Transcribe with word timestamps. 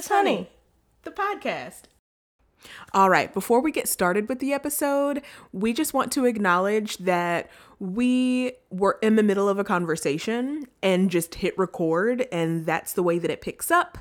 is 0.00 0.08
Honey, 0.08 0.48
the 1.02 1.10
podcast. 1.10 1.82
All 2.94 3.10
right, 3.10 3.32
before 3.34 3.60
we 3.60 3.70
get 3.70 3.86
started 3.86 4.30
with 4.30 4.38
the 4.38 4.54
episode, 4.54 5.20
we 5.52 5.74
just 5.74 5.92
want 5.92 6.10
to 6.12 6.24
acknowledge 6.24 6.96
that 6.98 7.50
we 7.78 8.52
were 8.70 8.98
in 9.02 9.16
the 9.16 9.22
middle 9.22 9.46
of 9.46 9.58
a 9.58 9.64
conversation 9.64 10.64
and 10.82 11.10
just 11.10 11.34
hit 11.34 11.52
record, 11.58 12.26
and 12.32 12.64
that's 12.64 12.94
the 12.94 13.02
way 13.02 13.18
that 13.18 13.30
it 13.30 13.42
picks 13.42 13.70
up. 13.70 13.98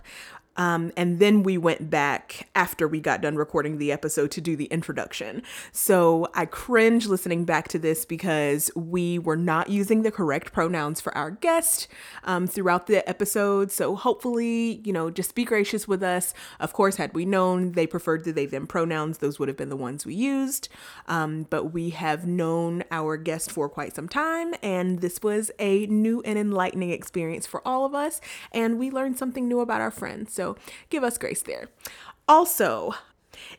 Um, 0.60 0.92
and 0.98 1.20
then 1.20 1.42
we 1.42 1.58
went 1.58 1.90
back 1.90 2.50
after 2.54 2.86
we 2.86 3.00
got 3.00 3.22
done 3.22 3.38
recording 3.38 3.78
the 3.78 3.94
episode 3.94 4.30
to 4.32 4.42
do 4.42 4.58
the 4.58 4.66
introduction. 4.66 5.42
So 5.72 6.28
I 6.36 6.46
cringe 6.46 7.08
listening 7.08 7.46
back 7.46 7.70
to 7.70 7.80
this 7.80 8.04
because 8.04 8.70
we 8.76 9.18
were 9.18 9.38
not 9.38 9.70
using 9.70 10.02
the 10.02 10.12
correct 10.12 10.52
pronouns 10.52 11.00
for 11.00 11.18
our 11.18 11.32
guest 11.32 11.88
um, 12.26 12.46
throughout 12.46 12.88
the 12.88 13.08
episode. 13.08 13.72
So 13.72 13.96
hopefully, 13.96 14.82
you 14.84 14.92
know, 14.92 15.10
just 15.10 15.34
be 15.34 15.46
gracious 15.46 15.88
with 15.88 16.04
us. 16.04 16.34
Of 16.60 16.74
course, 16.74 16.98
had 16.98 17.14
we 17.14 17.24
known 17.24 17.72
they 17.72 17.88
preferred 17.88 18.26
the 18.26 18.34
they 18.34 18.46
them 18.46 18.68
pronouns, 18.68 19.20
those 19.20 19.40
would 19.40 19.48
have 19.48 19.58
been 19.58 19.70
the 19.70 19.78
ones 19.78 20.06
we 20.06 20.14
used. 20.14 20.68
Um, 21.08 21.48
but 21.50 21.72
we 21.72 21.92
have 21.92 22.28
known 22.28 22.84
our 22.92 23.16
guest 23.16 23.50
for 23.50 23.70
quite 23.70 23.96
some 23.96 24.10
time, 24.10 24.54
and 24.62 25.00
this 25.00 25.22
was 25.24 25.52
a 25.58 25.86
new 25.86 26.22
and 26.26 26.38
enlightening 26.38 26.92
experience 26.92 27.48
for 27.48 27.66
all 27.66 27.86
of 27.86 27.96
us. 27.96 28.20
And 28.52 28.78
we 28.78 28.92
learned 28.92 29.18
something 29.18 29.48
new 29.48 29.62
about 29.62 29.80
our 29.80 29.92
friends. 29.92 30.34
So 30.34 30.49
give 30.90 31.04
us 31.04 31.18
grace 31.18 31.42
there. 31.42 31.70
Also, 32.28 32.94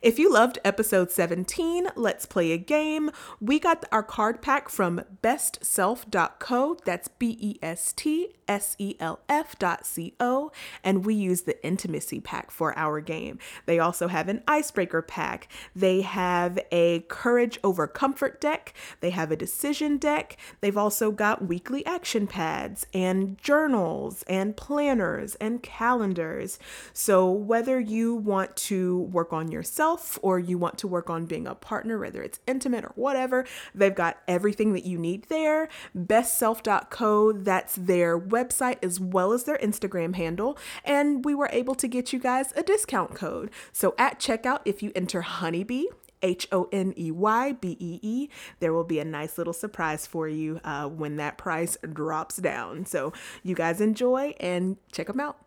if 0.01 0.19
you 0.19 0.31
loved 0.31 0.59
episode 0.63 1.11
17, 1.11 1.89
let's 1.95 2.25
play 2.25 2.51
a 2.51 2.57
game. 2.57 3.11
We 3.39 3.59
got 3.59 3.85
our 3.91 4.03
card 4.03 4.41
pack 4.41 4.69
from 4.69 5.01
bestself.co. 5.21 6.77
That's 6.85 7.07
B 7.07 7.37
E 7.39 7.59
S 7.61 7.93
T 7.93 8.33
S 8.47 8.75
E 8.79 8.95
L 8.99 9.19
F 9.29 9.57
dot 9.57 9.85
C 9.85 10.13
O. 10.19 10.51
And 10.83 11.05
we 11.05 11.13
use 11.13 11.41
the 11.43 11.63
intimacy 11.65 12.19
pack 12.19 12.51
for 12.51 12.77
our 12.77 12.99
game. 12.99 13.39
They 13.65 13.79
also 13.79 14.07
have 14.07 14.27
an 14.27 14.43
icebreaker 14.47 15.01
pack. 15.01 15.47
They 15.75 16.01
have 16.01 16.59
a 16.71 17.01
courage 17.07 17.59
over 17.63 17.87
comfort 17.87 18.41
deck. 18.41 18.73
They 18.99 19.11
have 19.11 19.31
a 19.31 19.35
decision 19.35 19.97
deck. 19.97 20.37
They've 20.59 20.77
also 20.77 21.11
got 21.11 21.47
weekly 21.47 21.85
action 21.85 22.27
pads 22.27 22.85
and 22.93 23.37
journals 23.37 24.23
and 24.27 24.57
planners 24.57 25.35
and 25.35 25.63
calendars. 25.63 26.59
So 26.93 27.31
whether 27.31 27.79
you 27.79 28.13
want 28.15 28.55
to 28.57 28.99
work 28.99 29.31
on 29.33 29.51
your 29.51 29.63
yourself 29.71 30.19
or 30.21 30.37
you 30.37 30.57
want 30.57 30.77
to 30.77 30.87
work 30.87 31.09
on 31.09 31.25
being 31.25 31.47
a 31.47 31.55
partner, 31.55 31.97
whether 31.97 32.21
it's 32.21 32.39
intimate 32.45 32.83
or 32.83 32.91
whatever, 32.95 33.45
they've 33.73 33.95
got 33.95 34.17
everything 34.27 34.73
that 34.73 34.85
you 34.85 34.97
need 34.97 35.23
there. 35.29 35.69
Bestself.co, 35.97 37.31
that's 37.31 37.75
their 37.75 38.19
website 38.19 38.83
as 38.83 38.99
well 38.99 39.31
as 39.31 39.45
their 39.45 39.57
Instagram 39.57 40.15
handle. 40.15 40.57
And 40.83 41.23
we 41.23 41.33
were 41.33 41.49
able 41.53 41.75
to 41.75 41.87
get 41.87 42.11
you 42.11 42.19
guys 42.19 42.51
a 42.55 42.63
discount 42.63 43.15
code. 43.15 43.49
So 43.71 43.95
at 43.97 44.19
checkout, 44.19 44.59
if 44.65 44.83
you 44.83 44.91
enter 44.93 45.21
Honeybee, 45.21 45.85
H 46.21 46.47
O 46.51 46.69
N 46.71 46.93
E 46.95 47.09
Y 47.09 47.53
B 47.53 47.77
E 47.79 47.99
E. 48.03 48.29
There 48.59 48.73
will 48.73 48.83
be 48.83 48.99
a 48.99 49.05
nice 49.05 49.39
little 49.39 49.53
surprise 49.53 50.05
for 50.05 50.27
you 50.27 50.59
uh, 50.63 50.87
when 50.87 51.15
that 51.15 51.39
price 51.39 51.77
drops 51.93 52.37
down. 52.37 52.85
So 52.85 53.11
you 53.41 53.55
guys 53.55 53.81
enjoy 53.81 54.35
and 54.39 54.77
check 54.91 55.07
them 55.07 55.19
out. 55.19 55.37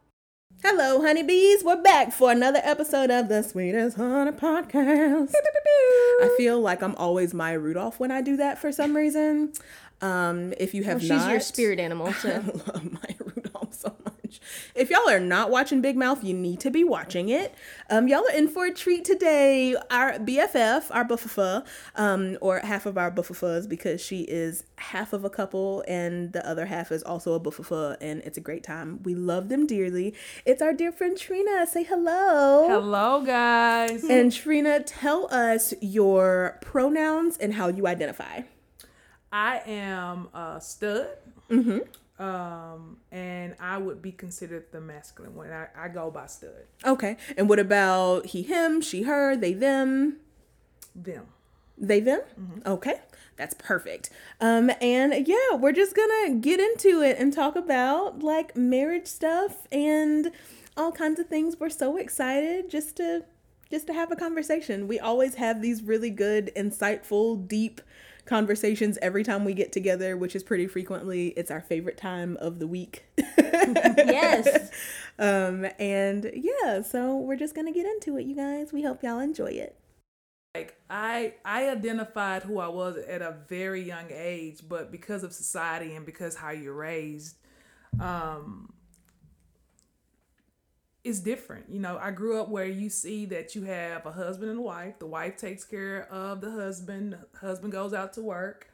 Hello, 0.67 1.03
honeybees. 1.03 1.63
We're 1.63 1.83
back 1.83 2.11
for 2.11 2.33
another 2.33 2.61
episode 2.63 3.11
of 3.11 3.29
the 3.29 3.43
Sweetest 3.43 3.99
Honey 3.99 4.31
Podcast. 4.31 5.35
I 5.37 6.35
feel 6.39 6.59
like 6.59 6.83
I'm 6.83 6.95
always 6.95 7.35
Maya 7.35 7.59
Rudolph 7.59 8.01
when 8.01 8.11
I 8.11 8.23
do 8.23 8.39
that 8.39 8.59
for 8.59 8.73
some 8.73 8.97
reason. 8.97 9.53
Um, 10.01 10.55
if 10.57 10.73
you 10.73 10.83
have 10.85 10.95
well, 10.95 11.01
she's 11.01 11.11
not, 11.11 11.31
your 11.33 11.41
spirit 11.41 11.79
animal. 11.79 12.11
So. 12.15 12.31
I 12.31 12.37
love 12.39 12.93
Maya 12.93 13.15
Rudolph 13.19 13.44
If 14.75 14.91
y'all 14.91 15.09
are 15.09 15.21
not 15.21 15.51
watching 15.51 15.81
Big 15.81 15.97
Mouth, 15.97 16.23
you 16.25 16.35
need 16.35 16.61
to 16.61 16.71
be 16.71 16.85
watching 16.85 17.29
it. 17.29 17.55
Um, 17.91 18.09
y'all 18.09 18.25
are 18.29 18.37
in 18.37 18.49
for 18.49 18.67
a 18.67 18.73
treat 18.73 19.05
today. 19.05 19.75
Our 19.91 20.15
BFF, 20.15 20.87
our 20.91 21.05
buffafa, 21.05 21.65
um, 21.97 22.39
or 22.41 22.61
half 22.61 22.87
of 22.87 22.99
our 22.99 23.11
buffafas, 23.11 23.69
because 23.69 24.01
she 24.01 24.23
is 24.23 24.65
half 24.77 25.13
of 25.13 25.25
a 25.25 25.31
couple 25.31 25.85
and 25.87 26.33
the 26.33 26.47
other 26.49 26.67
half 26.67 26.93
is 26.93 27.03
also 27.03 27.35
a 27.35 27.41
buffafa, 27.41 27.97
and 28.01 28.21
it's 28.23 28.39
a 28.39 28.41
great 28.41 28.63
time. 28.63 29.03
We 29.03 29.15
love 29.15 29.49
them 29.49 29.67
dearly. 29.67 30.15
It's 30.45 30.63
our 30.63 30.73
dear 30.73 30.93
friend 30.93 31.17
Trina. 31.17 31.67
Say 31.67 31.85
hello. 31.85 32.67
Hello, 32.69 33.25
guys. 33.25 34.05
And 34.05 34.33
Trina, 34.33 34.83
tell 34.83 35.33
us 35.33 35.75
your 35.81 36.59
pronouns 36.61 37.37
and 37.39 37.55
how 37.55 37.69
you 37.69 37.87
identify. 37.87 38.43
I 39.33 39.63
am 39.67 40.29
a 40.33 40.61
stud. 40.61 41.09
Mm-hmm 41.51 41.79
um, 42.19 42.99
and 43.11 43.57
I 43.59 43.79
would 43.79 44.01
be 44.01 44.13
considered 44.13 44.67
the 44.71 44.81
masculine 44.81 45.35
one. 45.35 45.51
I, 45.51 45.69
I 45.77 45.89
go 45.89 46.11
by 46.11 46.27
stud. 46.27 46.65
Okay. 46.85 47.17
And 47.37 47.49
what 47.49 47.59
about 47.59 48.27
he, 48.27 48.43
him, 48.43 48.81
she, 48.81 49.03
her, 49.03 49.37
they, 49.37 49.53
them? 49.53 50.19
Them. 50.95 51.27
They, 51.77 52.01
them? 52.01 52.21
Mm-hmm. 52.41 52.69
Okay. 52.69 53.01
That's 53.37 53.55
perfect. 53.55 54.11
Um, 54.41 54.71
and 54.81 55.27
yeah, 55.27 55.57
we're 55.57 55.73
just 55.73 55.97
gonna 55.97 56.37
get 56.37 56.61
into 56.61 57.03
it 57.03 57.19
and 57.19 57.33
talk 57.33 57.57
about 57.57 58.23
like 58.23 58.57
marriage 58.57 59.09
stuff 59.09 59.67
and 59.73 60.31
all 60.77 60.93
kinds 60.93 61.19
of 61.19 61.27
things. 61.27 61.57
We're 61.59 61.71
so 61.71 61.97
excited 61.97 62.71
just 62.71 62.97
to 62.99 63.25
just 63.71 63.89
to 63.89 63.93
have 63.93 64.13
a 64.13 64.17
conversation. 64.17 64.87
We 64.87 65.01
always 65.01 65.35
have 65.35 65.61
these 65.61 65.83
really 65.83 66.11
good, 66.11 66.53
insightful, 66.55 67.49
deep 67.49 67.81
conversations 68.27 68.99
every 69.03 69.23
time 69.23 69.45
we 69.45 69.55
get 69.55 69.73
together, 69.73 70.17
which 70.17 70.35
is 70.35 70.43
pretty 70.43 70.67
frequently. 70.67 71.29
It's 71.29 71.51
our 71.51 71.61
favorite 71.61 71.97
time 71.97 72.37
of 72.41 72.59
the 72.59 72.67
week. 72.67 73.05
yes. 73.39 74.71
Um, 75.17 75.65
and 75.79 76.29
yeah, 76.35 76.83
so 76.83 77.17
we're 77.17 77.37
just 77.37 77.55
gonna 77.55 77.71
get 77.71 77.87
into 77.87 78.19
it, 78.19 78.27
you 78.27 78.35
guys. 78.35 78.73
We 78.73 78.83
hope 78.83 79.05
y'all 79.05 79.21
enjoy 79.21 79.51
it. 79.53 79.79
Like 80.57 80.77
I 80.91 81.35
I 81.45 81.69
identified 81.69 82.43
who 82.43 82.59
I 82.59 82.67
was 82.67 82.97
at 82.97 83.23
a 83.23 83.37
very 83.49 83.83
young 83.83 84.07
age, 84.11 84.63
but 84.69 84.91
because 84.91 85.23
of 85.23 85.33
society 85.33 85.95
and 85.95 86.05
because 86.05 86.35
how 86.35 86.51
you're 86.51 86.75
raised, 86.75 87.37
um, 88.01 88.73
is 91.05 91.21
different. 91.21 91.67
You 91.69 91.79
know, 91.79 91.99
I 92.01 92.11
grew 92.11 92.41
up 92.41 92.49
where 92.49 92.67
you 92.67 92.89
see 92.89 93.27
that 93.27 93.55
you 93.55 93.65
have 93.65 94.07
a 94.07 94.13
husband 94.13 94.51
and 94.51 94.59
a 94.59 94.63
wife. 94.63 94.99
The 94.99 95.07
wife 95.07 95.37
takes 95.37 95.63
care 95.63 96.09
of 96.11 96.41
the 96.41 96.51
husband. 96.51 97.17
husband 97.39 97.73
goes 97.73 97.93
out 97.93 98.15
to 98.15 98.23
work. 98.23 98.71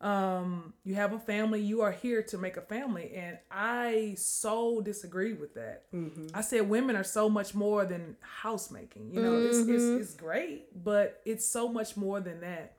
Um, 0.00 0.72
you 0.82 0.94
have 0.94 1.12
a 1.12 1.18
family. 1.18 1.60
You 1.60 1.82
are 1.82 1.92
here 1.92 2.22
to 2.24 2.38
make 2.38 2.56
a 2.56 2.62
family, 2.62 3.12
and 3.14 3.38
I 3.50 4.14
so 4.16 4.80
disagree 4.80 5.34
with 5.34 5.54
that. 5.54 5.92
Mm-hmm. 5.92 6.28
I 6.32 6.40
said 6.40 6.68
women 6.70 6.96
are 6.96 7.04
so 7.04 7.28
much 7.28 7.54
more 7.54 7.84
than 7.84 8.16
housemaking. 8.20 9.10
You 9.12 9.20
know, 9.20 9.32
mm-hmm. 9.32 9.48
it's, 9.48 9.58
it's 9.58 9.82
mm-hmm. 9.82 10.00
it's 10.00 10.14
great, 10.14 10.84
but 10.84 11.20
it's 11.26 11.44
so 11.44 11.68
much 11.68 11.98
more 11.98 12.18
than 12.18 12.40
that. 12.40 12.76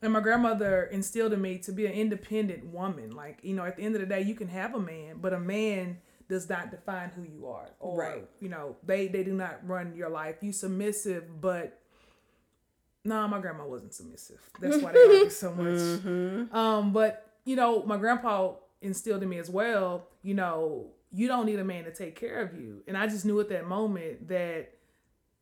And 0.00 0.14
my 0.14 0.20
grandmother 0.20 0.84
instilled 0.84 1.34
in 1.34 1.42
me 1.42 1.58
to 1.58 1.72
be 1.72 1.84
an 1.84 1.92
independent 1.92 2.64
woman. 2.64 3.10
Like 3.10 3.40
you 3.42 3.54
know, 3.54 3.66
at 3.66 3.76
the 3.76 3.82
end 3.82 3.94
of 3.94 4.00
the 4.00 4.06
day, 4.06 4.22
you 4.22 4.34
can 4.34 4.48
have 4.48 4.74
a 4.74 4.80
man, 4.80 5.18
but 5.20 5.34
a 5.34 5.38
man 5.38 5.98
does 6.32 6.48
not 6.48 6.70
define 6.70 7.10
who 7.10 7.22
you 7.24 7.46
are 7.46 7.68
or 7.78 7.98
right. 7.98 8.26
you 8.40 8.48
know 8.48 8.74
they 8.86 9.06
they 9.06 9.22
do 9.22 9.34
not 9.34 9.58
run 9.68 9.94
your 9.94 10.08
life. 10.08 10.36
You 10.40 10.50
submissive 10.50 11.24
but 11.42 11.78
no 13.04 13.20
nah, 13.20 13.28
my 13.28 13.38
grandma 13.38 13.66
wasn't 13.66 13.92
submissive. 13.92 14.40
That's 14.58 14.78
why 14.78 14.92
they 14.92 15.00
argue 15.00 15.28
so 15.28 15.52
much. 15.52 15.66
Mm-hmm. 15.66 16.56
um 16.56 16.94
but 16.94 17.30
you 17.44 17.54
know 17.54 17.82
my 17.82 17.98
grandpa 17.98 18.54
instilled 18.80 19.22
in 19.22 19.28
me 19.28 19.38
as 19.38 19.50
well 19.50 20.08
you 20.22 20.32
know 20.32 20.86
you 21.12 21.28
don't 21.28 21.44
need 21.44 21.58
a 21.58 21.64
man 21.64 21.84
to 21.84 21.92
take 21.92 22.18
care 22.18 22.40
of 22.40 22.58
you. 22.58 22.82
And 22.88 22.96
i 22.96 23.06
just 23.06 23.26
knew 23.26 23.38
at 23.38 23.50
that 23.50 23.68
moment 23.68 24.28
that 24.28 24.70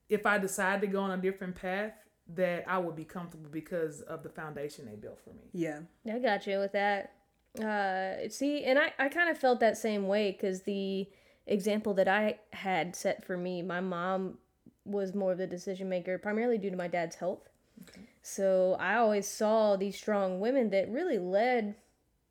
if 0.08 0.26
i 0.26 0.38
decided 0.38 0.80
to 0.80 0.88
go 0.88 1.02
on 1.02 1.12
a 1.12 1.18
different 1.18 1.54
path 1.54 1.92
that 2.34 2.64
i 2.66 2.78
would 2.78 2.96
be 2.96 3.04
comfortable 3.04 3.48
because 3.48 4.00
of 4.02 4.24
the 4.24 4.28
foundation 4.28 4.86
they 4.86 4.97
built 4.97 5.20
for 5.20 5.30
me. 5.30 5.44
Yeah. 5.53 5.80
I 6.12 6.18
got 6.18 6.48
you 6.48 6.59
with 6.59 6.72
that 6.72 7.15
uh 7.58 8.28
see 8.28 8.64
and 8.64 8.78
i 8.78 8.92
i 8.98 9.08
kind 9.08 9.28
of 9.28 9.36
felt 9.36 9.58
that 9.58 9.76
same 9.76 10.06
way 10.06 10.30
because 10.30 10.62
the 10.62 11.08
example 11.47 11.92
that 11.94 12.06
i 12.06 12.38
had 12.52 12.94
set 12.94 13.24
for 13.24 13.36
me 13.36 13.60
my 13.60 13.80
mom 13.80 14.38
was 14.84 15.14
more 15.14 15.32
of 15.32 15.38
the 15.38 15.47
decision 15.47 15.88
maker 15.88 16.16
primarily 16.16 16.58
due 16.58 16.70
to 16.70 16.76
my 16.76 16.88
dad's 16.88 17.16
health. 17.16 17.48
Okay. 17.88 18.02
so 18.22 18.76
i 18.78 18.94
always 18.94 19.26
saw 19.26 19.76
these 19.76 19.97
strong 19.97 20.38
women 20.38 20.70
that 20.70 20.88
really 20.91 21.18
led 21.18 21.74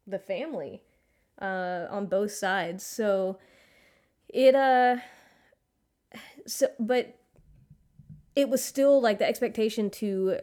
the 0.07 0.19
family 0.19 0.81
uh 1.41 1.85
on 1.89 2.07
both 2.07 2.31
sides. 2.31 2.85
So 2.85 3.37
it 4.27 4.55
uh 4.55 4.97
so 6.45 6.67
but 6.79 7.15
it 8.35 8.49
was 8.49 8.63
still 8.63 9.01
like 9.01 9.19
the 9.19 9.27
expectation 9.27 9.89
to 9.89 10.39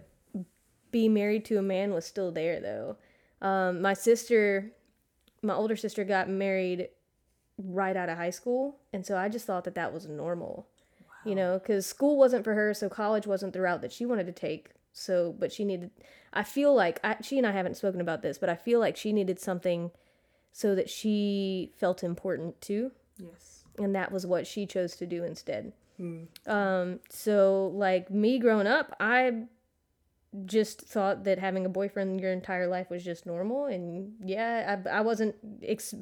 be 0.91 1.09
married 1.09 1.45
to 1.47 1.59
a 1.59 1.63
man 1.63 1.93
was 1.93 2.05
still 2.05 2.31
there 2.31 2.61
though 2.61 2.97
um, 3.41 3.83
my 3.83 3.95
sister, 3.95 4.73
my 5.43 5.55
older 5.55 5.77
sister, 5.77 6.05
got 6.05 6.29
married 6.29 6.89
right 7.59 7.97
out 7.97 8.09
of 8.09 8.19
high 8.19 8.31
school, 8.31 8.79
and 8.93 9.05
so 9.05 9.17
I 9.17 9.29
just 9.29 9.47
thought 9.47 9.65
that 9.65 9.75
that 9.75 9.93
was 9.93 10.07
normal. 10.07 10.69
Wow. 11.01 11.15
You 11.25 11.35
know, 11.35 11.59
because 11.59 11.87
school 11.87 12.17
wasn't 12.17 12.45
for 12.45 12.55
her, 12.55 12.75
so 12.75 12.89
college 12.89 13.27
wasn't 13.27 13.53
the 13.53 13.61
route 13.61 13.83
that 13.83 13.93
she 13.93 14.07
wanted 14.07 14.27
to 14.27 14.33
take. 14.33 14.71
So, 14.93 15.35
but 15.39 15.53
she 15.53 15.65
needed. 15.65 15.91
I 16.33 16.43
feel 16.43 16.75
like 16.75 17.01
I, 17.05 17.17
she 17.23 17.37
and 17.37 17.47
I 17.47 17.53
haven't 17.53 17.77
spoken 17.77 18.01
about 18.01 18.23
this, 18.23 18.39
but 18.39 18.49
I 18.49 18.57
feel 18.57 18.81
like 18.81 18.97
she 18.97 19.13
needed 19.13 19.39
something 19.39 19.91
so 20.53 20.75
that 20.75 20.89
she 20.89 21.73
felt 21.77 22.03
important 22.03 22.61
too. 22.63 22.93
Yes. 23.19 23.65
And 23.79 23.95
that 23.95 24.11
was 24.11 24.27
what 24.27 24.47
she 24.47 24.65
chose 24.65 24.97
to 24.97 25.07
do 25.07 25.23
instead. 25.23 25.73
Um, 26.47 27.01
so 27.09 27.73
like 27.75 28.11
me 28.11 28.39
growing 28.39 28.67
up, 28.67 28.95
I 29.01 29.45
just 30.45 30.83
thought 30.83 31.25
that 31.25 31.39
having 31.39 31.65
a 31.65 31.69
boyfriend 31.69 32.21
your 32.21 32.33
entire 32.33 32.67
life 32.67 32.91
was 32.91 33.05
just 33.05 33.27
normal, 33.27 33.67
and 33.67 34.15
yeah, 34.25 34.79
I, 34.87 34.99
I 34.99 35.01
wasn't. 35.01 35.35
Ex- 35.63 35.95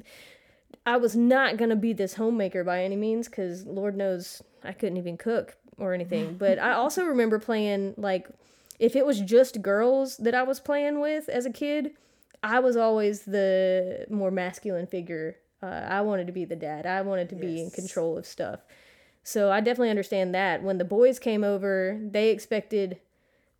I 0.85 0.97
was 0.97 1.15
not 1.15 1.57
gonna 1.57 1.75
be 1.75 1.93
this 1.93 2.15
homemaker 2.15 2.63
by 2.63 2.83
any 2.83 2.95
means, 2.95 3.27
because 3.27 3.65
Lord 3.65 3.95
knows 3.95 4.41
I 4.63 4.73
couldn't 4.73 4.97
even 4.97 5.17
cook 5.17 5.57
or 5.77 5.93
anything. 5.93 6.35
But 6.39 6.59
I 6.59 6.73
also 6.73 7.03
remember 7.05 7.39
playing 7.39 7.93
like, 7.97 8.27
if 8.79 8.95
it 8.95 9.05
was 9.05 9.21
just 9.21 9.61
girls 9.61 10.17
that 10.17 10.35
I 10.35 10.43
was 10.43 10.59
playing 10.59 10.99
with 10.99 11.29
as 11.29 11.45
a 11.45 11.51
kid, 11.51 11.91
I 12.43 12.59
was 12.59 12.75
always 12.77 13.21
the 13.23 14.05
more 14.09 14.31
masculine 14.31 14.87
figure. 14.87 15.37
Uh, 15.63 15.67
I 15.87 16.01
wanted 16.01 16.27
to 16.27 16.33
be 16.33 16.45
the 16.45 16.55
dad. 16.55 16.85
I 16.85 17.01
wanted 17.01 17.29
to 17.29 17.35
be 17.35 17.61
in 17.61 17.71
control 17.71 18.17
of 18.17 18.25
stuff. 18.25 18.59
So 19.23 19.51
I 19.51 19.59
definitely 19.59 19.89
understand 19.89 20.35
that. 20.35 20.61
When 20.61 20.77
the 20.77 20.85
boys 20.85 21.17
came 21.17 21.43
over, 21.43 21.99
they 21.99 22.29
expected 22.29 22.99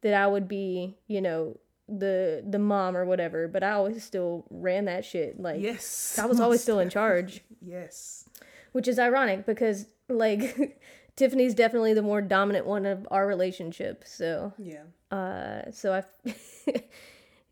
that 0.05 0.13
I 0.13 0.27
would 0.27 0.47
be, 0.47 0.95
you 1.07 1.19
know, 1.19 1.57
the 1.89 2.43
the 2.47 2.59
mom 2.59 2.95
or 2.95 3.05
whatever, 3.05 3.47
but 3.47 3.63
I 3.63 3.71
always 3.71 4.03
still 4.03 4.45
ran 4.51 4.85
that 4.85 5.03
shit. 5.03 5.39
Like 5.39 5.61
Yes. 5.61 6.19
I 6.21 6.25
was 6.27 6.39
always 6.39 6.61
still 6.61 6.79
in 6.79 6.89
charge, 6.91 7.41
Yes. 7.61 8.29
which 8.71 8.87
is 8.87 8.99
ironic 8.99 9.45
because 9.47 9.87
like 10.07 10.79
Tiffany's 11.15 11.53
definitely 11.55 11.93
the 11.95 12.01
more 12.03 12.21
dominant 12.21 12.65
one 12.67 12.85
of 12.85 13.07
our 13.09 13.25
relationship. 13.25 14.03
So 14.05 14.53
Yeah. 14.59 14.83
uh, 15.11 15.71
so 15.71 15.93
I, 15.93 16.03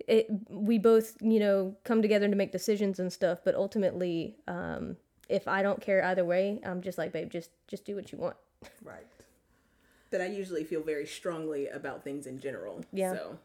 it 0.07 0.27
we 0.49 0.77
both 0.77 1.15
you 1.21 1.39
know 1.39 1.75
come 1.83 2.01
together 2.01 2.27
to 2.29 2.35
make 2.35 2.51
decisions 2.51 2.99
and 2.99 3.11
stuff. 3.11 3.39
But 3.43 3.55
ultimately, 3.55 4.35
um, 4.47 4.97
if 5.29 5.47
I 5.47 5.61
don't 5.63 5.81
care 5.81 6.03
either 6.05 6.25
way, 6.25 6.59
I'm 6.65 6.81
just 6.81 6.97
like, 6.97 7.11
babe, 7.13 7.29
just 7.31 7.49
just 7.67 7.85
do 7.85 7.95
what 7.95 8.11
you 8.11 8.17
want. 8.17 8.35
Right. 8.83 9.05
But 10.13 10.21
I 10.21 10.27
usually 10.27 10.63
feel 10.63 10.83
very 10.83 11.07
strongly 11.07 11.69
about 11.69 12.03
things 12.03 12.27
in 12.27 12.39
general. 12.39 12.85
Yeah. 12.93 13.13
So, 13.13 13.39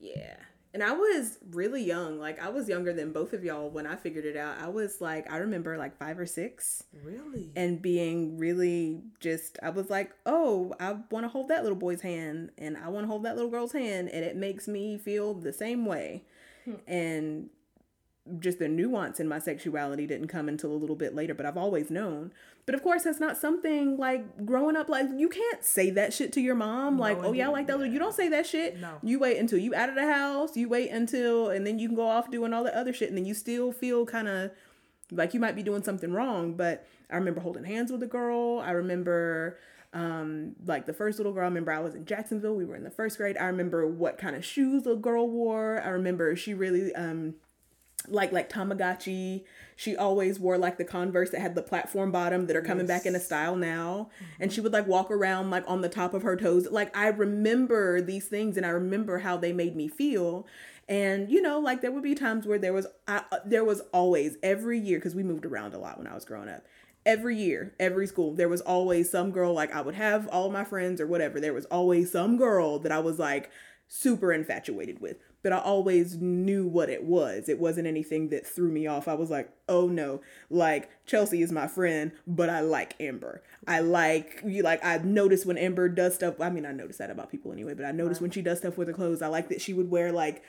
yeah. 0.00 0.36
And 0.72 0.82
I 0.82 0.92
was 0.92 1.36
really 1.50 1.84
young. 1.84 2.18
Like, 2.18 2.42
I 2.42 2.48
was 2.48 2.70
younger 2.70 2.94
than 2.94 3.12
both 3.12 3.34
of 3.34 3.44
y'all 3.44 3.68
when 3.68 3.86
I 3.86 3.94
figured 3.94 4.24
it 4.24 4.34
out. 4.34 4.56
I 4.58 4.68
was 4.68 5.02
like, 5.02 5.30
I 5.30 5.36
remember 5.36 5.76
like 5.76 5.98
five 5.98 6.18
or 6.18 6.24
six 6.24 6.84
Really? 7.04 7.50
and 7.54 7.82
being 7.82 8.38
really 8.38 9.02
just, 9.20 9.58
I 9.62 9.68
was 9.68 9.90
like, 9.90 10.12
oh, 10.24 10.72
I 10.80 10.96
want 11.10 11.24
to 11.24 11.28
hold 11.28 11.48
that 11.48 11.64
little 11.64 11.76
boy's 11.76 12.00
hand 12.00 12.50
and 12.56 12.78
I 12.78 12.88
want 12.88 13.04
to 13.04 13.08
hold 13.08 13.24
that 13.24 13.36
little 13.36 13.50
girl's 13.50 13.72
hand. 13.72 14.08
And 14.08 14.24
it 14.24 14.36
makes 14.36 14.66
me 14.66 14.96
feel 14.96 15.34
the 15.34 15.52
same 15.52 15.84
way. 15.84 16.24
Hmm. 16.64 16.76
And 16.86 17.50
just 18.38 18.58
the 18.58 18.68
nuance 18.68 19.20
in 19.20 19.28
my 19.28 19.38
sexuality 19.38 20.06
didn't 20.06 20.28
come 20.28 20.48
until 20.48 20.72
a 20.72 20.80
little 20.80 20.96
bit 20.96 21.14
later, 21.14 21.34
but 21.34 21.44
I've 21.44 21.58
always 21.58 21.90
known. 21.90 22.32
But 22.68 22.74
of 22.74 22.82
course, 22.82 23.04
that's 23.04 23.18
not 23.18 23.38
something 23.38 23.96
like 23.96 24.44
growing 24.44 24.76
up. 24.76 24.90
Like 24.90 25.06
you 25.16 25.30
can't 25.30 25.64
say 25.64 25.88
that 25.92 26.12
shit 26.12 26.34
to 26.34 26.40
your 26.42 26.54
mom. 26.54 26.98
like, 26.98 27.16
oh 27.16 27.32
yeah, 27.32 27.48
I 27.48 27.50
like 27.50 27.66
that. 27.68 27.78
little 27.78 27.90
You 27.90 27.98
don't 27.98 28.14
say 28.14 28.28
that 28.28 28.44
shit. 28.44 28.78
No. 28.78 28.98
You 29.02 29.18
wait 29.18 29.38
until 29.38 29.58
you 29.58 29.74
out 29.74 29.88
of 29.88 29.94
the 29.94 30.04
house. 30.04 30.54
You 30.54 30.68
wait 30.68 30.90
until, 30.90 31.48
and 31.48 31.66
then 31.66 31.78
you 31.78 31.88
can 31.88 31.96
go 31.96 32.06
off 32.06 32.30
doing 32.30 32.52
all 32.52 32.62
the 32.62 32.76
other 32.76 32.92
shit, 32.92 33.08
and 33.08 33.16
then 33.16 33.24
you 33.24 33.32
still 33.32 33.72
feel 33.72 34.04
kind 34.04 34.28
of 34.28 34.50
like 35.10 35.32
you 35.32 35.40
might 35.40 35.56
be 35.56 35.62
doing 35.62 35.82
something 35.82 36.12
wrong. 36.12 36.58
But 36.58 36.86
I 37.10 37.16
remember 37.16 37.40
holding 37.40 37.64
hands 37.64 37.90
with 37.90 38.02
a 38.02 38.06
girl. 38.06 38.58
I 38.58 38.72
remember 38.72 39.56
um 39.94 40.54
like 40.66 40.84
the 40.84 40.92
first 40.92 41.18
little 41.18 41.32
girl 41.32 41.44
I 41.44 41.46
remember 41.46 41.72
I 41.72 41.80
was 41.80 41.94
in 41.94 42.04
Jacksonville 42.04 42.54
we 42.54 42.66
were 42.66 42.76
in 42.76 42.84
the 42.84 42.90
first 42.90 43.16
grade 43.16 43.38
I 43.38 43.46
remember 43.46 43.86
what 43.86 44.18
kind 44.18 44.36
of 44.36 44.44
shoes 44.44 44.82
the 44.82 44.94
girl 44.94 45.30
wore 45.30 45.80
I 45.82 45.88
remember 45.88 46.36
she 46.36 46.52
really 46.52 46.94
um 46.94 47.36
like 48.10 48.32
like 48.32 48.50
Tamagotchi. 48.50 49.44
She 49.76 49.96
always 49.96 50.40
wore 50.40 50.58
like 50.58 50.76
the 50.76 50.84
Converse 50.84 51.30
that 51.30 51.40
had 51.40 51.54
the 51.54 51.62
platform 51.62 52.10
bottom 52.10 52.46
that 52.46 52.56
are 52.56 52.62
coming 52.62 52.86
back 52.86 53.06
into 53.06 53.20
style 53.20 53.54
now. 53.54 54.10
And 54.40 54.52
she 54.52 54.60
would 54.60 54.72
like 54.72 54.86
walk 54.86 55.10
around 55.10 55.50
like 55.50 55.64
on 55.68 55.82
the 55.82 55.88
top 55.88 56.14
of 56.14 56.22
her 56.22 56.36
toes. 56.36 56.68
Like 56.70 56.96
I 56.96 57.08
remember 57.08 58.00
these 58.00 58.26
things 58.26 58.56
and 58.56 58.66
I 58.66 58.70
remember 58.70 59.18
how 59.18 59.36
they 59.36 59.52
made 59.52 59.76
me 59.76 59.86
feel. 59.88 60.46
And 60.88 61.30
you 61.30 61.42
know, 61.42 61.60
like 61.60 61.80
there 61.80 61.92
would 61.92 62.02
be 62.02 62.14
times 62.14 62.46
where 62.46 62.58
there 62.58 62.72
was 62.72 62.86
I, 63.06 63.22
uh, 63.30 63.38
there 63.44 63.64
was 63.64 63.82
always 63.92 64.36
every 64.42 64.78
year 64.78 64.98
because 64.98 65.14
we 65.14 65.22
moved 65.22 65.44
around 65.44 65.74
a 65.74 65.78
lot 65.78 65.98
when 65.98 66.06
I 66.06 66.14
was 66.14 66.24
growing 66.24 66.48
up. 66.48 66.64
Every 67.06 67.36
year, 67.36 67.74
every 67.78 68.06
school, 68.06 68.34
there 68.34 68.48
was 68.48 68.60
always 68.60 69.08
some 69.08 69.30
girl 69.30 69.54
like 69.54 69.72
I 69.72 69.80
would 69.80 69.94
have 69.94 70.26
all 70.28 70.50
my 70.50 70.64
friends 70.64 71.00
or 71.00 71.06
whatever. 71.06 71.40
There 71.40 71.54
was 71.54 71.66
always 71.66 72.10
some 72.10 72.36
girl 72.36 72.78
that 72.80 72.92
I 72.92 72.98
was 72.98 73.18
like 73.18 73.50
super 73.86 74.32
infatuated 74.32 75.00
with 75.00 75.16
but 75.42 75.52
I 75.52 75.58
always 75.58 76.16
knew 76.16 76.66
what 76.66 76.88
it 76.88 77.04
was. 77.04 77.48
It 77.48 77.58
wasn't 77.58 77.86
anything 77.86 78.28
that 78.30 78.46
threw 78.46 78.70
me 78.70 78.86
off. 78.86 79.08
I 79.08 79.14
was 79.14 79.30
like, 79.30 79.50
oh 79.68 79.88
no, 79.88 80.20
like 80.50 80.90
Chelsea 81.06 81.42
is 81.42 81.52
my 81.52 81.66
friend, 81.66 82.12
but 82.26 82.50
I 82.50 82.60
like 82.60 82.94
Amber. 83.00 83.42
I 83.66 83.80
like 83.80 84.42
you 84.44 84.62
like 84.62 84.84
I 84.84 84.98
notice 84.98 85.46
when 85.46 85.58
Amber 85.58 85.88
does 85.88 86.14
stuff. 86.14 86.40
I 86.40 86.50
mean, 86.50 86.66
I 86.66 86.72
notice 86.72 86.98
that 86.98 87.10
about 87.10 87.30
people 87.30 87.52
anyway, 87.52 87.74
but 87.74 87.84
I 87.84 87.92
notice 87.92 88.20
when 88.20 88.30
she 88.30 88.42
does 88.42 88.58
stuff 88.58 88.76
with 88.76 88.88
her 88.88 88.94
clothes. 88.94 89.22
I 89.22 89.28
like 89.28 89.48
that 89.48 89.60
she 89.60 89.72
would 89.72 89.90
wear 89.90 90.12
like 90.12 90.42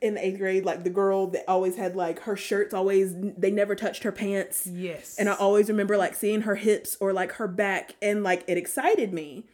in 0.00 0.14
the 0.14 0.26
eighth 0.26 0.38
grade, 0.38 0.64
like 0.64 0.84
the 0.84 0.90
girl 0.90 1.26
that 1.28 1.44
always 1.46 1.76
had 1.76 1.94
like 1.94 2.20
her 2.20 2.36
shirts 2.36 2.74
always 2.74 3.14
they 3.16 3.50
never 3.50 3.74
touched 3.74 4.02
her 4.02 4.12
pants. 4.12 4.66
Yes. 4.66 5.16
And 5.18 5.28
I 5.28 5.34
always 5.34 5.68
remember 5.68 5.96
like 5.96 6.14
seeing 6.14 6.42
her 6.42 6.56
hips 6.56 6.96
or 7.00 7.12
like 7.12 7.32
her 7.32 7.48
back 7.48 7.94
and 8.02 8.22
like 8.22 8.44
it 8.46 8.58
excited 8.58 9.12
me. 9.12 9.44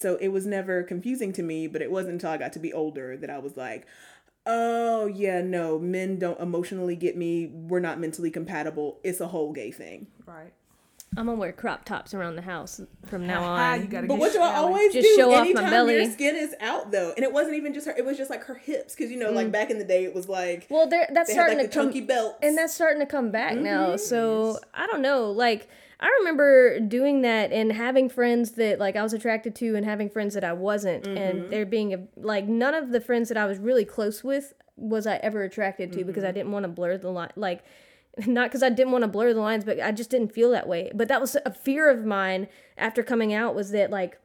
So 0.00 0.16
it 0.20 0.28
was 0.28 0.46
never 0.46 0.82
confusing 0.82 1.32
to 1.34 1.42
me, 1.42 1.66
but 1.66 1.82
it 1.82 1.90
wasn't 1.90 2.14
until 2.14 2.30
I 2.30 2.38
got 2.38 2.52
to 2.54 2.58
be 2.58 2.72
older 2.72 3.16
that 3.16 3.30
I 3.30 3.38
was 3.38 3.56
like, 3.56 3.86
oh, 4.46 5.06
yeah, 5.06 5.42
no, 5.42 5.78
men 5.78 6.18
don't 6.18 6.40
emotionally 6.40 6.96
get 6.96 7.16
me. 7.16 7.46
We're 7.52 7.80
not 7.80 7.98
mentally 7.98 8.30
compatible. 8.30 9.00
It's 9.02 9.20
a 9.20 9.28
whole 9.28 9.52
gay 9.52 9.70
thing. 9.70 10.06
right. 10.26 10.52
I'm 11.16 11.26
gonna 11.26 11.38
wear 11.38 11.52
crop 11.52 11.84
tops 11.84 12.12
around 12.12 12.36
the 12.36 12.42
house 12.42 12.82
from 13.06 13.26
now 13.26 13.42
on. 13.42 13.80
you 13.80 13.86
gotta 13.86 14.06
But 14.06 14.18
what 14.18 14.32
do 14.32 14.40
I 14.40 14.52
Sally. 14.52 14.56
always 14.56 14.92
Just 14.92 15.08
do 15.08 15.16
show 15.16 15.32
off 15.32 15.48
my 15.54 15.62
belly. 15.62 15.96
your 15.96 16.12
skin 16.12 16.36
is 16.36 16.54
out 16.60 16.92
though? 16.92 17.14
And 17.16 17.24
it 17.24 17.32
wasn't 17.32 17.56
even 17.56 17.72
just 17.72 17.86
her, 17.86 17.94
it 17.96 18.04
was 18.04 18.18
just 18.18 18.28
like 18.28 18.44
her 18.44 18.54
hips. 18.54 18.94
Cause 18.94 19.10
you 19.10 19.18
know, 19.18 19.30
like 19.30 19.48
mm. 19.48 19.52
back 19.52 19.70
in 19.70 19.78
the 19.78 19.84
day, 19.84 20.04
it 20.04 20.14
was 20.14 20.28
like, 20.28 20.66
well, 20.68 20.86
there 20.86 21.08
that's 21.12 21.30
they 21.30 21.34
had 21.34 21.40
starting 21.40 21.58
like 21.58 21.70
to 21.70 21.74
come, 21.74 21.86
chunky 21.86 22.02
belts. 22.02 22.38
and 22.42 22.58
that's 22.58 22.74
starting 22.74 23.00
to 23.00 23.06
come 23.06 23.30
back 23.30 23.56
now. 23.56 23.86
Mm-hmm. 23.88 23.96
So 23.96 24.58
I 24.74 24.86
don't 24.86 25.00
know. 25.00 25.30
Like 25.30 25.68
I 26.00 26.08
remember 26.20 26.78
doing 26.80 27.22
that 27.22 27.50
and 27.52 27.72
having 27.72 28.08
friends 28.08 28.52
that 28.52 28.78
like 28.78 28.94
I 28.94 29.02
was 29.02 29.12
attracted 29.12 29.54
to, 29.56 29.74
and 29.74 29.84
having 29.84 30.08
friends 30.08 30.34
that 30.34 30.44
I 30.44 30.52
wasn't, 30.52 31.06
and 31.06 31.40
mm-hmm. 31.40 31.50
there 31.50 31.66
being 31.66 31.94
a 31.94 31.98
like 32.16 32.46
none 32.46 32.74
of 32.74 32.90
the 32.90 33.00
friends 33.00 33.28
that 33.28 33.36
I 33.36 33.46
was 33.46 33.58
really 33.58 33.84
close 33.84 34.22
with 34.22 34.54
was 34.76 35.06
I 35.06 35.16
ever 35.16 35.42
attracted 35.42 35.92
to 35.92 36.04
because 36.04 36.22
I 36.22 36.28
mm-hmm. 36.28 36.34
didn't 36.34 36.52
want 36.52 36.64
to 36.64 36.68
blur 36.68 36.98
the 36.98 37.10
line. 37.10 37.30
Like 37.34 37.64
not 38.26 38.48
because 38.48 38.62
I 38.62 38.68
didn't 38.70 38.92
want 38.92 39.02
to 39.02 39.08
blur 39.08 39.32
the 39.32 39.40
lines, 39.40 39.64
but 39.64 39.80
I 39.80 39.92
just 39.92 40.10
didn't 40.10 40.32
feel 40.32 40.50
that 40.50 40.68
way. 40.68 40.90
But 40.94 41.08
that 41.08 41.20
was 41.20 41.36
a 41.44 41.52
fear 41.52 41.88
of 41.88 42.04
mine 42.04 42.48
after 42.76 43.02
coming 43.02 43.32
out 43.32 43.54
was 43.54 43.70
that 43.70 43.90
like 43.90 44.18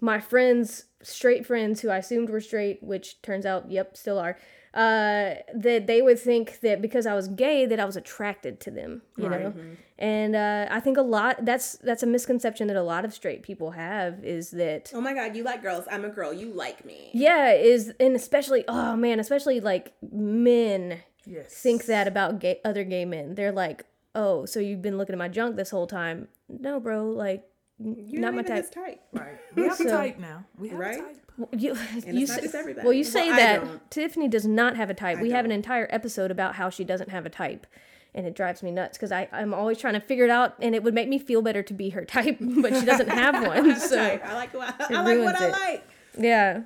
my 0.00 0.20
friends, 0.20 0.84
straight 1.02 1.46
friends 1.46 1.80
who 1.80 1.88
I 1.88 1.98
assumed 1.98 2.30
were 2.30 2.40
straight, 2.40 2.82
which 2.82 3.20
turns 3.22 3.46
out, 3.46 3.70
yep, 3.70 3.96
still 3.96 4.18
are, 4.18 4.38
uh, 4.74 5.34
that 5.54 5.86
they 5.86 6.02
would 6.02 6.18
think 6.18 6.60
that 6.60 6.80
because 6.82 7.06
I 7.06 7.14
was 7.14 7.28
gay 7.28 7.66
that 7.66 7.80
I 7.80 7.84
was 7.84 7.96
attracted 7.96 8.60
to 8.60 8.70
them, 8.70 9.02
you 9.16 9.28
know. 9.28 9.54
And 9.98 10.36
uh, 10.36 10.68
I 10.70 10.78
think 10.80 10.96
a 10.96 11.02
lot 11.02 11.44
that's 11.44 11.76
that's 11.78 12.02
a 12.02 12.06
misconception 12.06 12.68
that 12.68 12.76
a 12.76 12.82
lot 12.82 13.04
of 13.04 13.12
straight 13.12 13.42
people 13.42 13.72
have 13.72 14.24
is 14.24 14.50
that 14.52 14.92
oh 14.94 15.00
my 15.00 15.14
God, 15.14 15.34
you 15.34 15.42
like 15.42 15.62
girls. 15.62 15.86
I'm 15.90 16.04
a 16.04 16.10
girl. 16.10 16.32
You 16.32 16.52
like 16.52 16.84
me. 16.84 17.10
yeah 17.12 17.52
is 17.52 17.92
and 17.98 18.14
especially 18.14 18.64
oh 18.68 18.94
man 18.96 19.18
especially 19.20 19.60
like 19.60 19.94
men 20.12 21.00
Yes. 21.26 21.52
think 21.52 21.84
that 21.86 22.08
about 22.08 22.38
gay 22.38 22.60
other 22.64 22.84
gay 22.84 23.04
men. 23.04 23.34
They're 23.34 23.52
like, 23.52 23.84
oh, 24.14 24.46
so 24.46 24.60
you've 24.60 24.80
been 24.80 24.96
looking 24.96 25.12
at 25.12 25.18
my 25.18 25.28
junk 25.28 25.56
this 25.56 25.70
whole 25.70 25.86
time? 25.86 26.28
No, 26.48 26.80
bro, 26.80 27.10
like. 27.10 27.44
You're 27.80 28.20
not 28.20 28.34
my 28.34 28.42
type. 28.42 28.70
type. 28.70 29.00
Right. 29.12 29.38
We 29.54 29.62
have 29.64 29.76
So- 29.76 29.86
a 29.86 29.90
type 29.90 30.18
now. 30.18 30.44
We 30.58 30.68
have 30.70 30.78
Right? 30.78 30.98
a 30.98 31.02
type. 31.02 31.16
You, 31.56 31.76
you 32.06 32.26
say, 32.26 32.48
everybody. 32.52 32.84
well, 32.84 32.92
you 32.92 33.04
Well, 33.04 33.12
say 33.12 33.30
I 33.30 33.36
that 33.36 33.60
don't. 33.64 33.90
Tiffany 33.92 34.26
does 34.26 34.44
not 34.44 34.76
have 34.76 34.90
a 34.90 34.94
type. 34.94 35.18
I 35.18 35.22
we 35.22 35.30
have 35.30 35.44
an 35.44 35.52
entire 35.52 35.86
episode 35.90 36.32
about 36.32 36.56
how 36.56 36.68
she 36.70 36.82
doesn't 36.82 37.10
have 37.10 37.24
a 37.26 37.30
type, 37.30 37.64
and 38.12 38.26
it 38.26 38.34
drives 38.34 38.60
me 38.64 38.72
nuts 38.72 38.98
because 38.98 39.12
I'm 39.12 39.54
always 39.54 39.78
trying 39.78 39.94
to 39.94 40.00
figure 40.00 40.24
it 40.24 40.30
out, 40.30 40.56
and 40.60 40.74
it 40.74 40.82
would 40.82 40.94
make 40.94 41.08
me 41.08 41.16
feel 41.20 41.40
better 41.40 41.62
to 41.62 41.72
be 41.72 41.90
her 41.90 42.04
type, 42.04 42.38
but 42.40 42.74
she 42.74 42.84
doesn't 42.84 43.10
have 43.10 43.46
one. 43.46 43.78
So 43.78 43.96
Type. 43.96 44.26
I 44.26 44.34
like 44.34 44.52
what 44.52 44.74
I, 44.80 44.94
I 44.94 45.00
like 45.02 45.18
what 45.20 45.40
I 45.40 45.48
like. 45.50 45.84
yeah. 46.18 46.62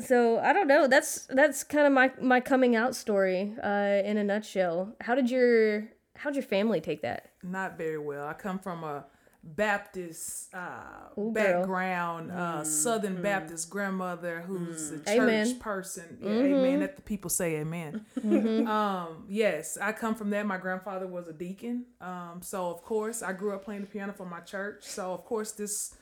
So 0.00 0.38
I 0.38 0.52
don't 0.52 0.68
know. 0.68 0.86
That's 0.86 1.26
that's 1.26 1.64
kind 1.64 1.84
of 1.86 1.92
my 1.92 2.12
my 2.20 2.38
coming 2.38 2.76
out 2.76 2.94
story 2.94 3.52
uh, 3.64 4.00
in 4.04 4.16
a 4.16 4.22
nutshell. 4.22 4.94
How 5.00 5.16
did 5.16 5.28
your 5.28 5.88
how 6.14 6.30
did 6.30 6.36
your 6.36 6.44
family 6.44 6.80
take 6.80 7.02
that? 7.02 7.30
Not 7.42 7.76
very 7.76 7.98
well. 7.98 8.28
I 8.28 8.32
come 8.34 8.60
from 8.60 8.84
a 8.84 9.04
Baptist 9.46 10.54
uh, 10.54 11.20
Ooh, 11.20 11.30
background, 11.32 12.30
uh, 12.30 12.64
Southern 12.64 13.20
Baptist 13.20 13.68
grandmother 13.68 14.40
who's 14.40 14.90
a 14.90 14.98
church 14.98 15.08
Amen. 15.08 15.58
person. 15.58 16.18
Yeah, 16.20 16.30
Amen. 16.30 16.80
That 16.80 16.96
the 16.96 17.02
people 17.02 17.30
say 17.30 17.56
amen. 17.56 18.04
Um, 18.64 19.24
yes, 19.28 19.76
I 19.80 19.92
come 19.92 20.14
from 20.14 20.30
that. 20.30 20.46
My 20.46 20.56
grandfather 20.56 21.06
was 21.06 21.28
a 21.28 21.32
deacon. 21.32 21.84
Um, 22.00 22.40
so, 22.42 22.70
of 22.70 22.82
course, 22.82 23.22
I 23.22 23.32
grew 23.32 23.52
up 23.54 23.64
playing 23.64 23.82
the 23.82 23.86
piano 23.86 24.12
for 24.12 24.26
my 24.26 24.40
church. 24.40 24.84
So, 24.84 25.12
of 25.12 25.24
course, 25.24 25.52
this 25.52 25.94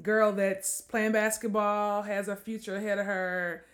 girl 0.00 0.32
that's 0.32 0.80
playing 0.80 1.12
basketball 1.12 2.02
has 2.02 2.28
a 2.28 2.36
future 2.36 2.76
ahead 2.76 2.98
of 2.98 3.06
her, 3.06 3.64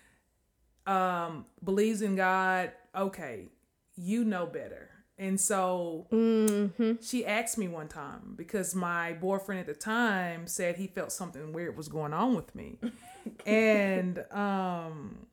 um, 0.86 1.44
believes 1.62 2.02
in 2.02 2.16
God. 2.16 2.72
Okay, 2.94 3.48
you 3.96 4.24
know 4.24 4.46
better. 4.46 4.89
And 5.20 5.38
so 5.38 6.06
Mm-hmm. 6.10 6.94
she 7.02 7.24
asked 7.26 7.58
me 7.58 7.68
one 7.68 7.86
time 7.88 8.34
because 8.36 8.74
my 8.74 9.12
boyfriend 9.12 9.60
at 9.60 9.66
the 9.66 9.74
time 9.74 10.46
said 10.48 10.76
he 10.76 10.86
felt 10.88 11.12
something 11.12 11.52
weird 11.52 11.76
was 11.76 11.88
going 11.88 12.12
on 12.14 12.34
with 12.34 12.54
me. 12.54 12.78
and 13.46 14.24
um 14.32 15.26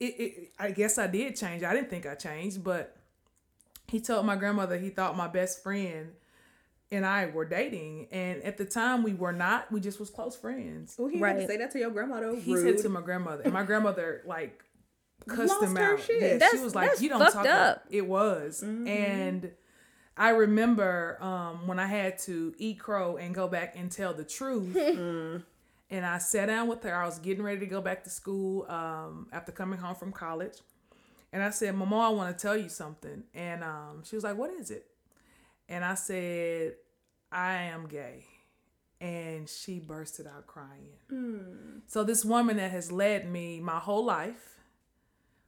it, 0.00 0.14
it 0.18 0.52
I 0.58 0.70
guess 0.72 0.98
I 0.98 1.06
did 1.06 1.36
change. 1.36 1.62
I 1.62 1.74
didn't 1.74 1.90
think 1.90 2.06
I 2.06 2.14
changed, 2.14 2.64
but 2.64 2.96
he 3.88 4.00
told 4.00 4.26
my 4.26 4.36
grandmother 4.36 4.78
he 4.78 4.88
thought 4.90 5.16
my 5.16 5.28
best 5.28 5.62
friend 5.62 6.12
and 6.90 7.04
I 7.04 7.26
were 7.26 7.44
dating 7.44 8.08
and 8.12 8.42
at 8.42 8.56
the 8.56 8.64
time 8.64 9.02
we 9.02 9.12
were 9.14 9.32
not. 9.32 9.70
We 9.70 9.80
just 9.80 10.00
was 10.00 10.08
close 10.10 10.34
friends. 10.36 10.96
Oh, 10.98 11.08
he 11.08 11.18
had 11.18 11.32
to 11.34 11.38
Right. 11.40 11.46
say 11.48 11.56
that 11.58 11.70
to 11.72 11.78
your 11.78 11.90
grandmother. 11.90 12.34
He 12.36 12.54
Rude. 12.54 12.76
said 12.78 12.82
to 12.84 12.88
my 12.88 13.00
grandmother, 13.02 13.42
and 13.42 13.52
my 13.52 13.64
grandmother 13.64 14.22
like 14.26 14.62
cussed 15.28 15.48
Lost 15.60 15.62
him 15.64 15.76
out. 15.76 16.00
shit. 16.00 16.40
Yeah, 16.40 16.48
she 16.50 16.58
was 16.58 16.74
like, 16.74 17.00
"You 17.00 17.08
don't 17.08 17.20
talk." 17.20 17.36
up. 17.36 17.44
About. 17.44 17.78
It 17.90 18.06
was, 18.06 18.62
and 18.62 19.50
I 20.16 20.30
remember 20.30 21.18
um, 21.22 21.66
when 21.66 21.78
I 21.78 21.86
had 21.86 22.18
to 22.20 22.54
eat 22.58 22.78
crow 22.78 23.16
and 23.16 23.34
go 23.34 23.48
back 23.48 23.74
and 23.76 23.90
tell 23.90 24.14
the 24.14 24.24
truth. 24.24 24.76
And 25.88 26.04
I 26.04 26.18
sat 26.18 26.46
down 26.46 26.66
with 26.66 26.82
her. 26.82 26.92
I 26.92 27.04
was 27.06 27.20
getting 27.20 27.44
ready 27.44 27.60
to 27.60 27.66
go 27.66 27.80
back 27.80 28.02
to 28.02 28.10
school 28.10 28.66
um, 28.68 29.28
after 29.32 29.52
coming 29.52 29.78
home 29.78 29.94
from 29.94 30.10
college. 30.10 30.54
And 31.32 31.44
I 31.44 31.50
said, 31.50 31.76
Mama, 31.76 31.98
I 32.00 32.08
want 32.08 32.36
to 32.36 32.42
tell 32.42 32.56
you 32.56 32.68
something. 32.68 33.22
And 33.32 33.62
um, 33.62 34.02
she 34.04 34.16
was 34.16 34.24
like, 34.24 34.36
What 34.36 34.50
is 34.50 34.72
it? 34.72 34.84
And 35.68 35.84
I 35.84 35.94
said, 35.94 36.72
I 37.30 37.52
am 37.54 37.86
gay. 37.86 38.24
And 39.00 39.48
she 39.48 39.78
bursted 39.78 40.26
out 40.26 40.48
crying. 40.48 41.82
So 41.86 42.02
this 42.02 42.24
woman 42.24 42.56
that 42.56 42.72
has 42.72 42.90
led 42.90 43.30
me 43.30 43.60
my 43.60 43.78
whole 43.78 44.04
life, 44.04 44.55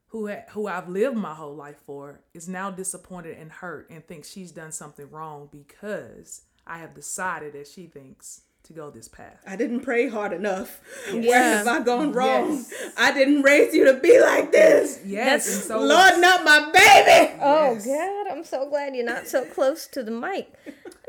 who 0.08 0.28
ha- 0.28 0.44
who 0.50 0.66
I've 0.66 0.88
lived 0.88 1.16
my 1.16 1.34
whole 1.34 1.54
life 1.54 1.78
for, 1.86 2.20
is 2.34 2.48
now 2.48 2.70
disappointed 2.70 3.36
and 3.38 3.50
hurt 3.52 3.88
and 3.90 4.06
thinks 4.06 4.30
she's 4.30 4.52
done 4.52 4.72
something 4.72 5.10
wrong 5.10 5.48
because 5.52 6.42
I 6.66 6.78
have 6.78 6.94
decided 6.94 7.52
that 7.54 7.66
she 7.66 7.86
thinks 7.86 8.42
to 8.64 8.72
go 8.74 8.90
this 8.90 9.08
path. 9.08 9.42
I 9.46 9.56
didn't 9.56 9.80
pray 9.80 10.08
hard 10.08 10.32
enough. 10.34 10.80
Where 11.12 11.42
have 11.42 11.66
I 11.66 11.80
gone 11.80 12.12
wrong? 12.12 12.50
Yes. 12.52 12.74
I 12.98 13.12
didn't 13.14 13.42
raise 13.42 13.72
you 13.72 13.86
to 13.86 13.94
be 13.94 14.20
like 14.20 14.52
this. 14.52 15.00
Yes, 15.06 15.46
That's- 15.46 15.54
and 15.54 15.64
so 15.64 15.78
Lord, 15.80 16.20
not 16.20 16.44
my 16.44 16.70
baby. 16.72 17.34
Oh 17.40 17.72
Yes. 17.72 17.86
God, 17.86 18.26
I'm 18.36 18.44
so 18.44 18.68
glad 18.68 18.94
you're 18.94 19.06
not 19.06 19.26
so 19.26 19.44
close 19.46 19.86
to 19.88 20.02
the 20.02 20.10
mic. 20.10 20.52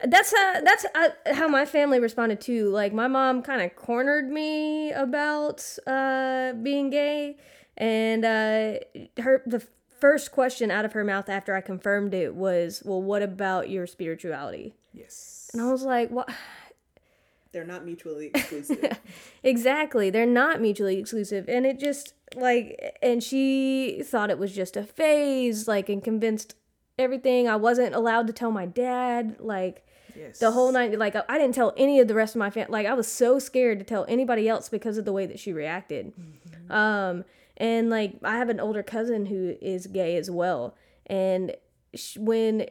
That's 0.05 0.33
how 0.33 0.61
that's 0.61 0.85
uh, 0.95 1.09
how 1.33 1.49
my 1.49 1.65
family 1.65 1.99
responded 1.99 2.39
too. 2.39 2.69
Like 2.69 2.93
my 2.93 3.07
mom 3.07 3.41
kind 3.41 3.61
of 3.61 3.75
cornered 3.75 4.29
me 4.29 4.91
about 4.93 5.61
uh, 5.85 6.53
being 6.53 6.89
gay, 6.89 7.35
and 7.79 8.23
uh, 8.25 8.79
her 9.21 9.41
the 9.45 9.65
first 9.99 10.31
question 10.31 10.69
out 10.71 10.85
of 10.85 10.93
her 10.93 11.03
mouth 11.03 11.27
after 11.29 11.55
I 11.55 11.61
confirmed 11.61 12.13
it 12.13 12.35
was, 12.35 12.81
"Well, 12.85 13.01
what 13.01 13.21
about 13.23 13.69
your 13.69 13.87
spirituality?" 13.87 14.75
yes. 14.93 15.49
And 15.53 15.61
I 15.61 15.71
was 15.71 15.83
like, 15.83 16.09
"What?" 16.09 16.29
They're 17.51 17.65
not 17.65 17.83
mutually 17.83 18.27
exclusive. 18.27 18.99
Exactly. 19.43 20.09
They're 20.11 20.25
not 20.27 20.61
mutually 20.61 20.97
exclusive. 20.99 21.47
And 21.49 21.65
it 21.65 21.79
just 21.79 22.13
like 22.35 22.97
and 23.01 23.23
she 23.23 24.03
thought 24.05 24.29
it 24.29 24.37
was 24.37 24.53
just 24.53 24.77
a 24.77 24.83
phase, 24.83 25.67
like 25.67 25.89
and 25.89 26.03
convinced 26.03 26.55
everything. 26.99 27.47
I 27.47 27.55
wasn't 27.55 27.95
allowed 27.95 28.27
to 28.27 28.33
tell 28.33 28.51
my 28.51 28.65
dad, 28.67 29.37
like 29.39 29.85
Yes. 30.15 30.39
the 30.39 30.51
whole 30.51 30.71
night 30.71 30.97
like 30.99 31.15
I 31.29 31.37
didn't 31.39 31.55
tell 31.55 31.73
any 31.77 31.99
of 32.01 32.07
the 32.09 32.13
rest 32.13 32.35
of 32.35 32.39
my 32.39 32.49
family 32.49 32.71
like 32.71 32.85
I 32.87 32.93
was 32.93 33.07
so 33.07 33.39
scared 33.39 33.79
to 33.79 33.85
tell 33.85 34.05
anybody 34.09 34.49
else 34.49 34.67
because 34.67 34.97
of 34.97 35.05
the 35.05 35.13
way 35.13 35.25
that 35.25 35.39
she 35.39 35.53
reacted. 35.53 36.11
Um 36.69 37.23
and 37.59 37.89
like 37.89 38.15
I 38.23 38.37
have 38.37 38.49
an 38.49 38.59
older 38.59 38.83
cousin 38.83 39.25
who 39.27 39.55
is 39.61 39.87
gay 39.87 40.15
as 40.15 40.29
well. 40.31 40.75
And 41.05 41.55
sh- 41.93 42.17
when 42.17 42.67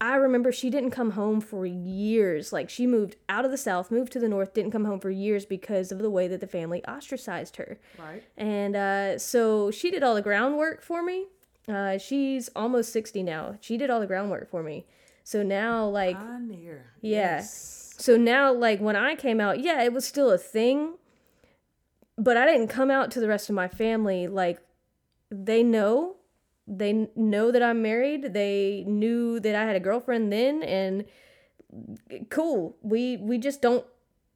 I 0.00 0.16
remember 0.16 0.50
she 0.50 0.68
didn't 0.68 0.90
come 0.90 1.12
home 1.12 1.40
for 1.40 1.64
years. 1.64 2.52
Like 2.52 2.68
she 2.68 2.88
moved 2.88 3.14
out 3.28 3.44
of 3.44 3.52
the 3.52 3.56
south, 3.56 3.92
moved 3.92 4.12
to 4.12 4.18
the 4.18 4.28
north, 4.28 4.52
didn't 4.52 4.72
come 4.72 4.84
home 4.84 4.98
for 4.98 5.10
years 5.10 5.44
because 5.46 5.92
of 5.92 6.00
the 6.00 6.10
way 6.10 6.26
that 6.26 6.40
the 6.40 6.48
family 6.48 6.84
ostracized 6.86 7.54
her. 7.56 7.78
Right. 7.98 8.24
And 8.36 8.74
uh, 8.74 9.18
so 9.18 9.70
she 9.70 9.92
did 9.92 10.02
all 10.02 10.16
the 10.16 10.22
groundwork 10.22 10.82
for 10.82 11.04
me. 11.04 11.26
Uh, 11.68 11.98
she's 11.98 12.48
almost 12.56 12.92
60 12.92 13.22
now. 13.22 13.56
She 13.60 13.76
did 13.76 13.90
all 13.90 14.00
the 14.00 14.08
groundwork 14.08 14.50
for 14.50 14.64
me. 14.64 14.86
So 15.22 15.44
now, 15.44 15.86
like, 15.86 16.16
Pioneer. 16.16 16.86
Yeah. 17.00 17.36
Yes. 17.36 17.94
so 17.96 18.16
now, 18.16 18.52
like, 18.52 18.80
when 18.80 18.96
I 18.96 19.14
came 19.14 19.40
out, 19.40 19.60
yeah, 19.60 19.84
it 19.84 19.92
was 19.92 20.04
still 20.04 20.32
a 20.32 20.38
thing, 20.38 20.94
but 22.22 22.36
I 22.36 22.46
didn't 22.46 22.68
come 22.68 22.90
out 22.90 23.10
to 23.12 23.20
the 23.20 23.28
rest 23.28 23.48
of 23.48 23.54
my 23.54 23.68
family. 23.68 24.26
Like, 24.28 24.60
they 25.30 25.62
know, 25.62 26.16
they 26.66 27.08
know 27.16 27.50
that 27.50 27.62
I'm 27.62 27.82
married. 27.82 28.32
They 28.32 28.84
knew 28.86 29.40
that 29.40 29.54
I 29.54 29.64
had 29.64 29.76
a 29.76 29.80
girlfriend 29.80 30.32
then, 30.32 30.62
and 30.62 31.04
cool. 32.30 32.76
We 32.82 33.16
we 33.16 33.38
just 33.38 33.62
don't 33.62 33.84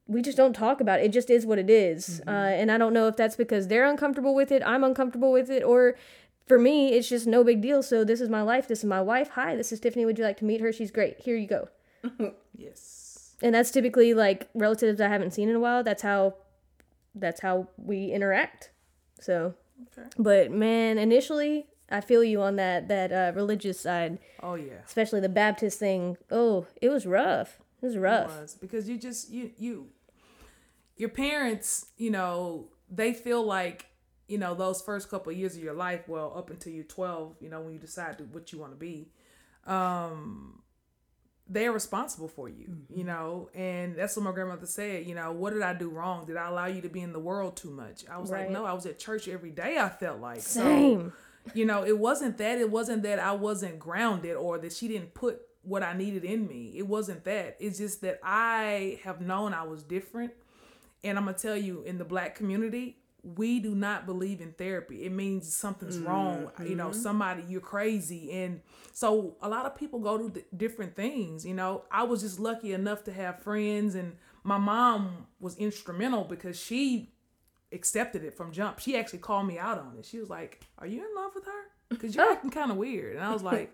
we 0.06 0.22
just 0.22 0.36
don't 0.36 0.54
talk 0.54 0.80
about 0.80 1.00
it. 1.00 1.06
It 1.06 1.12
just 1.12 1.30
is 1.30 1.44
what 1.44 1.58
it 1.58 1.68
is. 1.68 2.22
Uh, 2.26 2.30
and 2.30 2.70
I 2.70 2.78
don't 2.78 2.92
know 2.92 3.08
if 3.08 3.16
that's 3.16 3.36
because 3.36 3.68
they're 3.68 3.84
uncomfortable 3.86 4.34
with 4.34 4.52
it, 4.52 4.62
I'm 4.64 4.84
uncomfortable 4.84 5.32
with 5.32 5.50
it, 5.50 5.62
or 5.62 5.96
for 6.46 6.58
me, 6.58 6.92
it's 6.92 7.08
just 7.08 7.26
no 7.26 7.42
big 7.42 7.60
deal. 7.60 7.82
So 7.82 8.04
this 8.04 8.20
is 8.20 8.28
my 8.28 8.42
life. 8.42 8.68
This 8.68 8.80
is 8.80 8.84
my 8.84 9.00
wife. 9.02 9.30
Hi, 9.30 9.56
this 9.56 9.72
is 9.72 9.80
Tiffany. 9.80 10.06
Would 10.06 10.18
you 10.18 10.24
like 10.24 10.36
to 10.38 10.44
meet 10.44 10.60
her? 10.60 10.72
She's 10.72 10.90
great. 10.92 11.20
Here 11.20 11.36
you 11.36 11.48
go 11.48 11.68
Yes. 12.56 13.34
and 13.42 13.54
that's 13.54 13.70
typically 13.72 14.14
like 14.14 14.48
relatives 14.54 15.00
I 15.00 15.08
haven't 15.08 15.32
seen 15.32 15.48
in 15.48 15.56
a 15.56 15.60
while. 15.60 15.82
That's 15.82 16.02
how 16.02 16.34
that's 17.16 17.40
how 17.40 17.68
we 17.76 18.12
interact. 18.12 18.70
So, 19.20 19.54
Okay. 19.98 20.08
but 20.18 20.50
man, 20.50 20.98
initially 20.98 21.66
I 21.90 22.00
feel 22.00 22.22
you 22.24 22.40
on 22.42 22.56
that 22.56 22.88
that 22.88 23.12
uh, 23.12 23.32
religious 23.34 23.80
side, 23.80 24.18
Oh 24.42 24.54
yeah. 24.54 24.82
especially 24.86 25.20
the 25.20 25.28
Baptist 25.28 25.78
thing. 25.78 26.16
Oh, 26.30 26.66
it 26.80 26.88
was 26.88 27.06
rough. 27.06 27.58
It 27.82 27.86
was 27.86 27.98
rough. 27.98 28.40
was 28.40 28.54
because 28.54 28.88
you 28.88 28.98
just 28.98 29.30
you 29.30 29.50
you 29.58 29.88
your 30.96 31.10
parents 31.10 31.86
you 31.96 32.10
know 32.10 32.68
they 32.90 33.12
feel 33.12 33.42
like 33.44 33.86
you 34.28 34.38
know 34.38 34.54
those 34.54 34.80
first 34.80 35.10
couple 35.10 35.30
of 35.30 35.38
years 35.38 35.54
of 35.56 35.62
your 35.62 35.74
life 35.74 36.08
well 36.08 36.32
up 36.36 36.50
until 36.50 36.72
you're 36.72 36.84
12 36.84 37.36
you 37.40 37.48
know 37.50 37.60
when 37.60 37.72
you 37.74 37.78
decide 37.78 38.16
to, 38.18 38.24
what 38.24 38.50
you 38.52 38.58
want 38.58 38.72
to 38.72 38.76
be 38.78 39.08
um 39.66 40.62
they're 41.48 41.72
responsible 41.72 42.28
for 42.28 42.48
you 42.48 42.76
you 42.88 42.98
mm-hmm. 42.98 43.06
know? 43.06 43.48
And 43.54 43.94
that's 43.96 44.16
what 44.16 44.24
my 44.24 44.32
grandmother 44.32 44.66
said 44.66 45.06
you 45.06 45.14
know 45.14 45.32
what 45.32 45.52
did 45.52 45.62
i 45.62 45.72
do 45.72 45.88
wrong? 45.88 46.26
Did 46.26 46.36
i 46.36 46.48
allow 46.48 46.66
you 46.66 46.80
to 46.82 46.88
be 46.88 47.00
in 47.00 47.12
the 47.12 47.20
world 47.20 47.56
too 47.56 47.70
much? 47.70 48.04
I 48.10 48.18
was 48.18 48.30
Right. 48.30 48.42
like 48.42 48.50
no 48.50 48.64
i 48.64 48.72
was 48.72 48.86
at 48.86 48.98
church 48.98 49.28
every 49.28 49.50
day 49.50 49.78
i 49.78 49.88
felt 49.88 50.20
like. 50.20 50.40
So, 50.40 50.62
Same. 50.62 51.12
you 51.54 51.64
know 51.64 51.84
it 51.84 51.98
wasn't 51.98 52.38
that 52.38 52.58
it 52.58 52.70
wasn't 52.70 53.02
that 53.04 53.18
i 53.18 53.32
wasn't 53.32 53.78
grounded 53.78 54.36
or 54.36 54.58
that 54.58 54.72
she 54.72 54.88
didn't 54.88 55.14
put 55.14 55.40
what 55.62 55.82
i 55.82 55.92
needed 55.92 56.24
in 56.24 56.46
me. 56.46 56.72
It 56.76 56.86
wasn't 56.86 57.24
that. 57.24 57.56
It's 57.60 57.78
just 57.78 58.00
that 58.02 58.18
i 58.22 59.00
have 59.04 59.20
known 59.20 59.54
i 59.54 59.62
was 59.62 59.82
different. 59.82 60.32
And 61.04 61.18
i'm 61.18 61.26
gonna 61.26 61.36
tell 61.36 61.56
you 61.56 61.82
in 61.82 61.98
the 61.98 62.04
black 62.04 62.34
community 62.34 62.98
we 63.34 63.58
do 63.58 63.74
not 63.74 64.06
believe 64.06 64.40
in 64.40 64.52
therapy 64.52 65.04
it 65.04 65.10
means 65.10 65.52
something's 65.52 65.98
wrong 65.98 66.50
you 66.64 66.76
know 66.76 66.90
mm-hmm. 66.90 67.00
somebody 67.00 67.42
you're 67.48 67.60
crazy 67.60 68.30
and 68.30 68.60
so 68.92 69.36
a 69.42 69.48
lot 69.48 69.66
of 69.66 69.74
people 69.74 69.98
go 69.98 70.16
to 70.16 70.30
th- 70.30 70.46
different 70.56 70.94
things 70.94 71.44
you 71.44 71.54
know 71.54 71.82
i 71.90 72.04
was 72.04 72.22
just 72.22 72.38
lucky 72.38 72.72
enough 72.72 73.02
to 73.02 73.12
have 73.12 73.42
friends 73.42 73.94
and 73.96 74.16
my 74.44 74.58
mom 74.58 75.26
was 75.40 75.56
instrumental 75.56 76.22
because 76.22 76.58
she 76.58 77.12
accepted 77.72 78.24
it 78.24 78.34
from 78.34 78.52
jump. 78.52 78.78
She 78.78 78.96
actually 78.96 79.18
called 79.18 79.46
me 79.46 79.58
out 79.58 79.78
on 79.78 79.96
it. 79.98 80.04
She 80.04 80.18
was 80.18 80.30
like, 80.30 80.64
"Are 80.78 80.86
you 80.86 81.00
in 81.00 81.14
love 81.14 81.32
with 81.34 81.44
her? 81.44 81.62
Because 81.88 82.14
you're 82.14 82.30
acting 82.30 82.50
kind 82.50 82.70
of 82.70 82.76
weird." 82.76 83.16
And 83.16 83.24
I 83.24 83.32
was 83.32 83.42
like, 83.42 83.72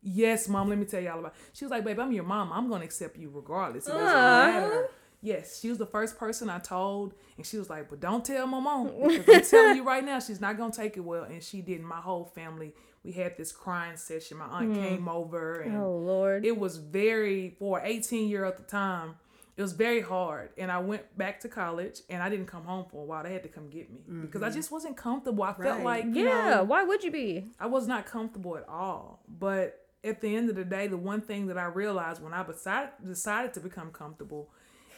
"Yes, 0.00 0.48
mom. 0.48 0.68
Let 0.68 0.78
me 0.78 0.84
tell 0.84 1.00
y'all 1.00 1.18
about." 1.18 1.34
She 1.52 1.64
was 1.64 1.70
like, 1.70 1.84
"Babe, 1.84 1.98
I'm 1.98 2.12
your 2.12 2.24
mom. 2.24 2.52
I'm 2.52 2.68
gonna 2.68 2.84
accept 2.84 3.16
you 3.18 3.30
regardless. 3.30 3.86
It 3.86 3.90
doesn't 3.90 4.04
matter." 4.06 4.88
Yes, 5.22 5.60
she 5.60 5.68
was 5.68 5.78
the 5.78 5.86
first 5.86 6.18
person 6.18 6.50
I 6.50 6.58
told, 6.58 7.14
and 7.36 7.46
she 7.46 7.56
was 7.56 7.70
like, 7.70 7.88
"But 7.88 8.00
don't 8.00 8.24
tell 8.24 8.46
my 8.46 8.60
mom 8.60 8.90
because 9.08 9.28
I'm 9.28 9.44
telling 9.44 9.76
you 9.76 9.84
right 9.84 10.04
now, 10.04 10.18
she's 10.18 10.40
not 10.40 10.58
gonna 10.58 10.72
take 10.72 10.96
it 10.96 11.00
well." 11.00 11.22
And 11.24 11.42
she 11.42 11.62
did. 11.62 11.80
My 11.80 12.00
whole 12.00 12.24
family, 12.24 12.74
we 13.04 13.12
had 13.12 13.36
this 13.36 13.52
crying 13.52 13.96
session. 13.96 14.38
My 14.38 14.46
aunt 14.46 14.72
mm-hmm. 14.72 14.82
came 14.82 15.08
over, 15.08 15.60
and 15.60 15.76
Oh 15.76 15.96
Lord. 15.96 16.44
it 16.44 16.58
was 16.58 16.76
very 16.76 17.54
for 17.58 17.80
18 17.82 18.28
year 18.28 18.44
at 18.44 18.56
the 18.56 18.64
time 18.64 19.14
it 19.56 19.62
was 19.62 19.72
very 19.72 20.00
hard 20.00 20.50
and 20.56 20.70
i 20.70 20.78
went 20.78 21.16
back 21.16 21.40
to 21.40 21.48
college 21.48 22.00
and 22.08 22.22
i 22.22 22.28
didn't 22.28 22.46
come 22.46 22.64
home 22.64 22.84
for 22.90 23.02
a 23.02 23.04
while 23.04 23.22
they 23.22 23.32
had 23.32 23.42
to 23.42 23.48
come 23.48 23.68
get 23.68 23.90
me 23.90 24.22
because 24.22 24.42
i 24.42 24.46
mm-hmm. 24.46 24.56
just 24.56 24.70
wasn't 24.70 24.96
comfortable 24.96 25.44
i 25.44 25.52
felt 25.52 25.78
Right. 25.78 25.84
like 25.84 26.04
you 26.16 26.26
yeah. 26.26 26.50
know, 26.50 26.64
Why 26.64 26.84
would 26.84 27.02
you 27.04 27.10
be? 27.10 27.46
i 27.60 27.66
was 27.66 27.86
not 27.86 28.06
comfortable 28.06 28.56
at 28.56 28.68
all 28.68 29.20
but 29.28 29.78
at 30.04 30.20
the 30.20 30.34
end 30.34 30.48
of 30.50 30.56
the 30.56 30.64
day 30.64 30.86
the 30.86 30.96
one 30.96 31.20
thing 31.20 31.46
that 31.46 31.58
i 31.58 31.64
realized 31.64 32.22
when 32.22 32.32
i 32.32 32.42
decided, 32.42 32.90
decided 33.04 33.52
to 33.54 33.60
become 33.60 33.90
comfortable 33.90 34.50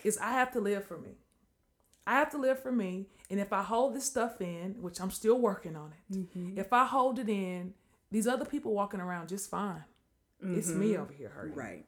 is 0.04 0.18
i 0.18 0.32
have 0.32 0.52
to 0.52 0.60
live 0.60 0.84
for 0.84 0.98
me 0.98 1.10
i 2.06 2.14
have 2.14 2.30
to 2.30 2.38
live 2.38 2.62
for 2.62 2.72
me 2.72 3.06
and 3.30 3.40
if 3.40 3.52
i 3.52 3.62
hold 3.62 3.94
this 3.94 4.04
stuff 4.04 4.40
in 4.40 4.76
which 4.80 5.00
i'm 5.00 5.10
still 5.10 5.38
working 5.38 5.76
on 5.76 5.92
it 6.10 6.28
if 6.56 6.72
i 6.72 6.84
hold 6.84 7.18
it 7.18 7.28
in 7.28 7.74
these 8.10 8.26
other 8.26 8.44
people 8.44 8.72
walking 8.72 9.00
around 9.00 9.28
just 9.28 9.50
fine 9.50 9.84
it's 10.46 10.68
me 10.68 10.94
over 10.96 11.12
here 11.12 11.30
hurting 11.30 11.56
right. 11.56 11.86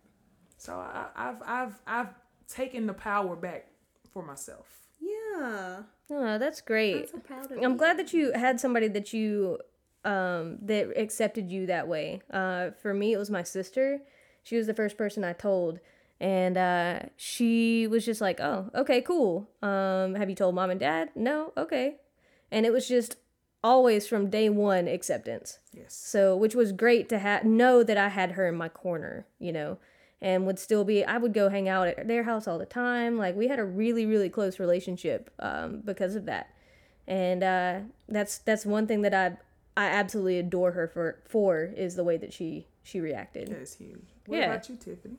so 0.57 0.75
I, 0.75 1.09
I've 1.15 1.43
I've 1.45 1.79
I've 1.87 2.09
taken 2.49 2.87
the 2.87 2.95
power 2.95 3.37
back 3.37 3.67
for 4.13 4.23
myself. 4.23 4.67
Yeah. 5.01 5.83
Oh, 6.11 6.39
that's 6.39 6.61
great. 6.61 6.97
I'm 6.97 7.07
so 7.09 7.19
proud 7.19 7.53
of 7.53 7.59
I'm 7.59 7.73
you. 7.73 7.77
glad 7.77 7.99
that 7.99 8.13
you 8.13 8.33
had 8.33 8.61
somebody 8.61 8.89
that 8.89 9.13
you 9.13 9.59
um, 10.05 10.59
that 10.63 10.97
accepted 10.97 11.51
you 11.51 11.67
that 11.67 11.89
way. 11.89 12.23
Uh, 12.31 12.71
for 12.81 12.95
me, 12.95 13.13
it 13.13 13.19
was 13.19 13.31
my 13.31 13.43
sister. 13.43 14.01
She 14.43 14.57
was 14.57 14.67
the 14.67 14.75
first 14.75 14.97
person 14.97 15.25
I 15.25 15.33
told, 15.33 15.81
and 16.21 16.57
uh, 16.57 17.01
she 17.17 17.87
was 17.87 18.05
just 18.05 18.21
like, 18.21 18.41
"Oh, 18.41 18.71
okay, 18.75 19.01
cool. 19.01 19.49
Um, 19.63 20.15
have 20.15 20.29
you 20.31 20.37
told 20.37 20.55
mom 20.55 20.71
and 20.71 20.81
dad? 20.81 21.11
No, 21.15 21.53
okay." 21.57 21.97
And 22.51 22.65
it 22.65 22.73
was 22.73 22.87
just 22.89 23.17
always 23.65 24.07
from 24.07 24.31
day 24.31 24.49
one 24.49 24.87
acceptance. 24.87 25.59
Yes. 25.73 25.95
So, 25.95 26.37
which 26.37 26.55
was 26.55 26.73
great 26.73 27.09
to 27.09 27.19
have 27.19 27.45
know 27.45 27.83
that 27.83 27.97
I 27.97 28.09
had 28.09 28.33
her 28.33 28.47
in 28.49 28.55
my 28.55 28.69
corner, 28.69 29.27
you 29.41 29.53
know, 29.53 29.79
and 30.21 30.47
would 30.47 30.59
still 30.59 30.85
be. 30.85 31.05
I 31.05 31.19
would 31.19 31.35
go 31.35 31.49
hang 31.49 31.69
out 31.69 31.89
at 31.89 32.09
their 32.09 32.23
house 32.23 32.47
all 32.49 32.59
the 32.59 32.67
time. 32.67 33.19
Like 33.19 33.37
we 33.37 33.49
had 33.49 33.59
a 33.59 33.65
really, 33.65 34.07
really 34.07 34.29
close 34.31 34.59
relationship 34.59 35.31
um, 35.41 35.83
because 35.85 36.15
of 36.15 36.25
that, 36.27 36.49
and 37.07 37.43
uh, 37.43 37.81
that's 38.09 38.39
that's 38.39 38.65
one 38.65 38.87
thing 38.87 39.03
that 39.03 39.13
I 39.15 39.37
I 39.77 39.87
absolutely 39.89 40.39
adore 40.39 40.73
her 40.73 40.89
for 40.89 41.21
for 41.27 41.65
is 41.77 41.97
the 41.97 42.05
way 42.05 42.17
that 42.17 42.33
she 42.33 42.69
she 42.83 43.01
reacted. 43.01 43.49
That 43.49 43.61
is 43.61 43.75
huge. 43.75 44.07
What 44.27 44.39
Yeah. 44.39 44.47
about 44.47 44.69
you, 44.69 44.77
Tiffany? 44.77 45.17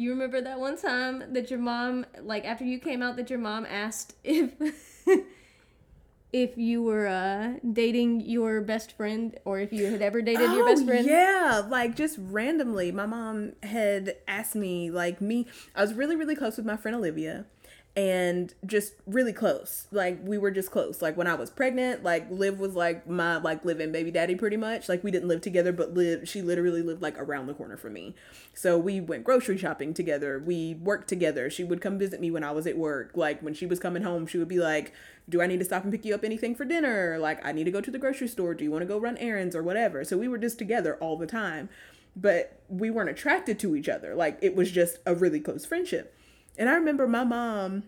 You 0.00 0.12
remember 0.12 0.40
that 0.40 0.58
one 0.58 0.78
time 0.78 1.34
that 1.34 1.50
your 1.50 1.58
mom, 1.58 2.06
like 2.22 2.46
after 2.46 2.64
you 2.64 2.78
came 2.78 3.02
out, 3.02 3.16
that 3.16 3.28
your 3.28 3.38
mom 3.38 3.66
asked 3.66 4.14
if 4.24 4.54
if 6.32 6.56
you 6.56 6.82
were 6.82 7.06
uh, 7.06 7.58
dating 7.70 8.22
your 8.22 8.62
best 8.62 8.92
friend 8.96 9.38
or 9.44 9.60
if 9.60 9.74
you 9.74 9.84
had 9.90 10.00
ever 10.00 10.22
dated 10.22 10.52
your 10.52 10.64
best 10.64 10.86
friend. 10.86 11.06
Oh, 11.06 11.12
Yeah, 11.12 11.62
like 11.68 11.96
just 11.96 12.16
randomly, 12.18 12.90
my 12.92 13.04
mom 13.04 13.52
had 13.62 14.16
asked 14.26 14.54
me, 14.54 14.90
like 14.90 15.20
me, 15.20 15.46
I 15.74 15.82
was 15.82 15.92
really, 15.92 16.16
really 16.16 16.34
close 16.34 16.56
with 16.56 16.64
my 16.64 16.78
friend 16.78 16.96
Olivia, 16.96 17.44
and 17.96 18.54
just 18.64 18.94
really 19.04 19.32
close. 19.32 19.88
Like 19.90 20.20
we 20.22 20.38
were 20.38 20.52
just 20.52 20.70
close. 20.70 21.02
Like 21.02 21.16
when 21.16 21.26
I 21.26 21.34
was 21.34 21.50
pregnant, 21.50 22.04
like 22.04 22.30
Liv 22.30 22.60
was 22.60 22.74
like 22.74 23.08
my 23.08 23.38
like 23.38 23.64
live-in 23.64 23.90
baby 23.90 24.12
daddy 24.12 24.36
pretty 24.36 24.56
much. 24.56 24.88
Like 24.88 25.02
we 25.02 25.10
didn't 25.10 25.28
live 25.28 25.40
together, 25.40 25.72
but 25.72 25.94
Liv 25.94 26.28
she 26.28 26.40
literally 26.40 26.82
lived 26.82 27.02
like 27.02 27.18
around 27.18 27.46
the 27.46 27.54
corner 27.54 27.76
from 27.76 27.94
me. 27.94 28.14
So 28.54 28.78
we 28.78 29.00
went 29.00 29.24
grocery 29.24 29.58
shopping 29.58 29.92
together. 29.92 30.38
We 30.38 30.74
worked 30.74 31.08
together. 31.08 31.50
She 31.50 31.64
would 31.64 31.80
come 31.80 31.98
visit 31.98 32.20
me 32.20 32.30
when 32.30 32.44
I 32.44 32.52
was 32.52 32.66
at 32.66 32.78
work. 32.78 33.12
Like 33.16 33.40
when 33.42 33.54
she 33.54 33.66
was 33.66 33.80
coming 33.80 34.04
home, 34.04 34.26
she 34.26 34.38
would 34.38 34.48
be 34.48 34.60
like, 34.60 34.92
"Do 35.28 35.42
I 35.42 35.46
need 35.46 35.58
to 35.58 35.64
stop 35.64 35.82
and 35.82 35.92
pick 35.92 36.04
you 36.04 36.14
up 36.14 36.24
anything 36.24 36.54
for 36.54 36.64
dinner? 36.64 37.18
Like 37.18 37.44
I 37.44 37.50
need 37.50 37.64
to 37.64 37.72
go 37.72 37.80
to 37.80 37.90
the 37.90 37.98
grocery 37.98 38.28
store. 38.28 38.54
Do 38.54 38.62
you 38.62 38.70
want 38.70 38.82
to 38.82 38.86
go 38.86 38.98
run 38.98 39.16
errands 39.16 39.56
or 39.56 39.64
whatever?" 39.64 40.04
So 40.04 40.16
we 40.16 40.28
were 40.28 40.38
just 40.38 40.58
together 40.58 40.96
all 41.00 41.16
the 41.16 41.26
time. 41.26 41.68
But 42.16 42.60
we 42.68 42.90
weren't 42.90 43.10
attracted 43.10 43.58
to 43.60 43.74
each 43.74 43.88
other. 43.88 44.14
Like 44.14 44.38
it 44.42 44.54
was 44.54 44.70
just 44.70 44.98
a 45.06 45.14
really 45.14 45.40
close 45.40 45.66
friendship. 45.66 46.14
And 46.60 46.68
I 46.68 46.74
remember 46.74 47.08
my 47.08 47.24
mom 47.24 47.84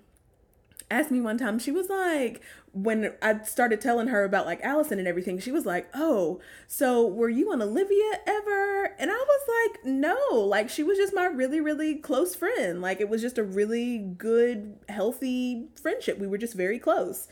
asked 0.90 1.10
me 1.10 1.20
one 1.20 1.36
time, 1.36 1.58
she 1.58 1.70
was 1.70 1.90
like, 1.90 2.40
when 2.72 3.12
I 3.20 3.42
started 3.42 3.82
telling 3.82 4.08
her 4.08 4.24
about 4.24 4.46
like 4.46 4.62
Allison 4.62 4.98
and 4.98 5.06
everything, 5.06 5.38
she 5.38 5.52
was 5.52 5.66
like, 5.66 5.90
Oh, 5.94 6.40
so 6.66 7.06
were 7.06 7.28
you 7.28 7.52
and 7.52 7.60
Olivia 7.60 8.20
ever? 8.26 8.94
And 8.98 9.10
I 9.10 9.14
was 9.14 9.72
like, 9.74 9.84
No, 9.84 10.16
like 10.32 10.70
she 10.70 10.82
was 10.82 10.96
just 10.96 11.14
my 11.14 11.26
really, 11.26 11.60
really 11.60 11.96
close 11.96 12.34
friend. 12.34 12.80
Like 12.80 12.98
it 12.98 13.10
was 13.10 13.20
just 13.20 13.36
a 13.36 13.44
really 13.44 13.98
good, 13.98 14.78
healthy 14.88 15.66
friendship. 15.80 16.18
We 16.18 16.26
were 16.26 16.38
just 16.38 16.54
very 16.54 16.78
close. 16.78 17.28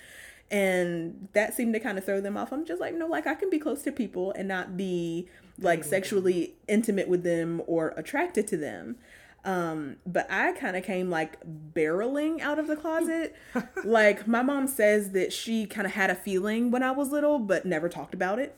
And 0.50 1.28
that 1.32 1.54
seemed 1.54 1.72
to 1.72 1.80
kind 1.80 1.96
of 1.96 2.04
throw 2.04 2.20
them 2.20 2.36
off. 2.36 2.52
I'm 2.52 2.66
just 2.66 2.82
like, 2.82 2.94
no, 2.94 3.06
like 3.06 3.26
I 3.26 3.34
can 3.34 3.48
be 3.48 3.58
close 3.58 3.82
to 3.84 3.92
people 3.92 4.32
and 4.32 4.46
not 4.46 4.76
be 4.76 5.26
like 5.58 5.84
sexually 5.84 6.54
intimate 6.68 7.08
with 7.08 7.22
them 7.22 7.62
or 7.66 7.94
attracted 7.96 8.46
to 8.48 8.58
them. 8.58 8.96
Um, 9.44 9.96
but 10.06 10.30
I 10.30 10.52
kind 10.52 10.76
of 10.76 10.84
came 10.84 11.08
like 11.08 11.38
barreling 11.74 12.40
out 12.40 12.58
of 12.58 12.66
the 12.66 12.76
closet. 12.76 13.34
like 13.84 14.26
my 14.26 14.42
mom 14.42 14.66
says 14.66 15.12
that 15.12 15.32
she 15.32 15.66
kind 15.66 15.86
of 15.86 15.94
had 15.94 16.10
a 16.10 16.14
feeling 16.14 16.70
when 16.70 16.82
I 16.82 16.90
was 16.90 17.10
little, 17.10 17.38
but 17.38 17.64
never 17.64 17.88
talked 17.88 18.14
about 18.14 18.38
it. 18.38 18.56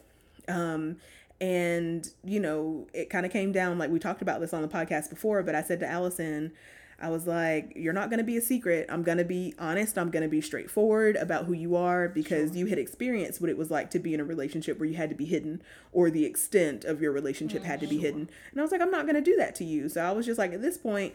Um, 0.49 0.97
and 1.41 2.09
you 2.25 2.41
know, 2.41 2.87
it 2.93 3.11
kind 3.11 3.27
of 3.27 3.33
came 3.33 3.53
down 3.53 3.79
like 3.79 3.91
we 3.91 3.99
talked 3.99 4.23
about 4.23 4.41
this 4.41 4.53
on 4.53 4.63
the 4.63 4.69
podcast 4.69 5.11
before, 5.11 5.43
but 5.43 5.55
I 5.55 5.63
said 5.63 5.81
to 5.81 5.87
Allison, 5.87 6.53
I 7.03 7.11
was 7.11 7.27
like, 7.27 7.73
You're 7.75 7.93
not 7.93 8.09
going 8.09 8.19
to 8.19 8.25
be 8.25 8.37
a 8.37 8.41
secret. 8.41 8.87
I'm 8.89 9.03
going 9.03 9.19
to 9.19 9.25
be 9.25 9.55
honest. 9.59 9.99
I'm 9.99 10.11
going 10.11 10.23
to 10.23 10.29
be 10.29 10.41
straightforward 10.41 11.17
about 11.17 11.47
who 11.47 11.53
you 11.53 11.77
are 11.77 12.09
because 12.09 12.57
you 12.57 12.67
had 12.67 12.79
experienced 12.79 13.41
what 13.41 13.51
it 13.51 13.59
was 13.59 13.71
like 13.71 13.91
to 13.91 13.99
be 13.99 14.15
in 14.15 14.21
a 14.21 14.25
relationship 14.25 14.79
where 14.79 14.89
you 14.89 14.97
had 14.97 15.11
to 15.11 15.17
be 15.17 15.25
hidden 15.25 15.63
or 15.93 16.11
the 16.11 16.25
extent 16.25 16.85
of 16.85 17.03
your 17.03 17.13
relationship 17.13 17.63
oh, 17.65 17.67
had 17.67 17.81
to 17.81 17.87
be 17.87 17.99
hidden. 17.99 18.31
And 18.53 18.61
I 18.61 18.63
was 18.63 18.71
like, 18.71 18.81
I'm 18.81 18.91
not 18.91 19.05
going 19.05 19.17
to 19.17 19.21
do 19.21 19.37
that 19.37 19.55
to 19.57 19.65
you. 19.65 19.89
So 19.89 20.01
I 20.01 20.13
was 20.13 20.25
just 20.25 20.39
like, 20.39 20.53
At 20.53 20.63
this 20.63 20.79
point, 20.79 21.15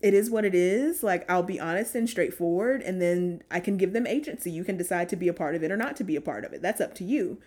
it 0.00 0.12
is 0.12 0.30
what 0.30 0.44
it 0.44 0.54
is. 0.54 1.02
Like, 1.02 1.28
I'll 1.30 1.42
be 1.42 1.58
honest 1.58 1.94
and 1.94 2.10
straightforward, 2.10 2.82
and 2.82 3.00
then 3.00 3.42
I 3.50 3.60
can 3.60 3.76
give 3.76 3.92
them 3.92 4.06
agency. 4.06 4.50
You 4.50 4.64
can 4.64 4.76
decide 4.76 5.08
to 5.08 5.16
be 5.16 5.28
a 5.28 5.32
part 5.32 5.54
of 5.54 5.62
it 5.62 5.70
or 5.70 5.76
not 5.76 5.96
to 5.96 6.04
be 6.04 6.16
a 6.16 6.20
part 6.20 6.44
of 6.44 6.52
it. 6.52 6.60
That's 6.60 6.80
up 6.80 6.94
to 6.96 7.04
you. 7.04 7.38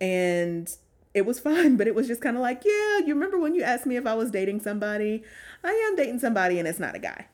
And 0.00 0.68
it 1.14 1.24
was 1.24 1.38
fun, 1.38 1.76
but 1.76 1.86
it 1.86 1.94
was 1.94 2.08
just 2.08 2.20
kind 2.20 2.36
of 2.36 2.42
like, 2.42 2.62
yeah, 2.64 2.98
you 2.98 3.14
remember 3.14 3.38
when 3.38 3.54
you 3.54 3.62
asked 3.62 3.86
me 3.86 3.96
if 3.96 4.06
I 4.06 4.14
was 4.14 4.32
dating 4.32 4.60
somebody? 4.60 5.22
I 5.62 5.70
am 5.88 5.96
dating 5.96 6.18
somebody, 6.18 6.58
and 6.58 6.66
it's 6.66 6.80
not 6.80 6.96
a 6.96 6.98
guy. 6.98 7.26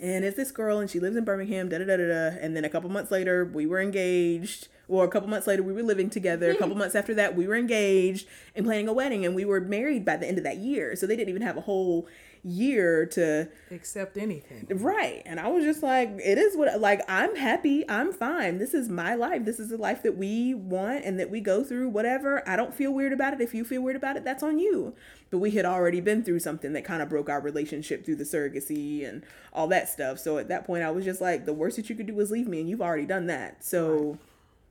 And 0.00 0.24
it's 0.24 0.36
this 0.36 0.50
girl, 0.50 0.78
and 0.78 0.90
she 0.90 1.00
lives 1.00 1.16
in 1.16 1.24
Birmingham, 1.24 1.68
da 1.68 1.78
da 1.78 1.84
da 1.84 1.96
da 1.96 2.06
da. 2.06 2.36
And 2.40 2.54
then 2.54 2.64
a 2.64 2.68
couple 2.68 2.90
months 2.90 3.10
later, 3.10 3.44
we 3.44 3.64
were 3.64 3.80
engaged. 3.80 4.68
Or 4.86 5.04
a 5.04 5.08
couple 5.08 5.30
months 5.30 5.46
later, 5.46 5.62
we 5.62 5.72
were 5.72 5.82
living 5.82 6.10
together. 6.10 6.50
A 6.50 6.56
couple 6.56 6.74
months 6.76 6.94
after 6.94 7.14
that, 7.14 7.34
we 7.34 7.46
were 7.46 7.56
engaged 7.56 8.26
and 8.54 8.66
planning 8.66 8.88
a 8.88 8.92
wedding, 8.92 9.24
and 9.24 9.34
we 9.34 9.46
were 9.46 9.60
married 9.60 10.04
by 10.04 10.16
the 10.18 10.26
end 10.26 10.36
of 10.36 10.44
that 10.44 10.58
year. 10.58 10.94
So 10.94 11.06
they 11.06 11.16
didn't 11.16 11.30
even 11.30 11.42
have 11.42 11.56
a 11.56 11.62
whole 11.62 12.06
year 12.44 13.06
to 13.06 13.48
Accept 13.70 14.18
anything. 14.18 14.66
Right. 14.70 15.22
And 15.24 15.40
I 15.40 15.48
was 15.48 15.64
just 15.64 15.82
like, 15.82 16.10
it 16.22 16.38
is 16.38 16.56
what, 16.56 16.80
like, 16.80 17.00
I'm 17.08 17.34
happy. 17.36 17.88
I'm 17.88 18.12
fine. 18.12 18.58
This 18.58 18.74
is 18.74 18.88
my 18.88 19.14
life. 19.14 19.44
This 19.44 19.58
is 19.58 19.70
the 19.70 19.78
life 19.78 20.02
that 20.02 20.16
we 20.16 20.54
want 20.54 21.04
and 21.04 21.18
that 21.18 21.30
we 21.30 21.40
go 21.40 21.64
through, 21.64 21.88
whatever. 21.88 22.46
I 22.48 22.56
don't 22.56 22.74
feel 22.74 22.92
weird 22.92 23.12
about 23.12 23.32
it. 23.32 23.40
If 23.40 23.54
you 23.54 23.64
feel 23.64 23.82
weird 23.82 23.96
about 23.96 24.16
it, 24.16 24.24
that's 24.24 24.42
on 24.42 24.58
you. 24.58 24.94
But 25.30 25.38
we 25.38 25.52
had 25.52 25.64
already 25.64 26.00
been 26.00 26.22
through 26.22 26.40
something 26.40 26.74
that 26.74 26.84
kind 26.84 27.02
of 27.02 27.08
broke 27.08 27.28
our 27.28 27.40
relationship 27.40 28.04
through 28.04 28.16
the 28.16 28.24
surrogacy 28.24 29.08
and 29.08 29.24
all 29.52 29.66
that 29.68 29.88
stuff. 29.88 30.18
So 30.18 30.38
at 30.38 30.48
that 30.48 30.66
point, 30.66 30.84
I 30.84 30.90
was 30.90 31.04
just 31.04 31.20
like, 31.20 31.46
the 31.46 31.54
worst 31.54 31.76
that 31.76 31.88
you 31.88 31.96
could 31.96 32.06
do 32.06 32.20
is 32.20 32.30
leave 32.30 32.46
me. 32.46 32.60
And 32.60 32.68
you've 32.68 32.82
already 32.82 33.06
done 33.06 33.26
that. 33.28 33.64
So 33.64 34.18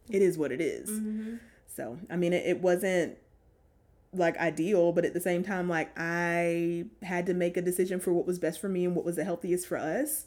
it 0.10 0.22
is 0.22 0.38
what 0.38 0.52
it 0.52 0.62
is. 0.62 0.90
Mm-hmm. 0.90 1.36
So, 1.68 1.98
I 2.10 2.18
mean, 2.18 2.34
it, 2.34 2.46
it 2.46 2.62
wasn't 2.62 3.18
like 4.14 4.38
ideal, 4.38 4.92
but 4.92 5.06
at 5.06 5.14
the 5.14 5.22
same 5.22 5.44
time, 5.44 5.68
like 5.70 5.92
I 5.98 6.86
had 7.02 7.26
to 7.28 7.34
make 7.34 7.58
a 7.58 7.62
decision 7.62 8.00
for 8.00 8.14
what 8.14 8.26
was 8.26 8.40
best 8.40 8.60
for 8.62 8.70
me 8.70 8.86
and 8.86 8.96
what 8.96 9.06
was 9.06 9.16
the 9.16 9.24
healthiest 9.24 9.68
for 9.68 9.78
us. 9.78 10.26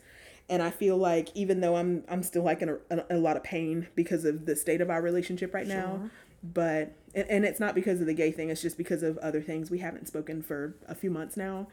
And 0.48 0.62
I 0.62 0.70
feel 0.70 0.96
like 0.96 1.28
even 1.34 1.60
though 1.60 1.76
I'm 1.76 2.04
I'm 2.08 2.22
still 2.22 2.42
like 2.44 2.62
in 2.62 2.68
a, 2.90 3.04
a 3.10 3.16
lot 3.16 3.36
of 3.36 3.42
pain 3.42 3.88
because 3.94 4.24
of 4.24 4.46
the 4.46 4.54
state 4.56 4.80
of 4.80 4.90
our 4.90 5.02
relationship 5.02 5.54
right 5.54 5.66
now, 5.66 6.00
but 6.42 6.92
and, 7.14 7.28
and 7.28 7.44
it's 7.44 7.58
not 7.60 7.74
because 7.74 8.00
of 8.00 8.06
the 8.06 8.14
gay 8.14 8.30
thing. 8.30 8.50
It's 8.50 8.62
just 8.62 8.76
because 8.78 9.02
of 9.02 9.18
other 9.18 9.40
things 9.40 9.70
we 9.70 9.78
haven't 9.78 10.06
spoken 10.06 10.42
for 10.42 10.76
a 10.88 10.94
few 10.94 11.10
months 11.10 11.36
now. 11.36 11.68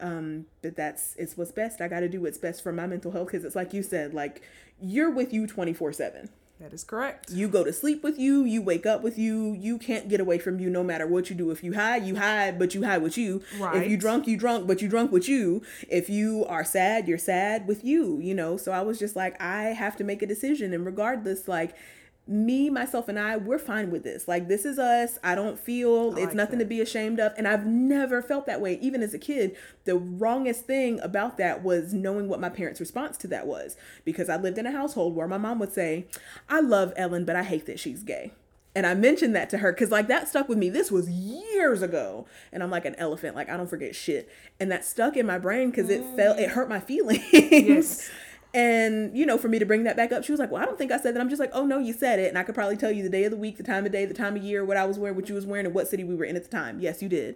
Um, 0.00 0.46
but 0.62 0.76
that's 0.76 1.14
it's 1.16 1.36
what's 1.36 1.52
best. 1.52 1.80
I 1.80 1.88
got 1.88 2.00
to 2.00 2.08
do 2.08 2.20
what's 2.20 2.38
best 2.38 2.62
for 2.62 2.72
my 2.72 2.86
mental 2.86 3.12
health 3.12 3.28
because 3.28 3.44
it's 3.44 3.56
like 3.56 3.72
you 3.72 3.82
said, 3.82 4.14
like 4.14 4.42
you're 4.80 5.10
with 5.10 5.32
you 5.32 5.46
twenty 5.46 5.72
four 5.72 5.92
seven. 5.92 6.30
That 6.60 6.72
is 6.72 6.84
correct. 6.84 7.30
You 7.30 7.48
go 7.48 7.64
to 7.64 7.72
sleep 7.72 8.04
with 8.04 8.16
you, 8.16 8.44
you 8.44 8.62
wake 8.62 8.86
up 8.86 9.02
with 9.02 9.18
you, 9.18 9.54
you 9.54 9.76
can't 9.76 10.08
get 10.08 10.20
away 10.20 10.38
from 10.38 10.60
you 10.60 10.70
no 10.70 10.84
matter 10.84 11.06
what 11.06 11.28
you 11.28 11.34
do. 11.34 11.50
If 11.50 11.64
you 11.64 11.74
hide, 11.74 12.04
you 12.04 12.16
hide, 12.16 12.58
but 12.60 12.74
you 12.74 12.84
hide 12.84 13.02
with 13.02 13.18
you. 13.18 13.42
If 13.60 13.90
you 13.90 13.96
drunk, 13.96 14.28
you 14.28 14.36
drunk, 14.36 14.68
but 14.68 14.80
you 14.80 14.88
drunk 14.88 15.10
with 15.10 15.28
you. 15.28 15.62
If 15.88 16.08
you 16.08 16.44
are 16.46 16.64
sad, 16.64 17.08
you're 17.08 17.18
sad 17.18 17.66
with 17.66 17.84
you, 17.84 18.20
you 18.20 18.34
know? 18.34 18.56
So 18.56 18.70
I 18.70 18.82
was 18.82 19.00
just 19.00 19.16
like, 19.16 19.40
I 19.42 19.64
have 19.70 19.96
to 19.96 20.04
make 20.04 20.22
a 20.22 20.26
decision. 20.26 20.72
And 20.72 20.86
regardless, 20.86 21.48
like, 21.48 21.74
me, 22.26 22.70
myself, 22.70 23.08
and 23.08 23.18
I, 23.18 23.36
we're 23.36 23.58
fine 23.58 23.90
with 23.90 24.02
this. 24.02 24.26
Like, 24.26 24.48
this 24.48 24.64
is 24.64 24.78
us. 24.78 25.18
I 25.22 25.34
don't 25.34 25.58
feel 25.58 26.16
it's 26.16 26.26
like 26.26 26.34
nothing 26.34 26.58
that. 26.58 26.64
to 26.64 26.68
be 26.68 26.80
ashamed 26.80 27.20
of. 27.20 27.32
And 27.36 27.46
I've 27.46 27.66
never 27.66 28.22
felt 28.22 28.46
that 28.46 28.62
way, 28.62 28.78
even 28.80 29.02
as 29.02 29.12
a 29.12 29.18
kid. 29.18 29.56
The 29.84 29.96
wrongest 29.96 30.64
thing 30.64 31.00
about 31.00 31.36
that 31.36 31.62
was 31.62 31.92
knowing 31.92 32.28
what 32.28 32.40
my 32.40 32.48
parents' 32.48 32.80
response 32.80 33.18
to 33.18 33.28
that 33.28 33.46
was. 33.46 33.76
Because 34.04 34.30
I 34.30 34.36
lived 34.36 34.56
in 34.56 34.66
a 34.66 34.72
household 34.72 35.14
where 35.14 35.28
my 35.28 35.36
mom 35.36 35.58
would 35.58 35.72
say, 35.72 36.06
I 36.48 36.60
love 36.60 36.94
Ellen, 36.96 37.26
but 37.26 37.36
I 37.36 37.42
hate 37.42 37.66
that 37.66 37.78
she's 37.78 38.02
gay. 38.02 38.32
And 38.74 38.86
I 38.86 38.94
mentioned 38.94 39.36
that 39.36 39.50
to 39.50 39.58
her 39.58 39.72
because, 39.72 39.90
like, 39.90 40.08
that 40.08 40.26
stuck 40.26 40.48
with 40.48 40.58
me. 40.58 40.70
This 40.70 40.90
was 40.90 41.08
years 41.08 41.82
ago. 41.82 42.26
And 42.52 42.62
I'm 42.62 42.70
like 42.70 42.86
an 42.86 42.96
elephant. 42.96 43.36
Like, 43.36 43.50
I 43.50 43.56
don't 43.56 43.68
forget 43.68 43.94
shit. 43.94 44.30
And 44.58 44.72
that 44.72 44.84
stuck 44.84 45.16
in 45.16 45.26
my 45.26 45.38
brain 45.38 45.70
because 45.70 45.90
it 45.90 46.02
felt, 46.16 46.38
it 46.38 46.48
mm. 46.48 46.52
hurt 46.52 46.68
my 46.70 46.80
feelings. 46.80 47.22
Yes. 47.32 48.10
And, 48.54 49.18
you 49.18 49.26
know, 49.26 49.36
for 49.36 49.48
me 49.48 49.58
to 49.58 49.66
bring 49.66 49.82
that 49.82 49.96
back 49.96 50.12
up, 50.12 50.22
she 50.22 50.32
was 50.32 50.38
like, 50.38 50.52
Well, 50.52 50.62
I 50.62 50.64
don't 50.64 50.78
think 50.78 50.92
I 50.92 50.98
said 50.98 51.14
that. 51.14 51.20
I'm 51.20 51.28
just 51.28 51.40
like, 51.40 51.50
Oh, 51.52 51.66
no, 51.66 51.78
you 51.78 51.92
said 51.92 52.20
it. 52.20 52.28
And 52.28 52.38
I 52.38 52.44
could 52.44 52.54
probably 52.54 52.76
tell 52.76 52.92
you 52.92 53.02
the 53.02 53.08
day 53.08 53.24
of 53.24 53.32
the 53.32 53.36
week, 53.36 53.56
the 53.56 53.64
time 53.64 53.84
of 53.84 53.90
day, 53.92 54.06
the 54.06 54.14
time 54.14 54.36
of 54.36 54.44
year, 54.44 54.64
what 54.64 54.76
I 54.76 54.84
was 54.86 54.96
wearing, 54.98 55.16
what 55.16 55.28
you 55.28 55.34
was 55.34 55.44
wearing, 55.44 55.66
and 55.66 55.74
what 55.74 55.88
city 55.88 56.04
we 56.04 56.14
were 56.14 56.24
in 56.24 56.36
at 56.36 56.44
the 56.44 56.50
time. 56.50 56.78
Yes, 56.80 57.02
you 57.02 57.08
did. 57.08 57.34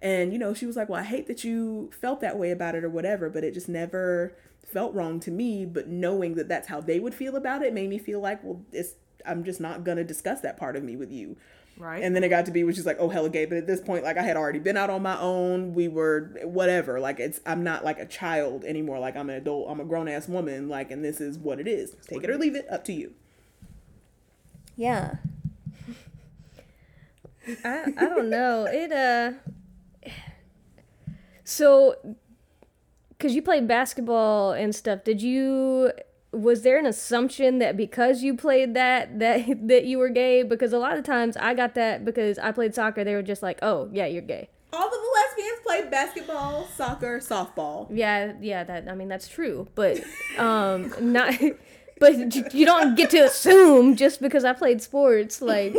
And, 0.00 0.32
you 0.32 0.38
know, 0.38 0.54
she 0.54 0.66
was 0.66 0.76
like, 0.76 0.88
Well, 0.88 1.00
I 1.00 1.04
hate 1.04 1.26
that 1.26 1.42
you 1.42 1.90
felt 2.00 2.20
that 2.20 2.38
way 2.38 2.52
about 2.52 2.76
it 2.76 2.84
or 2.84 2.88
whatever, 2.88 3.28
but 3.28 3.42
it 3.42 3.52
just 3.52 3.68
never 3.68 4.32
felt 4.64 4.94
wrong 4.94 5.18
to 5.20 5.32
me. 5.32 5.66
But 5.66 5.88
knowing 5.88 6.36
that 6.36 6.48
that's 6.48 6.68
how 6.68 6.80
they 6.80 7.00
would 7.00 7.14
feel 7.14 7.34
about 7.34 7.62
it 7.62 7.74
made 7.74 7.90
me 7.90 7.98
feel 7.98 8.20
like, 8.20 8.42
Well, 8.44 8.62
it's 8.72 8.94
I'm 9.26 9.42
just 9.44 9.60
not 9.60 9.82
gonna 9.82 10.04
discuss 10.04 10.40
that 10.42 10.56
part 10.56 10.76
of 10.76 10.84
me 10.84 10.94
with 10.96 11.10
you. 11.10 11.36
Right. 11.80 12.02
And 12.02 12.14
then 12.14 12.22
it 12.22 12.28
got 12.28 12.44
to 12.44 12.52
be 12.52 12.62
which 12.62 12.76
is 12.76 12.84
like, 12.84 12.98
oh 13.00 13.08
hella 13.08 13.30
gay. 13.30 13.46
But 13.46 13.56
at 13.56 13.66
this 13.66 13.80
point, 13.80 14.04
like 14.04 14.18
I 14.18 14.22
had 14.22 14.36
already 14.36 14.58
been 14.58 14.76
out 14.76 14.90
on 14.90 15.02
my 15.02 15.18
own. 15.18 15.72
We 15.72 15.88
were 15.88 16.30
whatever. 16.44 17.00
Like 17.00 17.18
it's 17.18 17.40
I'm 17.46 17.64
not 17.64 17.84
like 17.84 17.98
a 17.98 18.04
child 18.04 18.64
anymore. 18.64 18.98
Like 18.98 19.16
I'm 19.16 19.30
an 19.30 19.36
adult. 19.36 19.70
I'm 19.70 19.80
a 19.80 19.84
grown 19.84 20.06
ass 20.06 20.28
woman. 20.28 20.68
Like 20.68 20.90
and 20.90 21.02
this 21.02 21.22
is 21.22 21.38
what 21.38 21.58
it 21.58 21.66
is. 21.66 21.96
Take 22.06 22.22
it 22.22 22.28
or 22.28 22.36
leave 22.36 22.54
it. 22.54 22.66
Up 22.70 22.84
to 22.84 22.92
you. 22.92 23.14
Yeah. 24.76 25.14
I 27.64 27.84
I 27.96 28.04
don't 28.06 28.28
know. 28.28 28.68
It 28.70 28.92
uh 28.92 29.32
so 31.42 31.96
cuz 33.18 33.34
you 33.34 33.40
played 33.40 33.66
basketball 33.66 34.52
and 34.52 34.74
stuff, 34.74 35.02
did 35.02 35.22
you 35.22 35.92
was 36.32 36.62
there 36.62 36.78
an 36.78 36.86
assumption 36.86 37.58
that 37.58 37.76
because 37.76 38.22
you 38.22 38.36
played 38.36 38.74
that 38.74 39.18
that 39.18 39.46
that 39.68 39.84
you 39.84 39.98
were 39.98 40.08
gay 40.08 40.42
because 40.42 40.72
a 40.72 40.78
lot 40.78 40.96
of 40.96 41.04
times 41.04 41.36
I 41.36 41.54
got 41.54 41.74
that 41.74 42.04
because 42.04 42.38
I 42.38 42.52
played 42.52 42.74
soccer 42.74 43.04
they 43.04 43.14
were 43.14 43.22
just 43.22 43.42
like, 43.42 43.58
"Oh, 43.62 43.88
yeah, 43.92 44.06
you're 44.06 44.22
gay." 44.22 44.48
All 44.72 44.86
of 44.86 44.92
the 44.92 44.98
lesbians 45.14 45.60
played 45.66 45.90
basketball, 45.90 46.68
soccer, 46.76 47.18
softball. 47.18 47.88
Yeah, 47.92 48.34
yeah, 48.40 48.62
that 48.64 48.88
I 48.88 48.94
mean 48.94 49.08
that's 49.08 49.28
true, 49.28 49.66
but 49.74 50.00
um 50.38 50.94
not 51.00 51.34
but 52.00 52.34
you- 52.34 52.44
you 52.52 52.66
don't 52.66 52.96
get 52.96 53.10
to 53.10 53.18
assume 53.18 53.94
just 53.96 54.20
because 54.20 54.44
I 54.44 54.52
played 54.52 54.82
sports 54.82 55.40
like 55.40 55.72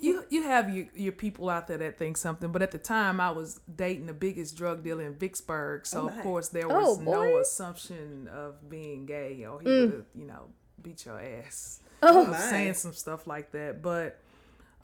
you 0.00 0.24
you 0.28 0.42
have 0.42 0.74
your, 0.74 0.86
your 0.94 1.12
people 1.12 1.48
out 1.48 1.66
there 1.68 1.78
that 1.78 1.98
think 1.98 2.16
something, 2.16 2.52
but 2.52 2.62
at 2.62 2.70
the 2.70 2.78
time 2.78 3.20
I 3.20 3.30
was 3.30 3.60
dating 3.74 4.06
the 4.06 4.12
biggest 4.12 4.56
drug 4.56 4.84
dealer 4.84 5.04
in 5.04 5.14
Vicksburg, 5.14 5.86
so 5.86 6.08
of 6.08 6.14
oh, 6.18 6.22
course 6.22 6.48
there 6.48 6.66
Oh, 6.70 6.90
was 6.90 6.98
no 6.98 7.38
assumption 7.38 8.28
of 8.28 8.68
being 8.68 9.06
gay 9.06 9.44
or 9.44 9.60
he 9.60 9.66
mm. 9.66 9.80
would 9.86 9.92
have 9.92 10.04
you 10.14 10.26
know 10.26 10.48
beat 10.82 11.06
your 11.06 11.18
ass. 11.20 11.80
Oh, 12.02 12.22
of 12.22 12.28
my. 12.30 12.38
saying 12.38 12.74
some 12.74 12.92
stuff 12.92 13.26
like 13.26 13.52
that, 13.52 13.80
but 13.82 14.20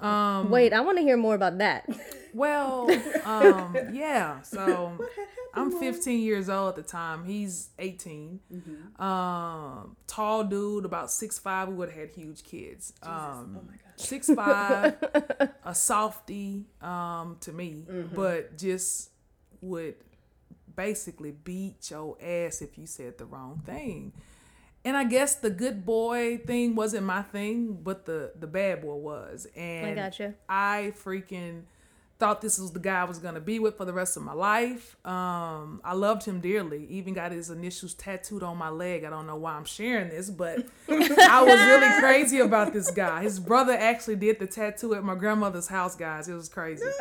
um 0.02 0.50
Wait, 0.50 0.72
I 0.72 0.80
want 0.80 0.98
to 0.98 1.02
hear 1.02 1.16
more 1.16 1.34
about 1.34 1.58
that. 1.58 1.88
well 2.34 2.90
um 3.24 3.76
yeah 3.92 4.40
so 4.40 4.98
I'm 5.54 5.70
15 5.70 6.20
years 6.20 6.48
old 6.48 6.70
at 6.70 6.76
the 6.76 6.82
time. 6.82 7.24
He's 7.24 7.68
18. 7.78 8.40
Um, 8.98 9.96
tall 10.06 10.44
dude, 10.44 10.84
about 10.86 11.08
6'5". 11.08 11.68
We 11.68 11.74
would 11.74 11.90
have 11.90 11.98
had 11.98 12.10
huge 12.10 12.42
kids. 12.42 12.94
Um, 13.02 13.58
oh. 13.60 14.02
6'5", 14.02 15.50
a 15.64 15.74
softy 15.74 16.64
um, 16.80 17.36
to 17.40 17.52
me, 17.52 17.84
but 18.14 18.56
just 18.56 19.10
would 19.60 19.96
basically 20.74 21.32
beat 21.32 21.90
your 21.90 22.16
ass 22.22 22.62
if 22.62 22.78
you 22.78 22.86
said 22.86 23.18
the 23.18 23.26
wrong 23.26 23.62
thing. 23.66 24.12
And 24.84 24.96
I 24.96 25.04
guess 25.04 25.36
the 25.36 25.50
good 25.50 25.86
boy 25.86 26.38
thing 26.38 26.74
wasn't 26.74 27.06
my 27.06 27.22
thing, 27.22 27.78
but 27.82 28.04
the 28.04 28.32
the 28.38 28.46
bad 28.46 28.82
boy 28.82 28.94
was. 28.94 29.46
And 29.56 29.96
gotcha. 29.96 30.34
I 30.48 30.92
freaking 31.04 31.62
thought 32.18 32.40
this 32.40 32.56
was 32.58 32.70
the 32.72 32.78
guy 32.78 33.00
I 33.00 33.04
was 33.04 33.18
gonna 33.18 33.40
be 33.40 33.58
with 33.58 33.76
for 33.76 33.84
the 33.84 33.92
rest 33.92 34.16
of 34.16 34.22
my 34.22 34.32
life. 34.32 34.96
Um, 35.04 35.80
I 35.84 35.94
loved 35.94 36.24
him 36.24 36.40
dearly. 36.40 36.86
Even 36.86 37.14
got 37.14 37.32
his 37.32 37.50
initials 37.50 37.94
tattooed 37.94 38.42
on 38.42 38.56
my 38.56 38.68
leg. 38.70 39.04
I 39.04 39.10
don't 39.10 39.26
know 39.26 39.36
why 39.36 39.54
I'm 39.54 39.64
sharing 39.64 40.08
this, 40.08 40.30
but 40.30 40.66
I 40.88 41.42
was 41.42 41.60
really 41.60 41.90
crazy 42.00 42.38
about 42.38 42.72
this 42.72 42.90
guy. 42.90 43.22
His 43.22 43.40
brother 43.40 43.72
actually 43.72 44.16
did 44.16 44.38
the 44.38 44.46
tattoo 44.46 44.94
at 44.94 45.04
my 45.04 45.14
grandmother's 45.14 45.68
house, 45.68 45.96
guys. 45.96 46.28
It 46.28 46.34
was 46.34 46.48
crazy. 46.48 46.84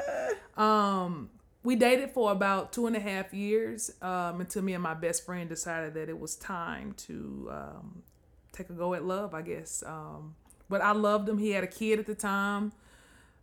Um, 0.58 1.30
we 1.64 1.76
dated 1.76 2.12
for 2.12 2.32
about 2.32 2.74
two 2.74 2.88
and 2.88 2.96
a 2.96 3.00
half 3.00 3.34
years 3.34 3.92
um, 4.02 4.42
until 4.42 4.64
me 4.64 4.74
and 4.74 4.82
my 4.82 4.94
best 4.94 5.26
friend 5.26 5.48
decided 5.48 5.94
that 5.94 6.10
it 6.10 6.20
was 6.20 6.36
time 6.36 6.94
to 6.98 7.50
um, 7.52 8.04
take 8.52 8.70
a 8.70 8.74
go 8.74 8.94
at 8.94 9.06
love, 9.06 9.34
I 9.34 9.42
guess. 9.42 9.84
Um, 9.86 10.36
but 10.70 10.82
I 10.82 10.92
loved 10.92 11.30
him. 11.30 11.38
He 11.38 11.52
had 11.52 11.64
a 11.64 11.68
kid 11.68 12.00
at 12.00 12.08
the 12.08 12.16
time, 12.16 12.72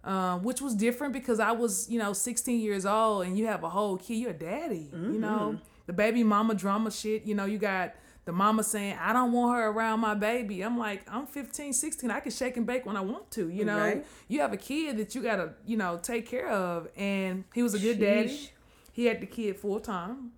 um, 0.02 0.42
which 0.42 0.60
was 0.60 0.74
different 0.74 1.12
because 1.12 1.38
I 1.38 1.52
was, 1.52 1.88
you 1.88 1.98
know, 1.98 2.12
16 2.12 2.60
years 2.60 2.84
old 2.86 3.26
and 3.26 3.38
you 3.38 3.46
have 3.46 3.62
a 3.62 3.68
whole 3.68 3.96
kid. 3.96 4.14
You're 4.14 4.30
a 4.30 4.34
daddy, 4.34 4.88
you 5.12 5.18
know, 5.18 5.58
the 5.86 5.92
baby 5.92 6.24
mama 6.24 6.54
drama 6.54 6.90
shit. 6.90 7.24
You 7.24 7.34
know, 7.36 7.44
you 7.44 7.58
got 7.58 7.94
the 8.28 8.32
mama 8.32 8.62
saying, 8.62 8.94
I 9.00 9.14
don't 9.14 9.32
want 9.32 9.56
her 9.56 9.68
around 9.68 10.00
my 10.00 10.14
baby. 10.14 10.60
I'm 10.60 10.76
like, 10.76 11.00
I'm 11.10 11.24
15, 11.24 11.72
16. 11.72 12.10
I 12.10 12.20
can 12.20 12.30
shake 12.30 12.58
and 12.58 12.66
bake 12.66 12.84
when 12.84 12.94
I 12.94 13.00
want 13.00 13.30
to, 13.30 13.48
you 13.48 13.64
know. 13.64 13.78
Right. 13.78 14.06
You 14.28 14.42
have 14.42 14.52
a 14.52 14.58
kid 14.58 14.98
that 14.98 15.14
you 15.14 15.22
got 15.22 15.36
to, 15.36 15.54
you 15.64 15.78
know, 15.78 15.98
take 16.02 16.28
care 16.28 16.50
of. 16.50 16.88
And 16.94 17.44
he 17.54 17.62
was 17.62 17.72
a 17.72 17.78
good 17.78 17.98
daddy. 17.98 18.50
He 18.92 19.06
had 19.06 19.22
the 19.22 19.26
kid 19.26 19.56
full 19.56 19.80
time. 19.80 20.32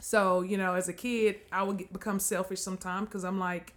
So, 0.00 0.40
you 0.40 0.56
know, 0.56 0.74
as 0.74 0.88
a 0.88 0.92
kid, 0.92 1.36
I 1.52 1.62
would 1.62 1.78
get, 1.78 1.92
become 1.92 2.18
selfish 2.18 2.58
sometimes 2.58 3.06
because 3.06 3.24
I'm 3.24 3.38
like, 3.38 3.74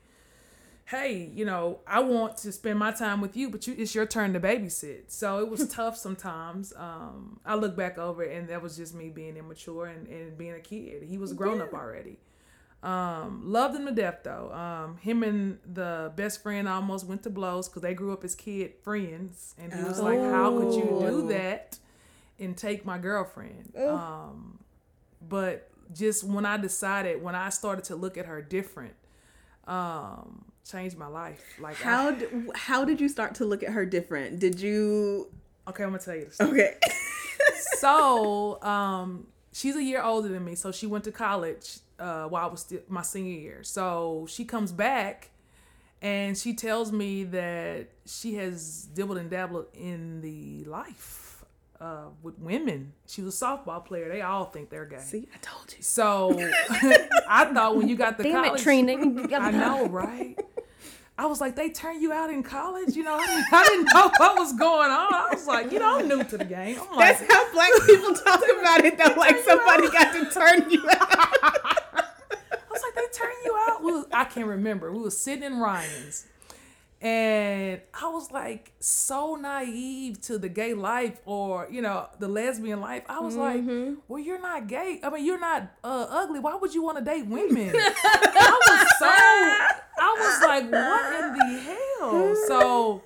hey, 0.85 1.29
you 1.31 1.45
know, 1.45 1.81
I 1.85 1.99
want 1.99 2.35
to 2.37 2.51
spend 2.51 2.79
my 2.79 2.91
time 2.91 3.21
with 3.21 3.37
you, 3.37 3.51
but 3.51 3.67
you, 3.67 3.75
it's 3.77 3.93
your 3.93 4.07
turn 4.07 4.33
to 4.33 4.39
babysit. 4.39 5.11
So 5.11 5.37
it 5.37 5.49
was 5.51 5.67
tough 5.71 5.97
sometimes. 5.97 6.73
Um, 6.75 7.39
I 7.45 7.53
look 7.53 7.77
back 7.77 7.99
over 7.99 8.23
it, 8.23 8.35
and 8.35 8.49
that 8.49 8.63
was 8.63 8.75
just 8.75 8.95
me 8.95 9.09
being 9.09 9.37
immature 9.37 9.85
and, 9.85 10.07
and 10.07 10.35
being 10.35 10.55
a 10.55 10.59
kid. 10.59 11.03
He 11.03 11.19
was 11.19 11.31
grown 11.31 11.61
up 11.61 11.75
already. 11.75 12.17
Um, 12.81 13.41
loved 13.45 13.75
him 13.75 13.85
to 13.87 13.91
death 13.91 14.19
though. 14.23 14.51
Um, 14.53 14.97
him 14.97 15.21
and 15.23 15.59
the 15.65 16.13
best 16.15 16.41
friend 16.41 16.67
almost 16.67 17.05
went 17.05 17.23
to 17.23 17.29
blows 17.29 17.67
because 17.67 17.81
they 17.81 17.93
grew 17.93 18.13
up 18.13 18.23
as 18.23 18.35
kid 18.35 18.73
friends, 18.83 19.53
and 19.57 19.73
he 19.73 19.83
was 19.83 19.99
like, 19.99 20.21
"How 20.21 20.51
could 20.51 20.73
you 20.73 20.95
Oh. 20.95 21.01
do 21.01 21.27
that 21.29 21.77
and 22.39 22.55
take 22.55 22.85
my 22.85 22.97
girlfriend?" 22.97 23.73
Um, 23.77 24.59
but 25.27 25.69
just 25.93 26.23
when 26.23 26.45
I 26.45 26.55
decided, 26.55 27.21
when 27.21 27.35
I 27.35 27.49
started 27.49 27.83
to 27.85 27.95
look 27.97 28.17
at 28.17 28.27
her 28.27 28.41
different, 28.41 28.95
um, 29.67 30.45
changed 30.69 30.97
my 30.97 31.07
life. 31.07 31.43
Like, 31.59 31.75
How 31.77 32.11
d- 32.11 32.27
how 32.55 32.85
did 32.85 33.01
you 33.01 33.09
start 33.09 33.35
to 33.35 33.45
look 33.45 33.61
at 33.63 33.71
her 33.71 33.85
different? 33.85 34.39
Did 34.39 34.59
you 34.61 35.27
okay, 35.67 35.83
I'm 35.83 35.89
gonna 35.89 35.99
tell 36.01 36.15
you 36.15 36.25
the 36.25 36.31
story. 36.31 36.51
Okay. 36.51 36.77
so 37.79 38.61
um 38.63 39.27
she's 39.51 39.75
a 39.75 39.83
year 39.83 40.01
older 40.01 40.27
than 40.29 40.43
me 40.45 40.55
so 40.55 40.71
she 40.71 40.85
went 40.87 41.03
to 41.03 41.11
college 41.11 41.79
uh 41.99 42.23
while 42.25 42.45
i 42.45 42.47
was 42.49 42.61
still 42.61 42.79
my 42.87 43.01
senior 43.01 43.37
year 43.39 43.63
so 43.63 44.25
she 44.29 44.45
comes 44.45 44.71
back 44.71 45.29
and 46.01 46.37
she 46.37 46.53
tells 46.53 46.91
me 46.91 47.23
that 47.25 47.89
she 48.05 48.35
has 48.35 48.87
dibbled 48.93 49.17
and 49.17 49.29
dabbled 49.29 49.65
in 49.73 50.21
the 50.21 50.63
life 50.65 51.43
uh 51.81 52.05
with 52.23 52.37
women 52.39 52.93
she 53.07 53.21
was 53.21 53.41
a 53.41 53.45
softball 53.45 53.83
player 53.83 54.09
they 54.09 54.21
all 54.21 54.45
think 54.45 54.69
they're 54.69 54.85
gay 54.85 54.99
See, 54.99 55.27
I 55.33 55.37
told 55.39 55.73
you. 55.77 55.81
so 55.83 56.31
i 57.29 57.45
thought 57.53 57.75
when 57.75 57.87
you 57.87 57.95
got 57.95 58.17
the 58.17 58.23
Damn 58.23 58.43
it, 58.43 58.47
college 58.47 58.61
Trina. 58.63 58.93
I 59.37 59.51
know, 59.51 59.87
right? 59.87 60.37
I 61.17 61.25
was 61.25 61.41
like, 61.41 61.57
they 61.57 61.69
turn 61.69 62.01
you 62.01 62.13
out 62.13 62.29
in 62.29 62.43
college, 62.43 62.95
you 62.95 63.03
know. 63.03 63.17
I 63.17 63.25
didn't, 63.27 63.53
I 63.53 63.63
didn't 63.65 63.85
know 63.93 64.09
what 64.19 64.39
was 64.39 64.53
going 64.53 64.89
on. 64.89 65.13
I 65.13 65.27
was 65.33 65.45
like, 65.47 65.69
you 65.69 65.77
know, 65.79 65.99
I'm 65.99 66.07
new 66.07 66.23
to 66.23 66.37
the 66.37 66.45
game. 66.45 66.79
I'm 66.79 66.95
like, 66.95 67.19
That's 67.19 67.33
how 67.33 67.51
black 67.51 67.71
people 67.85 68.13
talk 68.25 68.41
about 68.61 68.85
it 68.85 68.97
though. 68.97 69.13
Like 69.19 69.37
somebody 69.39 69.89
got 69.89 70.13
to 70.13 70.31
turn 70.33 70.71
you 70.71 70.81
out. 70.89 71.09
I 71.11 72.71
was 72.71 72.81
like, 72.81 72.95
they 72.95 73.05
turn 73.11 73.33
you 73.43 73.53
out. 73.67 73.78
We 73.89 73.95
was, 73.95 74.05
I 74.13 74.25
can't 74.25 74.47
remember. 74.47 74.91
We 74.91 74.99
was 74.99 75.17
sitting 75.17 75.43
in 75.43 75.59
Ryan's, 75.59 76.27
and 77.01 77.81
I 77.93 78.07
was 78.09 78.31
like 78.31 78.73
so 78.79 79.35
naive 79.35 80.21
to 80.21 80.37
the 80.37 80.49
gay 80.49 80.73
life 80.73 81.19
or 81.25 81.67
you 81.71 81.81
know 81.81 82.07
the 82.19 82.27
lesbian 82.27 82.81
life. 82.81 83.03
I 83.09 83.19
was 83.19 83.35
like, 83.35 83.63
well, 84.07 84.21
you're 84.21 84.41
not 84.41 84.67
gay. 84.67 84.99
I 85.01 85.09
mean, 85.09 85.25
you're 85.25 85.39
not 85.39 85.71
uh, 85.83 86.07
ugly. 86.09 86.39
Why 86.39 86.55
would 86.55 86.73
you 86.73 86.83
want 86.83 86.97
to 86.99 87.03
date 87.03 87.25
women? 87.25 87.71
I 87.75 88.59
was 88.67 88.87
so. 88.99 89.07
I 90.01 90.15
was 90.19 90.41
like, 90.47 90.71
what 90.71 91.23
in 91.23 91.33
the 91.37 91.59
hell? 91.61 92.35
So. 92.47 93.03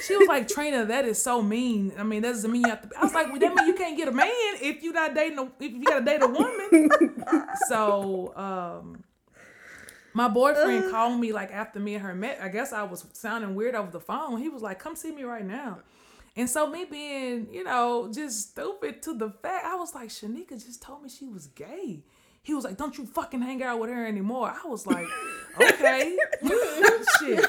She 0.00 0.16
was 0.16 0.26
like, 0.28 0.48
Trina, 0.48 0.86
that 0.86 1.04
is 1.04 1.22
so 1.22 1.42
mean. 1.42 1.92
I 1.98 2.04
mean, 2.04 2.22
that 2.22 2.32
doesn't 2.32 2.50
mean 2.50 2.62
you 2.62 2.70
have 2.70 2.88
to. 2.88 2.98
I 2.98 3.04
was 3.04 3.12
like, 3.12 3.26
well, 3.26 3.38
that 3.38 3.54
mean 3.54 3.66
you 3.66 3.74
can't 3.74 3.98
get 3.98 4.08
a 4.08 4.12
man 4.12 4.30
if 4.62 4.82
you're 4.82 4.94
not 4.94 5.14
dating 5.14 5.38
a, 5.38 5.42
if 5.60 5.72
you 5.72 5.84
gotta 5.84 6.02
date 6.02 6.22
a 6.22 6.26
woman. 6.26 6.88
so, 7.68 8.34
um, 8.34 9.04
my 10.14 10.28
boyfriend 10.28 10.84
uh. 10.84 10.90
called 10.90 11.20
me 11.20 11.32
like 11.32 11.52
after 11.52 11.80
me 11.80 11.96
and 11.96 12.04
her 12.04 12.14
met. 12.14 12.38
I 12.40 12.48
guess 12.48 12.72
I 12.72 12.84
was 12.84 13.04
sounding 13.12 13.54
weird 13.54 13.74
over 13.74 13.90
the 13.90 14.00
phone. 14.00 14.38
He 14.38 14.48
was 14.48 14.62
like, 14.62 14.78
"Come 14.78 14.96
see 14.96 15.12
me 15.12 15.24
right 15.24 15.44
now." 15.44 15.80
And 16.36 16.48
so 16.48 16.68
me 16.68 16.84
being, 16.84 17.48
you 17.52 17.62
know, 17.64 18.10
just 18.12 18.50
stupid 18.50 19.02
to 19.02 19.14
the 19.14 19.30
fact, 19.30 19.66
I 19.66 19.76
was 19.76 19.94
like, 19.94 20.08
Shanika 20.08 20.50
just 20.50 20.82
told 20.82 21.02
me 21.02 21.08
she 21.08 21.26
was 21.26 21.46
gay. 21.48 22.02
He 22.42 22.54
was 22.54 22.64
like, 22.64 22.76
"Don't 22.76 22.96
you 22.96 23.06
fucking 23.06 23.42
hang 23.42 23.62
out 23.62 23.80
with 23.80 23.90
her 23.90 24.06
anymore." 24.06 24.52
I 24.52 24.68
was 24.68 24.86
like, 24.86 25.06
"Okay, 25.60 26.16
you 26.42 27.04
shit." 27.18 27.46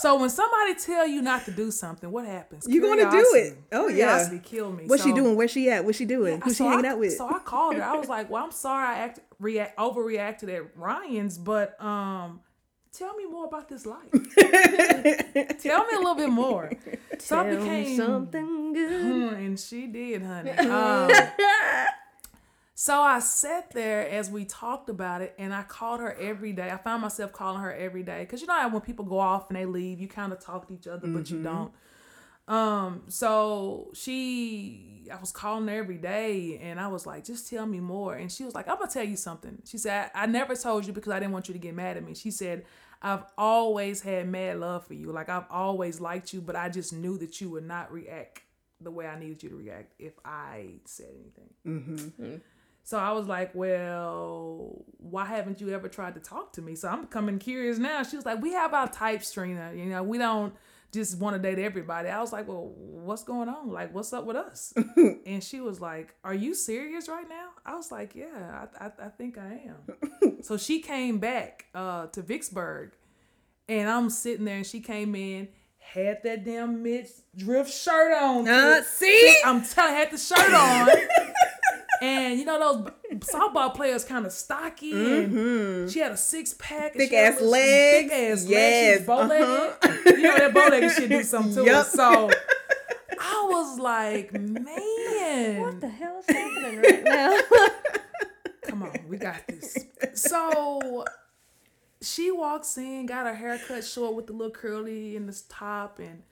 So 0.00 0.18
when 0.18 0.30
somebody 0.30 0.74
tell 0.74 1.06
you 1.06 1.22
not 1.22 1.44
to 1.46 1.50
do 1.50 1.70
something, 1.70 2.10
what 2.10 2.24
happens? 2.26 2.66
You're 2.68 2.82
gonna 2.82 3.10
do 3.10 3.34
it. 3.34 3.58
Oh, 3.72 3.88
yeah. 3.88 3.94
Curiosity 3.96 4.40
kill 4.44 4.72
me. 4.72 4.84
What's 4.86 5.02
she 5.02 5.10
So- 5.10 5.16
doing? 5.16 5.36
Where's 5.36 5.50
she 5.50 5.70
at? 5.70 5.84
What's 5.84 5.98
she 5.98 6.04
doing? 6.04 6.40
Who's 6.40 6.56
she 6.56 6.64
hanging 6.64 6.86
I, 6.86 6.90
out 6.90 6.98
with? 6.98 7.16
So 7.16 7.28
I 7.28 7.38
called 7.40 7.74
her. 7.76 7.82
I 7.82 7.96
was 7.96 8.08
like, 8.08 8.30
"Well, 8.30 8.44
I'm 8.44 8.52
sorry 8.52 8.86
I 8.86 8.98
act 9.00 9.20
react 9.38 9.78
overreacted 9.78 10.54
at 10.54 10.76
Ryan's, 10.76 11.38
but 11.38 11.80
um, 11.82 12.40
tell 12.92 13.14
me 13.16 13.26
more 13.26 13.46
about 13.46 13.68
this 13.68 13.86
life. 13.86 14.10
tell 15.58 15.84
me 15.86 15.94
a 15.94 15.98
little 15.98 16.14
bit 16.14 16.30
more." 16.30 16.70
So 17.18 17.38
I 17.40 17.42
Tell 17.42 17.50
me 17.52 17.56
became 17.56 17.96
something 17.96 18.72
good. 18.72 19.02
Hmm, 19.02 19.34
and 19.34 19.58
she 19.58 19.86
did, 19.88 20.22
honey. 20.22 20.50
Um, 20.58 21.10
So 22.80 23.02
I 23.02 23.18
sat 23.18 23.72
there 23.72 24.08
as 24.08 24.30
we 24.30 24.44
talked 24.44 24.88
about 24.88 25.20
it, 25.20 25.34
and 25.36 25.52
I 25.52 25.64
called 25.64 25.98
her 25.98 26.12
every 26.14 26.52
day. 26.52 26.70
I 26.70 26.76
found 26.76 27.02
myself 27.02 27.32
calling 27.32 27.60
her 27.60 27.74
every 27.74 28.04
day 28.04 28.20
because 28.20 28.40
you 28.40 28.46
know 28.46 28.54
how 28.54 28.68
when 28.68 28.82
people 28.82 29.04
go 29.04 29.18
off 29.18 29.50
and 29.50 29.58
they 29.58 29.66
leave, 29.66 29.98
you 29.98 30.06
kind 30.06 30.32
of 30.32 30.38
talk 30.38 30.68
to 30.68 30.74
each 30.74 30.86
other, 30.86 31.08
but 31.08 31.28
you 31.28 31.38
mm-hmm. 31.38 31.42
don't. 31.42 31.72
Um, 32.46 33.02
so 33.08 33.90
she, 33.94 35.08
I 35.12 35.18
was 35.18 35.32
calling 35.32 35.66
her 35.66 35.74
every 35.74 35.96
day, 35.96 36.60
and 36.62 36.78
I 36.78 36.86
was 36.86 37.04
like, 37.04 37.24
"Just 37.24 37.50
tell 37.50 37.66
me 37.66 37.80
more." 37.80 38.14
And 38.14 38.30
she 38.30 38.44
was 38.44 38.54
like, 38.54 38.68
"I'm 38.68 38.78
gonna 38.78 38.88
tell 38.88 39.02
you 39.02 39.16
something." 39.16 39.58
She 39.64 39.76
said, 39.76 40.12
"I, 40.14 40.22
I 40.22 40.26
never 40.26 40.54
told 40.54 40.86
you 40.86 40.92
because 40.92 41.12
I 41.12 41.18
didn't 41.18 41.32
want 41.32 41.48
you 41.48 41.54
to 41.54 41.58
get 41.58 41.74
mad 41.74 41.96
at 41.96 42.04
me." 42.04 42.14
She 42.14 42.30
said, 42.30 42.64
"I've 43.02 43.24
always 43.36 44.02
had 44.02 44.28
mad 44.28 44.60
love 44.60 44.86
for 44.86 44.94
you. 44.94 45.10
Like 45.10 45.28
I've 45.28 45.50
always 45.50 46.00
liked 46.00 46.32
you, 46.32 46.40
but 46.40 46.54
I 46.54 46.68
just 46.68 46.92
knew 46.92 47.18
that 47.18 47.40
you 47.40 47.50
would 47.50 47.66
not 47.66 47.92
react 47.92 48.42
the 48.80 48.92
way 48.92 49.08
I 49.08 49.18
needed 49.18 49.42
you 49.42 49.48
to 49.48 49.56
react 49.56 49.94
if 49.98 50.12
I 50.24 50.74
said 50.84 51.08
anything." 51.12 51.50
Mm-hmm. 51.66 52.22
Mm. 52.22 52.40
So 52.88 52.98
I 52.98 53.12
was 53.12 53.26
like, 53.26 53.50
well, 53.54 54.82
why 54.96 55.26
haven't 55.26 55.60
you 55.60 55.68
ever 55.74 55.90
tried 55.90 56.14
to 56.14 56.20
talk 56.20 56.54
to 56.54 56.62
me? 56.62 56.74
So 56.74 56.88
I'm 56.88 57.02
becoming 57.02 57.38
curious 57.38 57.76
now. 57.76 58.02
She 58.02 58.16
was 58.16 58.24
like, 58.24 58.40
we 58.40 58.52
have 58.52 58.72
our 58.72 58.88
types, 58.88 59.30
Trina. 59.30 59.74
You 59.74 59.84
know, 59.84 60.02
we 60.02 60.16
don't 60.16 60.54
just 60.90 61.18
want 61.18 61.36
to 61.36 61.38
date 61.38 61.62
everybody. 61.62 62.08
I 62.08 62.18
was 62.18 62.32
like, 62.32 62.48
well, 62.48 62.72
what's 62.78 63.24
going 63.24 63.50
on? 63.50 63.70
Like, 63.70 63.94
what's 63.94 64.14
up 64.14 64.24
with 64.24 64.36
us? 64.36 64.72
and 65.26 65.44
she 65.44 65.60
was 65.60 65.82
like, 65.82 66.14
are 66.24 66.32
you 66.32 66.54
serious 66.54 67.10
right 67.10 67.28
now? 67.28 67.48
I 67.66 67.74
was 67.76 67.92
like, 67.92 68.14
yeah, 68.14 68.66
I, 68.80 68.86
I, 68.86 68.90
I 69.04 69.08
think 69.10 69.36
I 69.36 69.68
am. 69.68 70.38
so 70.42 70.56
she 70.56 70.80
came 70.80 71.18
back 71.18 71.66
uh, 71.74 72.06
to 72.06 72.22
Vicksburg 72.22 72.92
and 73.68 73.90
I'm 73.90 74.08
sitting 74.08 74.46
there 74.46 74.56
and 74.56 74.66
she 74.66 74.80
came 74.80 75.14
in, 75.14 75.48
had 75.78 76.22
that 76.24 76.42
damn 76.42 76.82
Mitch 76.82 77.10
drift 77.36 77.70
shirt 77.70 78.14
on. 78.14 78.48
Uh, 78.48 78.82
see? 78.82 79.36
I'm 79.44 79.62
telling 79.62 79.94
had 79.94 80.10
the 80.10 80.16
shirt 80.16 80.54
on. 80.54 80.88
and 82.02 82.38
you 82.38 82.44
know 82.44 82.58
those 83.10 83.20
softball 83.20 83.74
players 83.74 84.04
kind 84.04 84.24
of 84.26 84.32
stocky 84.32 84.92
and 84.92 85.90
she 85.90 85.98
had 85.98 86.12
a 86.12 86.16
six 86.16 86.54
pack 86.58 86.92
Mm-hmm. 86.94 86.98
Thick 86.98 87.12
ass 87.12 87.40
legs. 87.40 88.10
thick 88.10 88.12
ass 88.12 88.44
Yes, 88.46 88.96
legs. 88.98 89.06
Bow-legged. 89.06 90.16
you 90.18 90.22
know 90.22 90.36
that 90.38 90.54
bow 90.54 90.68
legged 90.68 90.92
shit 90.92 91.08
do 91.08 91.22
something 91.22 91.54
to 91.54 91.64
Yup. 91.64 91.76
us. 91.86 91.92
So 91.92 92.30
I 93.20 93.46
was 93.50 93.78
like, 93.78 94.32
man, 94.32 95.60
What 95.60 95.80
the 95.80 95.88
hell 95.88 96.18
is 96.20 96.34
happening 96.34 96.80
right 96.80 97.04
now? 97.04 97.38
come 98.64 98.82
on, 98.82 98.92
we 99.08 99.16
got 99.16 99.46
this. 99.48 99.76
So 100.14 101.04
she 102.00 102.30
walks 102.30 102.76
in, 102.78 103.06
got 103.06 103.26
her 103.26 103.34
hair 103.34 103.58
cut 103.66 103.84
short 103.84 104.14
with 104.14 104.26
the 104.28 104.32
little 104.32 104.52
curly 104.52 105.16
in 105.16 105.26
this 105.26 105.42
top, 105.48 105.98
and 105.98 106.22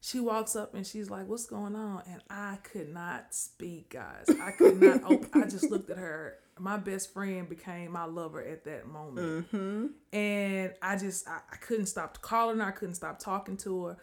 she 0.00 0.20
walks 0.20 0.54
up 0.54 0.74
and 0.74 0.86
she's 0.86 1.10
like, 1.10 1.26
"What's 1.28 1.46
going 1.46 1.74
on?" 1.74 2.02
And 2.06 2.22
I 2.30 2.58
could 2.62 2.92
not 2.92 3.34
speak, 3.34 3.90
guys. 3.90 4.26
I 4.40 4.52
could 4.52 4.80
not. 4.80 5.02
Open, 5.10 5.42
I 5.42 5.46
just 5.46 5.70
looked 5.70 5.90
at 5.90 5.98
her. 5.98 6.38
My 6.58 6.76
best 6.76 7.12
friend 7.12 7.48
became 7.48 7.92
my 7.92 8.04
lover 8.04 8.42
at 8.42 8.64
that 8.64 8.86
moment, 8.86 9.46
and 10.12 10.72
I 10.82 10.96
just 10.96 11.28
I, 11.28 11.40
I 11.52 11.56
couldn't 11.56 11.86
stop 11.86 12.20
calling 12.20 12.58
her. 12.58 12.64
I 12.64 12.70
couldn't 12.72 12.94
stop 12.94 13.18
talking 13.18 13.56
to 13.58 13.84
her. 13.86 13.96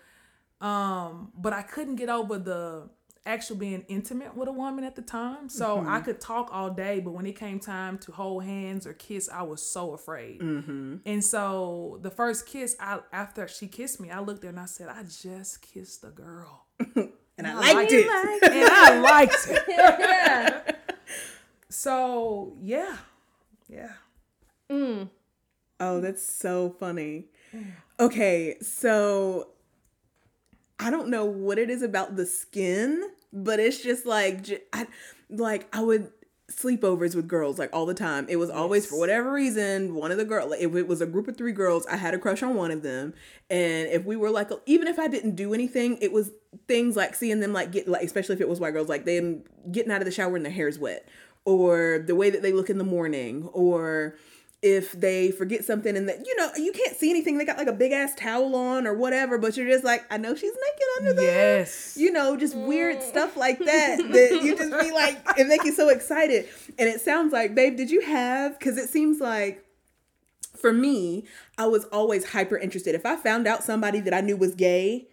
Um, 0.66 1.32
but 1.38 1.54
I 1.54 1.62
couldn't 1.62 1.96
get 1.96 2.10
over 2.10 2.38
the 2.38 2.90
actual 3.26 3.56
being 3.56 3.84
intimate 3.88 4.36
with 4.36 4.48
a 4.48 4.52
woman 4.52 4.84
at 4.84 4.96
the 4.96 5.02
time. 5.02 5.50
So 5.50 5.78
mm-hmm. 5.78 5.90
I 5.90 6.00
could 6.02 6.22
talk 6.22 6.50
all 6.52 6.70
day, 6.70 7.00
but 7.00 7.12
when 7.12 7.26
it 7.26 7.38
came 7.38 7.60
time 7.60 7.98
to 8.00 8.12
hold 8.12 8.44
hands 8.44 8.86
or 8.86 8.94
kiss, 8.94 9.30
I 9.32 9.42
was 9.44 9.62
so 9.62 9.94
afraid. 9.94 10.42
Mm-hmm. 10.42 10.98
And 11.06 11.24
so 11.24 12.00
the 12.02 12.12
first 12.12 12.46
kiss, 12.46 12.76
I 12.80 13.00
after 13.12 13.48
she 13.48 13.68
kissed 13.68 14.00
me, 14.00 14.12
I 14.12 14.20
looked 14.20 14.42
there 14.42 14.52
and 14.52 14.60
I 14.60 14.66
said, 14.66 14.90
I 14.90 15.04
just 15.04 15.62
kissed 15.62 16.04
a 16.04 16.10
girl. 16.10 16.66
And 17.38 17.46
I 17.46 17.74
liked 17.74 17.92
it. 17.92 18.08
and 18.08 18.70
I 18.72 19.00
liked 19.00 19.48
it. 19.50 19.64
yeah. 19.68 20.72
So 21.70 22.56
yeah. 22.62 22.96
Yeah. 23.68 23.92
Mm. 24.70 25.10
Oh, 25.80 26.00
that's 26.00 26.24
so 26.26 26.76
funny. 26.80 27.26
Okay, 28.00 28.58
so 28.62 29.50
I 30.80 30.90
don't 30.90 31.10
know 31.10 31.26
what 31.26 31.58
it 31.58 31.70
is 31.70 31.82
about 31.82 32.16
the 32.16 32.26
skin, 32.26 33.10
but 33.36 33.60
it's 33.60 33.84
just 33.84 34.06
like 34.06 34.68
I, 34.74 34.88
like 35.30 35.68
I 35.76 35.84
would 35.84 36.12
sleepovers 36.52 37.16
with 37.16 37.28
girls 37.28 37.60
like 37.60 37.70
all 37.74 37.86
the 37.86 37.94
time. 37.94 38.28
It 38.30 38.38
was 38.38 38.50
always 38.50 38.86
for 38.86 38.98
whatever 38.98 39.32
reason 39.32 39.96
one 39.96 40.12
of 40.12 40.18
the 40.18 40.26
girl 40.26 40.54
if 40.54 40.76
it 40.76 40.88
was 40.88 41.02
a 41.02 41.06
group 41.06 41.28
of 41.28 41.38
3 41.38 41.52
girls, 41.52 41.86
I 41.88 41.98
had 41.98 42.14
a 42.14 42.20
crush 42.20 42.42
on 42.42 42.56
one 42.56 42.72
of 42.72 42.82
them. 42.82 43.14
And 43.50 43.90
if 43.90 44.06
we 44.06 44.16
were 44.16 44.32
like 44.32 44.50
even 44.66 44.88
if 44.88 44.98
I 44.98 45.08
didn't 45.08 45.36
do 45.36 45.54
anything, 45.54 45.98
it 46.02 46.14
was 46.14 46.32
things 46.68 46.96
like 46.96 47.14
seeing 47.14 47.42
them 47.42 47.52
like 47.52 47.72
get 47.72 47.88
like 47.88 48.04
especially 48.04 48.36
if 48.36 48.42
it 48.42 48.50
was 48.50 48.60
white 48.60 48.74
girls 48.74 48.88
like 48.88 49.06
them 49.06 49.44
getting 49.72 49.92
out 49.92 50.02
of 50.02 50.06
the 50.06 50.12
shower 50.12 50.36
and 50.36 50.46
their 50.46 50.52
hair's 50.52 50.80
wet 50.80 51.08
or 51.44 52.04
the 52.06 52.16
way 52.16 52.30
that 52.30 52.42
they 52.42 52.54
look 52.54 52.70
in 52.70 52.78
the 52.78 52.84
morning 52.84 53.50
or 53.52 54.16
if 54.62 54.94
they 54.94 55.32
forget 55.32 55.64
something 55.64 55.96
and 55.96 56.10
that 56.10 56.26
you 56.26 56.36
know 56.38 56.50
you 56.56 56.72
can't 56.72 56.96
see 56.96 57.10
anything. 57.10 57.38
They 57.38 57.46
got 57.46 57.58
like 57.58 57.68
a 57.68 57.74
big 57.74 57.92
ass 57.92 58.14
towel 58.16 58.56
on 58.56 58.88
or 58.88 58.94
whatever 58.94 59.38
but 59.38 59.56
you're 59.56 59.68
just 59.68 59.84
like 59.84 60.06
i 60.10 60.18
know 60.18 60.36
she's 60.36 60.54
naked 60.54 60.88
under 61.00 61.14
there. 61.14 61.60
Yes. 61.60 61.96
you 61.98 62.12
know 62.12 62.36
just 62.36 62.56
weird 62.56 62.98
mm. 62.98 63.02
stuff 63.02 63.38
like 63.38 63.60
that 63.60 63.98
that 63.98 64.42
you 64.44 64.58
just 64.58 64.72
be 64.80 64.92
like 64.94 65.38
and 65.38 65.48
make 65.50 65.64
you 65.64 65.72
so 65.72 65.90
excited. 65.90 66.48
And 66.80 66.90
it 66.90 67.02
sounds 67.02 67.34
like 67.34 67.54
babe 67.56 67.78
did 67.78 67.92
you 67.92 68.02
have? 68.02 68.58
Because 68.58 68.78
it 68.78 68.90
seems 68.90 69.20
like 69.20 69.64
for 70.56 70.72
me 70.72 71.26
i 71.58 71.68
was 71.68 71.86
always 71.86 72.30
hyper 72.30 72.58
interested. 72.58 72.96
If 72.96 73.06
i 73.06 73.16
found 73.16 73.48
out 73.48 73.64
somebody 73.64 74.00
that 74.02 74.14
i 74.14 74.22
knew 74.22 74.38
was 74.38 74.56
gay 74.56 75.08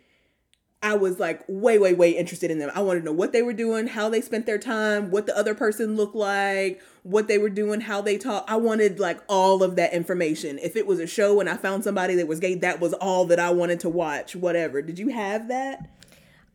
I 0.83 0.95
was 0.95 1.21
like 1.21 1.45
way, 1.47 1.79
way, 1.79 1.95
way 1.95 2.11
interested 2.11 2.51
in 2.51 2.59
them. 2.59 2.71
I 2.75 2.81
wanted 2.81 3.01
to 3.01 3.07
know 3.07 3.13
what 3.13 3.33
they 3.33 3.43
were 3.43 3.53
doing, 3.53 3.87
how 3.87 4.09
they 4.09 4.21
spent 4.21 4.47
their 4.47 4.59
time, 4.59 5.11
what 5.11 5.27
the 5.27 5.37
other 5.37 5.55
person 5.55 5.97
looked 5.97 6.17
like, 6.17 6.83
what 7.05 7.29
they 7.29 7.39
were 7.39 7.51
doing, 7.51 7.83
how 7.83 8.01
they 8.01 8.19
talk. 8.19 8.45
I 8.49 8.57
wanted 8.57 8.99
like 8.99 9.21
all 9.29 9.63
of 9.63 9.77
that 9.77 9.93
information. 9.93 10.59
If 10.59 10.75
it 10.75 10.87
was 10.87 10.99
a 10.99 11.07
show 11.07 11.39
and 11.39 11.49
I 11.49 11.57
found 11.57 11.85
somebody 11.85 12.17
that 12.17 12.27
was 12.27 12.41
gay, 12.41 12.57
that 12.57 12.81
was 12.81 12.95
all 12.95 13.27
that 13.27 13.39
I 13.39 13.51
wanted 13.51 13.79
to 13.81 13.89
watch, 13.89 14.35
whatever. 14.35 14.83
Did 14.83 14.99
you 14.99 15.09
have 15.09 15.49
that? 15.49 15.89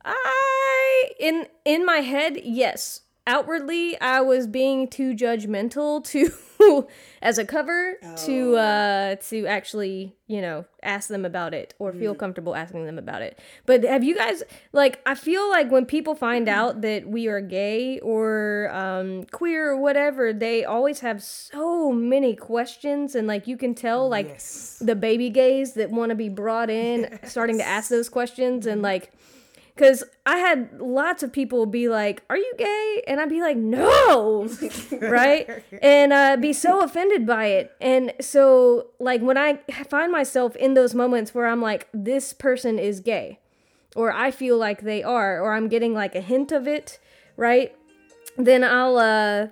I 0.04 1.10
in 1.20 1.48
in 1.64 1.86
my 1.86 1.98
head, 1.98 2.40
yes. 2.44 3.02
Outwardly, 3.26 4.00
I 4.00 4.22
was 4.22 4.48
being 4.48 4.88
too 4.88 5.14
judgmental 5.14 6.04
to 6.06 6.32
as 7.22 7.38
a 7.38 7.46
cover 7.46 7.98
to 8.26 8.56
uh 8.56 9.16
to 9.30 9.46
actually, 9.48 10.16
you 10.28 10.42
know, 10.42 10.66
ask 10.84 11.10
them 11.10 11.26
about 11.26 11.54
it 11.54 11.74
or 11.80 11.92
feel 11.94 12.16
comfortable 12.16 12.56
asking 12.56 12.86
them 12.86 12.98
about 12.98 13.22
it. 13.22 13.40
But 13.66 13.84
have 13.84 14.04
you 14.04 14.16
guys 14.16 14.44
like 14.74 15.02
I 15.06 15.16
feel 15.16 15.50
like 15.50 15.70
when 15.72 15.86
people 15.86 16.16
find 16.16 16.48
out 16.50 16.82
that 16.82 17.08
we 17.08 17.28
are 17.28 17.42
gay 17.42 18.00
or 18.00 18.70
um 18.74 19.24
queer 19.32 19.72
or 19.72 19.78
whatever, 19.78 20.34
they 20.34 20.64
always 20.66 21.00
have 21.02 21.22
so 21.24 21.92
many 21.92 22.36
questions 22.36 23.16
and 23.16 23.28
like 23.28 23.48
you 23.48 23.58
can 23.58 23.74
tell 23.76 24.08
like 24.10 24.28
Yes. 24.28 24.78
the 24.82 24.96
baby 24.96 25.30
gays 25.30 25.74
that 25.74 25.90
want 25.90 26.10
to 26.10 26.16
be 26.16 26.30
brought 26.30 26.70
in 26.70 27.20
starting 27.24 27.58
to 27.60 27.64
ask 27.68 27.90
those 27.96 28.10
questions 28.10 28.66
and 28.66 28.82
like 28.82 29.12
because 29.78 30.04
i 30.26 30.38
had 30.38 30.82
lots 30.82 31.22
of 31.24 31.32
people 31.32 31.66
be 31.66 31.88
like 31.88 32.24
are 32.30 32.38
you 32.38 32.54
gay? 32.58 33.04
And 33.08 33.20
i'd 33.22 33.30
be 33.30 33.42
like 33.42 33.58
no! 33.58 34.50
Right? 34.92 35.64
And 35.82 36.12
uh, 36.12 36.38
be 36.38 36.52
so 36.54 36.82
offended 36.82 37.26
by 37.28 37.46
it. 37.48 37.72
And 37.80 38.14
so 38.20 38.88
like 39.00 39.22
when 39.22 39.38
i 39.38 39.60
find 39.90 40.12
myself 40.12 40.56
in 40.56 40.74
those 40.74 40.94
moments 40.96 41.34
where 41.34 41.48
i'm 41.48 41.62
like 41.62 41.88
this 41.94 42.34
person 42.34 42.80
is 42.80 43.00
gay 43.00 43.40
or 43.96 44.12
i 44.12 44.32
feel 44.32 44.58
like 44.58 44.82
they 44.82 45.04
are 45.04 45.40
or 45.40 45.54
i'm 45.54 45.68
getting 45.68 45.94
like 45.94 46.16
a 46.16 46.22
hint 46.22 46.52
of 46.52 46.68
it 46.68 47.00
right? 47.38 47.76
Then 48.36 48.64
i'll 48.64 48.98
uh 48.98 49.48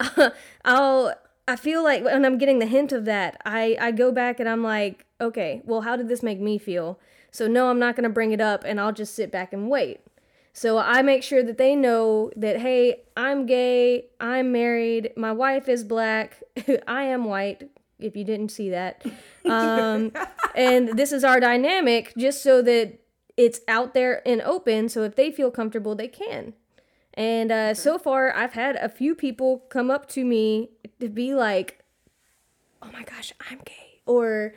I'll 0.64 1.14
I 1.48 1.56
feel 1.56 1.82
like 1.82 2.04
when 2.04 2.24
I'm 2.24 2.38
getting 2.38 2.60
the 2.60 2.66
hint 2.66 2.92
of 2.92 3.04
that, 3.06 3.40
I 3.44 3.76
I 3.80 3.90
go 3.90 4.12
back 4.12 4.38
and 4.38 4.48
I'm 4.48 4.62
like, 4.62 5.06
okay, 5.20 5.62
well, 5.64 5.80
how 5.82 5.96
did 5.96 6.08
this 6.08 6.22
make 6.22 6.40
me 6.40 6.58
feel? 6.58 6.98
So 7.32 7.48
no, 7.48 7.68
I'm 7.70 7.78
not 7.78 7.96
going 7.96 8.04
to 8.04 8.10
bring 8.10 8.30
it 8.30 8.40
up 8.40 8.62
and 8.64 8.80
I'll 8.80 8.92
just 8.92 9.14
sit 9.16 9.32
back 9.32 9.52
and 9.52 9.68
wait. 9.68 10.00
So 10.52 10.78
I 10.78 11.02
make 11.02 11.22
sure 11.22 11.42
that 11.42 11.58
they 11.58 11.74
know 11.74 12.30
that 12.36 12.60
hey, 12.60 13.02
I'm 13.16 13.46
gay, 13.46 14.06
I'm 14.20 14.52
married, 14.52 15.12
my 15.16 15.32
wife 15.32 15.68
is 15.68 15.82
black, 15.82 16.42
I 16.86 17.04
am 17.04 17.24
white 17.24 17.70
if 17.98 18.14
you 18.14 18.24
didn't 18.24 18.50
see 18.50 18.70
that. 18.70 19.04
Um 19.44 20.12
and 20.54 20.96
this 20.96 21.10
is 21.10 21.24
our 21.24 21.40
dynamic 21.40 22.12
just 22.16 22.44
so 22.44 22.62
that 22.62 23.00
it's 23.36 23.58
out 23.66 23.92
there 23.92 24.22
and 24.24 24.40
open 24.42 24.88
so 24.88 25.02
if 25.02 25.16
they 25.16 25.32
feel 25.32 25.50
comfortable 25.50 25.96
they 25.96 26.06
can. 26.06 26.52
And 27.14 27.52
uh, 27.52 27.74
so 27.74 27.98
far, 27.98 28.32
I've 28.34 28.52
had 28.54 28.76
a 28.76 28.88
few 28.88 29.14
people 29.14 29.64
come 29.68 29.90
up 29.90 30.08
to 30.10 30.24
me 30.24 30.70
to 31.00 31.08
be 31.08 31.34
like, 31.34 31.84
"Oh 32.80 32.90
my 32.90 33.02
gosh, 33.02 33.32
I'm 33.50 33.60
gay," 33.64 34.00
or 34.06 34.54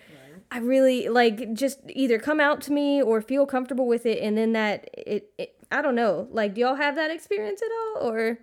"I 0.51 0.60
really 0.60 1.10
like 1.10 1.53
just 1.53 1.79
either 1.89 2.19
come 2.19 2.39
out 2.39 2.62
to 2.62 2.71
me 2.73 3.01
or 3.01 3.21
feel 3.21 3.45
comfortable 3.45 3.88
with 3.88 4.05
it." 4.05 4.21
And 4.21 4.38
then 4.38 4.53
that 4.53 4.89
it, 4.93 5.31
it 5.38 5.55
I 5.71 5.81
don't 5.81 5.95
know. 5.95 6.27
Like, 6.31 6.53
do 6.53 6.62
y'all 6.62 6.75
have 6.75 6.95
that 6.95 7.12
experience 7.12 7.62
at 7.62 7.69
all, 7.71 8.10
or 8.10 8.39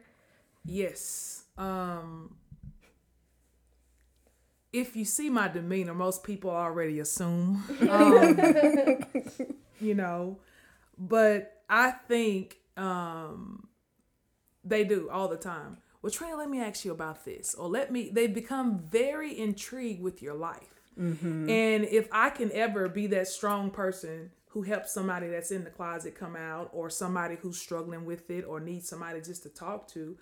Yes. 0.64 1.44
Um 1.58 2.36
if 4.72 4.96
you 4.96 5.04
see 5.04 5.28
my 5.28 5.48
demeanor, 5.48 5.92
most 5.94 6.24
people 6.24 6.50
already 6.50 6.98
assume. 6.98 7.62
Um, 7.90 8.38
you 9.80 9.94
know, 9.94 10.38
but 10.96 11.62
I 11.68 11.90
think 11.90 12.58
um 12.76 13.68
they 14.64 14.84
do 14.84 15.10
all 15.10 15.28
the 15.28 15.36
time. 15.36 15.78
well, 16.00 16.10
Trina, 16.10 16.36
let 16.36 16.48
me 16.48 16.60
ask 16.60 16.84
you 16.84 16.92
about 16.92 17.24
this, 17.24 17.54
or 17.54 17.68
let 17.68 17.90
me. 17.92 18.10
They 18.10 18.26
become 18.28 18.78
very 18.90 19.36
intrigued 19.38 20.00
with 20.00 20.22
your 20.22 20.34
life, 20.34 20.71
and 20.96 21.85
if 21.85 22.09
I 22.12 22.31
can 22.31 22.50
ever 22.52 22.88
be 22.88 23.07
that 23.09 23.28
strong 23.28 23.70
person 23.70 24.31
who 24.48 24.62
helps 24.62 24.92
somebody 24.92 25.28
that's 25.28 25.50
in 25.50 25.64
the 25.64 25.70
closet 25.70 26.14
come 26.14 26.37
out, 26.37 26.68
or 26.72 26.90
somebody 26.90 27.37
who's 27.40 27.59
struggling 27.59 28.05
with 28.05 28.31
it, 28.31 28.44
or 28.44 28.61
needs 28.61 28.88
somebody 28.88 29.20
just 29.20 29.42
to 29.44 29.48
talk 29.48 29.88
to, 29.88 30.16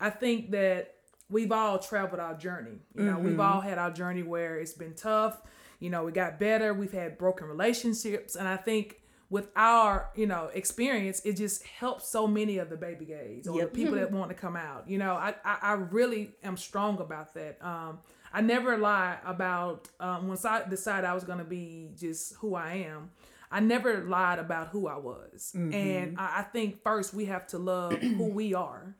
I 0.00 0.10
think 0.10 0.52
that 0.52 0.94
we've 1.28 1.50
all 1.50 1.78
traveled 1.78 2.20
our 2.20 2.34
journey. 2.34 2.78
You 2.96 3.04
know, 3.04 3.18
we've 3.18 3.40
all 3.40 3.60
had 3.60 3.78
our 3.78 3.90
journey 3.90 4.22
where 4.22 4.58
it's 4.60 4.72
been 4.74 4.94
tough. 4.94 5.40
You 5.80 5.90
know, 5.90 6.04
we 6.04 6.12
got 6.12 6.38
better. 6.38 6.72
We've 6.72 6.92
had 6.92 7.18
broken 7.18 7.48
relationships, 7.48 8.36
and 8.36 8.46
I 8.46 8.56
think 8.56 9.00
with 9.30 9.48
our 9.56 10.10
you 10.14 10.26
know 10.26 10.50
experience, 10.54 11.20
it 11.24 11.36
just 11.36 11.64
helps 11.66 12.06
so 12.08 12.26
many 12.28 12.58
of 12.58 12.68
the 12.70 12.76
baby 12.76 13.06
gays 13.06 13.48
or 13.48 13.58
Yep. 13.58 13.72
the 13.72 13.74
people 13.76 13.94
that 13.96 14.12
want 14.18 14.28
to 14.30 14.36
come 14.36 14.54
out. 14.54 14.88
You 14.88 14.98
know, 14.98 15.14
I, 15.14 15.34
I 15.44 15.58
I 15.62 15.72
really 15.72 16.32
am 16.44 16.56
strong 16.56 17.00
about 17.00 17.34
that. 17.34 17.56
Um, 17.60 17.98
I 18.32 18.40
never 18.40 18.76
lie 18.78 19.18
about 19.24 19.88
um, 20.00 20.28
once 20.28 20.44
I 20.44 20.66
decided 20.68 21.06
I 21.08 21.14
was 21.14 21.24
gonna 21.24 21.44
be 21.44 21.90
just 21.96 22.34
who 22.36 22.54
I 22.54 22.74
am. 22.88 23.10
I 23.50 23.60
never 23.60 24.04
lied 24.04 24.38
about 24.38 24.68
who 24.68 24.88
I 24.88 24.96
was, 24.96 25.52
and 25.54 26.18
I, 26.18 26.40
I 26.40 26.42
think 26.42 26.82
first 26.82 27.12
we 27.12 27.26
have 27.26 27.46
to 27.48 27.58
love 27.58 27.92
who 28.18 28.28
we 28.28 28.54
are 28.54 28.94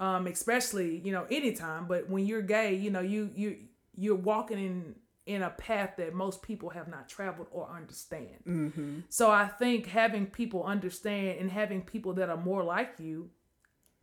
um 0.00 0.26
especially 0.26 0.98
you 1.04 1.12
know 1.12 1.26
anytime 1.30 1.86
but 1.86 2.08
when 2.08 2.24
you're 2.26 2.40
gay 2.42 2.74
you 2.74 2.90
know 2.90 3.00
you 3.00 3.30
you 3.36 3.56
you're 3.94 4.14
walking 4.16 4.58
in 4.58 4.94
in 5.26 5.42
a 5.42 5.50
path 5.50 5.90
that 5.98 6.14
most 6.14 6.42
people 6.42 6.70
have 6.70 6.88
not 6.88 7.08
traveled 7.08 7.46
or 7.52 7.68
understand. 7.70 8.38
So 9.10 9.30
i 9.30 9.46
think 9.46 9.86
having 9.86 10.26
people 10.26 10.64
understand 10.64 11.38
and 11.40 11.50
having 11.50 11.82
people 11.82 12.14
that 12.14 12.28
are 12.30 12.36
more 12.38 12.64
like 12.64 12.94
you 12.98 13.30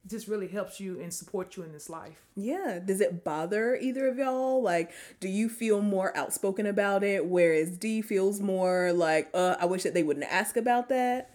just 0.07 0.27
really 0.27 0.47
helps 0.47 0.79
you 0.79 0.99
and 0.99 1.13
support 1.13 1.57
you 1.57 1.63
in 1.63 1.71
this 1.71 1.89
life 1.89 2.25
Yeah. 2.35 2.79
Does 2.83 3.01
it 3.01 3.23
bother 3.23 3.75
either 3.75 4.07
of 4.07 4.17
y'all? 4.17 4.61
Like, 4.61 4.91
do 5.19 5.27
you 5.27 5.49
feel 5.49 5.81
more 5.81 6.15
outspoken 6.15 6.65
about 6.65 7.03
it, 7.03 7.25
whereas 7.25 7.77
D 7.77 8.01
feels 8.01 8.39
more 8.39 8.93
like, 8.93 9.29
uh, 9.33 9.55
I 9.59 9.65
wish 9.65 9.83
that 9.83 9.93
they 9.93 10.03
wouldn't 10.03 10.25
ask 10.31 10.55
about 10.57 10.89
that? 10.89 11.31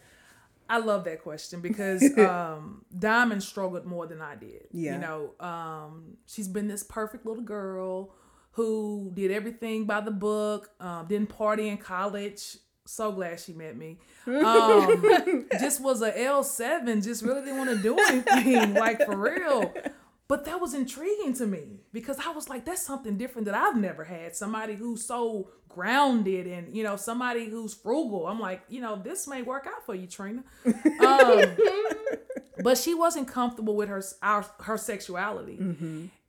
I 0.68 0.78
love 0.78 1.04
that 1.04 1.22
question 1.22 1.60
because 1.60 2.02
um, 2.18 2.84
Diamond 2.98 3.42
struggled 3.42 3.84
more 3.84 4.06
than 4.06 4.22
I 4.22 4.34
did. 4.36 4.66
Yeah. 4.72 4.94
You 4.94 5.00
know, 5.00 5.46
um, 5.46 6.16
she's 6.26 6.48
been 6.48 6.68
this 6.68 6.82
perfect 6.82 7.26
little 7.26 7.42
girl 7.42 8.14
who 8.52 9.10
did 9.14 9.30
everything 9.30 9.84
by 9.84 10.00
the 10.00 10.10
book, 10.10 10.70
um, 10.80 11.06
didn't 11.08 11.28
party 11.28 11.68
in 11.68 11.76
college. 11.76 12.58
So 12.86 13.12
glad 13.12 13.40
she 13.40 13.52
met 13.54 13.76
me. 13.76 13.98
Um, 14.26 15.46
just 15.58 15.80
was 15.80 16.02
a 16.02 16.12
L7, 16.12 17.02
just 17.02 17.22
really 17.22 17.40
didn't 17.40 17.58
want 17.58 17.70
to 17.70 17.82
do 17.82 17.96
anything, 17.98 18.74
like 18.74 19.04
for 19.04 19.16
real. 19.16 19.72
But 20.28 20.44
that 20.46 20.60
was 20.60 20.74
intriguing 20.74 21.34
to 21.34 21.46
me 21.46 21.80
because 21.92 22.18
I 22.18 22.30
was 22.30 22.48
like, 22.48 22.64
that's 22.64 22.82
something 22.84 23.16
different 23.16 23.46
that 23.46 23.54
I've 23.54 23.76
never 23.76 24.04
had. 24.04 24.34
Somebody 24.34 24.74
who's 24.74 25.04
so 25.04 25.48
grounded 25.68 26.46
and, 26.46 26.74
you 26.74 26.82
know, 26.82 26.96
somebody 26.96 27.46
who's 27.46 27.74
frugal. 27.74 28.26
I'm 28.26 28.40
like, 28.40 28.62
you 28.68 28.80
know, 28.80 28.96
this 28.96 29.26
may 29.26 29.42
work 29.42 29.66
out 29.66 29.84
for 29.84 29.94
you, 29.94 30.06
Trina. 30.06 30.42
Um, 31.00 31.56
but 32.64 32.78
she 32.78 32.94
wasn't 32.94 33.28
comfortable 33.28 33.76
with 33.76 33.90
her 33.90 34.02
our, 34.22 34.46
her 34.62 34.78
sexuality. 34.78 35.58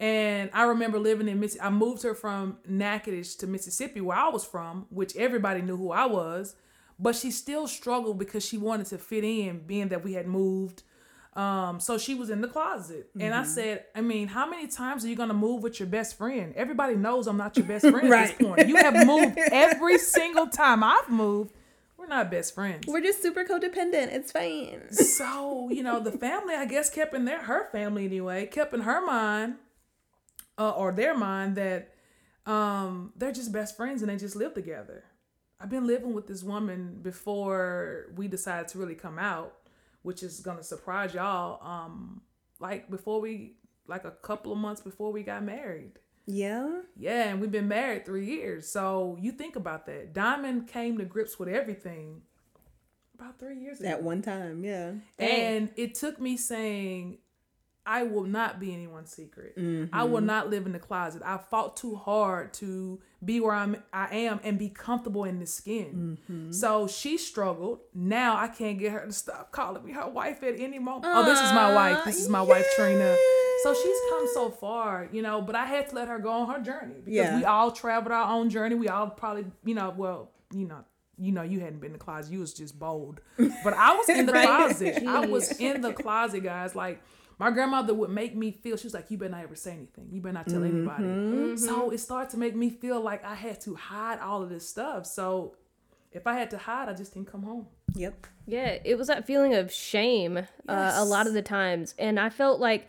And 0.01 0.49
I 0.53 0.63
remember 0.63 0.99
living 0.99 1.29
in 1.29 1.39
Mississippi. 1.39 1.65
I 1.65 1.69
moved 1.69 2.03
her 2.03 2.13
from 2.13 2.57
Natchitoches 2.67 3.37
to 3.37 3.47
Mississippi, 3.47 4.01
where 4.01 4.17
I 4.17 4.27
was 4.27 4.43
from, 4.43 4.85
which 4.89 5.15
everybody 5.15 5.61
knew 5.61 5.77
who 5.77 5.91
I 5.91 6.07
was. 6.07 6.55
But 6.99 7.15
she 7.15 7.31
still 7.31 7.67
struggled 7.67 8.19
because 8.19 8.45
she 8.45 8.57
wanted 8.57 8.87
to 8.87 8.97
fit 8.97 9.23
in, 9.23 9.59
being 9.59 9.87
that 9.89 10.03
we 10.03 10.11
had 10.11 10.27
moved. 10.27 10.83
Um, 11.37 11.79
so 11.79 11.97
she 11.97 12.15
was 12.15 12.29
in 12.29 12.41
the 12.41 12.49
closet. 12.49 13.09
And 13.17 13.33
I 13.33 13.43
said, 13.45 13.85
I 13.95 14.01
mean, 14.01 14.27
how 14.27 14.45
many 14.49 14.67
times 14.67 15.05
are 15.05 15.07
you 15.07 15.15
gonna 15.15 15.33
move 15.33 15.63
with 15.63 15.79
your 15.79 15.87
best 15.87 16.17
friend? 16.17 16.53
Everybody 16.57 16.95
knows 16.95 17.27
I'm 17.27 17.37
not 17.37 17.55
your 17.55 17.65
best 17.65 17.87
friend 17.87 18.13
at 18.13 18.37
this 18.37 18.47
point. 18.47 18.67
You 18.67 18.75
have 18.75 19.07
moved 19.07 19.37
every 19.51 19.99
single 19.99 20.47
time 20.47 20.83
I've 20.83 21.09
moved. 21.09 21.53
We're 22.05 22.15
not 22.17 22.29
best 22.29 22.53
friends. 22.53 22.85
We're 22.85 23.01
just 23.01 23.23
super 23.23 23.43
codependent. 23.43 24.13
It's 24.13 24.31
fine. 24.31 24.91
So, 24.91 25.69
you 25.71 25.81
know, 25.81 25.99
the 25.99 26.11
family, 26.11 26.53
I 26.53 26.65
guess, 26.65 26.87
kept 26.91 27.15
in 27.15 27.25
their 27.25 27.41
her 27.41 27.67
family 27.71 28.05
anyway, 28.05 28.45
kept 28.45 28.75
in 28.75 28.81
her 28.81 29.03
mind, 29.03 29.55
uh, 30.59 30.69
or 30.71 30.91
their 30.91 31.17
mind 31.17 31.55
that 31.55 31.93
um 32.45 33.11
they're 33.15 33.31
just 33.31 33.51
best 33.51 33.75
friends 33.75 34.03
and 34.03 34.11
they 34.11 34.17
just 34.17 34.35
live 34.35 34.53
together. 34.53 35.03
I've 35.59 35.71
been 35.71 35.87
living 35.87 36.13
with 36.13 36.27
this 36.27 36.43
woman 36.43 36.99
before 37.01 38.11
we 38.15 38.27
decided 38.27 38.67
to 38.69 38.77
really 38.77 38.93
come 38.93 39.17
out, 39.17 39.55
which 40.03 40.21
is 40.21 40.41
gonna 40.41 40.63
surprise 40.63 41.15
y'all. 41.15 41.59
Um, 41.67 42.21
like 42.59 42.87
before 42.87 43.19
we, 43.19 43.55
like 43.87 44.05
a 44.05 44.11
couple 44.11 44.51
of 44.51 44.59
months 44.59 44.81
before 44.81 45.11
we 45.11 45.23
got 45.23 45.43
married. 45.43 45.93
Yeah. 46.25 46.81
Yeah, 46.97 47.29
and 47.29 47.41
we've 47.41 47.51
been 47.51 47.67
married 47.67 48.05
three 48.05 48.25
years. 48.25 48.67
So 48.67 49.17
you 49.19 49.31
think 49.31 49.55
about 49.55 49.85
that. 49.85 50.13
Diamond 50.13 50.67
came 50.67 50.97
to 50.97 51.05
grips 51.05 51.37
with 51.37 51.49
everything 51.49 52.21
about 53.13 53.39
three 53.39 53.59
years 53.59 53.79
ago. 53.79 53.89
At 53.89 54.03
one 54.03 54.21
time. 54.21 54.63
Yeah. 54.63 54.93
And 55.19 55.71
it 55.75 55.95
took 55.95 56.19
me 56.19 56.37
saying, 56.37 57.19
I 57.85 58.03
will 58.03 58.23
not 58.23 58.59
be 58.59 58.73
anyone's 58.73 59.11
secret. 59.11 59.53
I 59.93 60.03
will 60.03 60.17
mm-hmm. 60.17 60.25
not 60.25 60.49
live 60.49 60.65
in 60.65 60.71
the 60.71 60.79
closet. 60.79 61.21
I 61.23 61.37
fought 61.37 61.77
too 61.77 61.95
hard 61.95 62.53
to 62.55 62.99
be 63.23 63.39
where 63.39 63.53
I'm 63.53 63.77
I 63.93 64.07
am 64.15 64.39
and 64.43 64.57
be 64.57 64.69
comfortable 64.69 65.23
in 65.23 65.39
this 65.39 65.53
skin. 65.53 66.17
Mm-hmm. 66.29 66.51
So 66.51 66.87
she 66.87 67.17
struggled. 67.17 67.79
Now 67.93 68.37
I 68.37 68.47
can't 68.47 68.79
get 68.79 68.91
her 68.91 69.05
to 69.05 69.11
stop 69.11 69.51
calling 69.51 69.85
me 69.85 69.91
her 69.91 70.09
wife 70.09 70.41
at 70.43 70.59
any 70.59 70.79
moment. 70.79 71.13
oh, 71.15 71.23
this 71.25 71.39
is 71.39 71.53
my 71.53 71.73
wife. 71.73 72.05
This 72.05 72.19
is 72.19 72.29
my 72.29 72.41
wife 72.41 72.65
Trina. 72.75 73.15
So 73.63 73.73
she's 73.73 73.97
come 74.09 74.27
so 74.33 74.49
far, 74.49 75.07
you 75.11 75.21
know, 75.21 75.41
but 75.41 75.55
I 75.55 75.65
had 75.65 75.87
to 75.89 75.95
let 75.95 76.07
her 76.07 76.19
go 76.19 76.29
on 76.29 76.53
her 76.53 76.61
journey 76.61 76.95
because 77.03 77.13
Yeah. 77.13 77.37
we 77.37 77.45
all 77.45 77.71
traveled 77.71 78.11
our 78.11 78.31
own 78.31 78.49
journey. 78.49 78.75
We 78.75 78.89
all 78.89 79.09
probably, 79.09 79.45
you 79.63 79.73
know, 79.75 79.93
well, 79.95 80.31
you 80.53 80.67
know, 80.67 80.83
you 81.17 81.31
know, 81.31 81.43
you 81.43 81.59
hadn't 81.61 81.79
been 81.79 81.87
in 81.87 81.93
the 81.93 81.99
closet. 81.99 82.31
You 82.31 82.39
was 82.39 82.53
just 82.53 82.77
bold. 82.77 83.21
But 83.37 83.73
I 83.73 83.95
was 83.95 84.09
in 84.09 84.25
the 84.25 84.31
closet. 84.43 85.03
I 85.07 85.25
was 85.25 85.59
in 85.59 85.81
the 85.81 85.93
closet, 85.93 86.43
guys. 86.43 86.75
Like 86.75 87.01
my 87.37 87.51
grandmother 87.51 87.93
would 87.93 88.09
make 88.09 88.35
me 88.35 88.51
feel. 88.51 88.77
She 88.77 88.87
was 88.87 88.93
like, 88.93 89.11
"You 89.11 89.17
better 89.17 89.31
not 89.31 89.43
ever 89.43 89.55
say 89.55 89.71
anything. 89.71 90.09
You 90.11 90.21
better 90.21 90.33
not 90.33 90.47
tell 90.47 90.63
anybody." 90.63 91.57
So 91.57 91.89
it 91.91 91.99
started 91.99 92.29
to 92.31 92.37
make 92.37 92.55
me 92.55 92.69
feel 92.69 93.01
like 93.01 93.23
I 93.25 93.35
had 93.35 93.61
to 93.61 93.75
hide 93.75 94.19
all 94.19 94.41
of 94.41 94.49
this 94.49 94.67
stuff. 94.67 95.05
So 95.05 95.55
if 96.11 96.25
I 96.25 96.33
had 96.35 96.49
to 96.51 96.57
hide, 96.57 96.87
I 96.89 96.93
just 96.93 97.13
didn't 97.13 97.31
come 97.31 97.43
home. 97.43 97.67
Yep. 97.95 98.27
Yeah, 98.47 98.77
it 98.83 98.97
was 98.97 99.07
that 99.07 99.25
feeling 99.25 99.53
of 99.53 99.71
shame 99.71 100.37
uh, 100.67 100.91
a 100.95 101.05
lot 101.05 101.27
of 101.27 101.33
the 101.33 101.41
times. 101.41 101.93
And 101.97 102.19
I 102.19 102.29
felt 102.29 102.59
like 102.59 102.87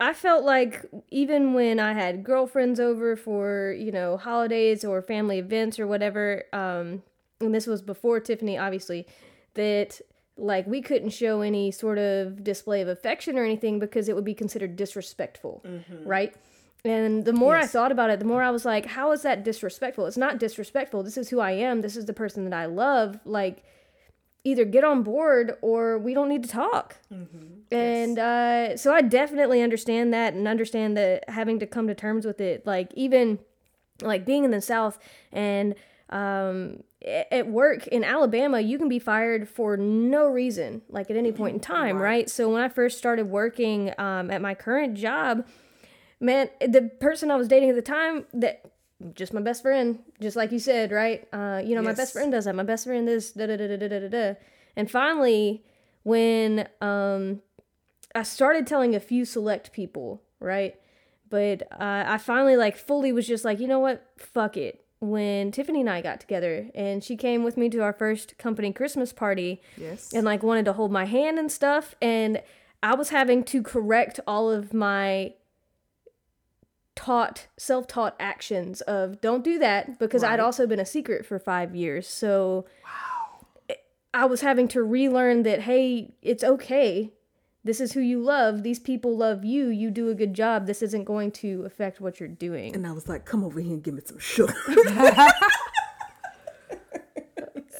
I 0.00 0.14
felt 0.14 0.44
like 0.44 0.86
even 1.10 1.52
when 1.52 1.78
I 1.78 1.92
had 1.92 2.24
girlfriends 2.24 2.80
over 2.80 3.16
for, 3.16 3.74
you 3.78 3.92
know, 3.92 4.16
holidays 4.16 4.82
or 4.84 5.02
family 5.02 5.38
events 5.38 5.78
or 5.78 5.86
whatever, 5.86 6.44
um, 6.54 7.02
and 7.40 7.54
this 7.54 7.66
was 7.66 7.82
before 7.82 8.18
Tiffany, 8.18 8.56
obviously, 8.56 9.06
that 9.54 10.00
like 10.40 10.66
we 10.66 10.80
couldn't 10.80 11.10
show 11.10 11.40
any 11.42 11.70
sort 11.70 11.98
of 11.98 12.42
display 12.42 12.80
of 12.80 12.88
affection 12.88 13.36
or 13.38 13.44
anything 13.44 13.78
because 13.78 14.08
it 14.08 14.14
would 14.14 14.24
be 14.24 14.34
considered 14.34 14.76
disrespectful, 14.76 15.62
right? 16.04 16.34
And 16.84 17.24
the 17.26 17.32
more 17.34 17.56
I 17.56 17.66
thought 17.66 17.92
about 17.92 18.08
it, 18.10 18.18
the 18.18 18.24
more 18.24 18.42
I 18.42 18.50
was 18.50 18.64
like, 18.64 18.86
how 18.86 19.12
is 19.12 19.20
that 19.22 19.44
disrespectful? 19.44 20.06
It's 20.06 20.16
not 20.16 20.38
disrespectful. 20.38 21.02
This 21.02 21.18
is 21.18 21.28
who 21.28 21.38
I 21.38 21.50
am. 21.52 21.82
This 21.82 21.94
is 21.96 22.06
the 22.06 22.14
person 22.14 22.44
that 22.44 22.54
I 22.54 22.64
love. 22.66 23.20
Like, 23.26 23.62
either 24.44 24.64
get 24.64 24.82
on 24.82 25.02
board 25.02 25.58
or 25.60 25.98
we 25.98 26.14
don't 26.14 26.28
need 26.30 26.42
to 26.42 26.48
talk. 26.48 26.96
And 27.70 28.18
uh, 28.18 28.76
so 28.78 28.94
I 28.94 29.02
definitely 29.02 29.60
understand 29.60 30.14
that 30.14 30.32
and 30.32 30.48
understand 30.48 30.96
that 30.96 31.28
having 31.28 31.58
to 31.58 31.66
come 31.66 31.86
to 31.88 31.94
terms 31.94 32.24
with 32.24 32.40
it, 32.40 32.66
like 32.66 32.90
even 32.94 33.40
like 34.00 34.24
being 34.24 34.44
in 34.44 34.50
the 34.50 34.62
South 34.62 34.98
and 35.30 35.74
um, 36.10 36.82
at 37.30 37.46
work 37.48 37.86
in 37.86 38.04
Alabama, 38.04 38.60
you 38.60 38.76
can 38.78 38.88
be 38.88 38.98
fired 38.98 39.48
for 39.48 39.76
no 39.76 40.26
reason, 40.26 40.82
like 40.88 41.10
at 41.10 41.16
any 41.16 41.32
point 41.32 41.54
in 41.54 41.60
time, 41.60 41.96
right? 41.98 42.28
So 42.28 42.50
when 42.50 42.60
I 42.60 42.68
first 42.68 42.98
started 42.98 43.30
working 43.30 43.92
um, 43.96 44.30
at 44.30 44.42
my 44.42 44.54
current 44.54 44.94
job, 44.94 45.46
man, 46.20 46.50
the 46.60 46.90
person 47.00 47.30
I 47.30 47.36
was 47.36 47.48
dating 47.48 47.70
at 47.70 47.76
the 47.76 47.82
time 47.82 48.26
that 48.34 48.70
just 49.14 49.32
my 49.32 49.40
best 49.40 49.62
friend, 49.62 50.00
just 50.20 50.36
like 50.36 50.52
you 50.52 50.58
said, 50.58 50.92
right? 50.92 51.26
Uh, 51.32 51.62
you 51.64 51.74
know, 51.74 51.82
my 51.82 51.94
best 51.94 52.12
friend 52.12 52.32
does 52.32 52.44
that. 52.44 52.54
My 52.54 52.64
best 52.64 52.84
friend 52.84 53.08
is 53.08 53.32
da 53.32 53.46
da 53.46 53.56
da 53.56 53.68
da 53.68 53.76
da 53.76 53.88
da. 53.88 54.08
da. 54.08 54.34
And 54.76 54.90
finally, 54.90 55.64
when 56.02 56.68
um, 56.80 57.40
I 58.14 58.24
started 58.24 58.66
telling 58.66 58.94
a 58.94 59.00
few 59.00 59.24
select 59.24 59.72
people, 59.72 60.22
right? 60.38 60.74
But 61.28 61.62
uh, 61.72 62.04
I 62.06 62.18
finally 62.18 62.56
like 62.56 62.76
fully 62.76 63.12
was 63.12 63.26
just 63.26 63.44
like, 63.44 63.60
you 63.60 63.68
know 63.68 63.78
what? 63.78 64.04
Fuck 64.18 64.56
it. 64.56 64.84
When 65.00 65.50
Tiffany 65.50 65.80
and 65.80 65.88
I 65.90 66.02
got 66.02 66.20
together, 66.20 66.68
and 66.74 67.02
she 67.02 67.16
came 67.16 67.42
with 67.42 67.56
me 67.56 67.70
to 67.70 67.78
our 67.78 67.92
first 67.94 68.36
company 68.36 68.70
Christmas 68.72 69.12
party, 69.14 69.62
Yes. 69.78 70.12
and 70.12 70.24
like 70.26 70.42
wanted 70.42 70.66
to 70.66 70.74
hold 70.74 70.92
my 70.92 71.06
hand 71.06 71.38
and 71.38 71.50
stuff 71.50 71.94
and 72.02 72.42
i 72.82 72.94
was 72.94 73.10
having 73.10 73.44
to 73.44 73.62
correct 73.62 74.20
all 74.26 74.50
of 74.50 74.72
my 74.72 75.34
taught 76.96 77.46
self-taught 77.58 78.16
actions 78.18 78.80
of 78.82 79.20
don't 79.20 79.44
do 79.44 79.58
that 79.58 79.98
because 79.98 80.22
i'd 80.22 80.40
also 80.40 80.66
been 80.66 80.80
a 80.80 80.86
secret 80.86 81.24
for 81.26 81.38
five 81.38 81.74
years 81.74 82.06
so 82.08 82.64
wow. 82.84 83.76
I 84.12 84.24
was 84.24 84.40
having 84.40 84.66
to 84.68 84.82
relearn 84.82 85.42
that 85.44 85.60
hey 85.60 86.14
it's 86.22 86.42
okay 86.42 87.12
this 87.62 87.80
is 87.80 87.92
who 87.92 88.00
you 88.00 88.22
love. 88.22 88.62
These 88.62 88.78
people 88.78 89.16
love 89.16 89.44
you. 89.44 89.68
You 89.68 89.90
do 89.90 90.08
a 90.08 90.14
good 90.14 90.32
job. 90.32 90.66
This 90.66 90.80
isn't 90.82 91.04
going 91.04 91.30
to 91.32 91.64
affect 91.66 92.00
what 92.00 92.18
you're 92.18 92.28
doing. 92.28 92.74
And 92.74 92.86
I 92.86 92.92
was 92.92 93.06
like, 93.08 93.26
come 93.26 93.44
over 93.44 93.60
here 93.60 93.74
and 93.74 93.82
give 93.82 93.94
me 93.94 94.00
some 94.04 94.18
sugar. 94.18 94.54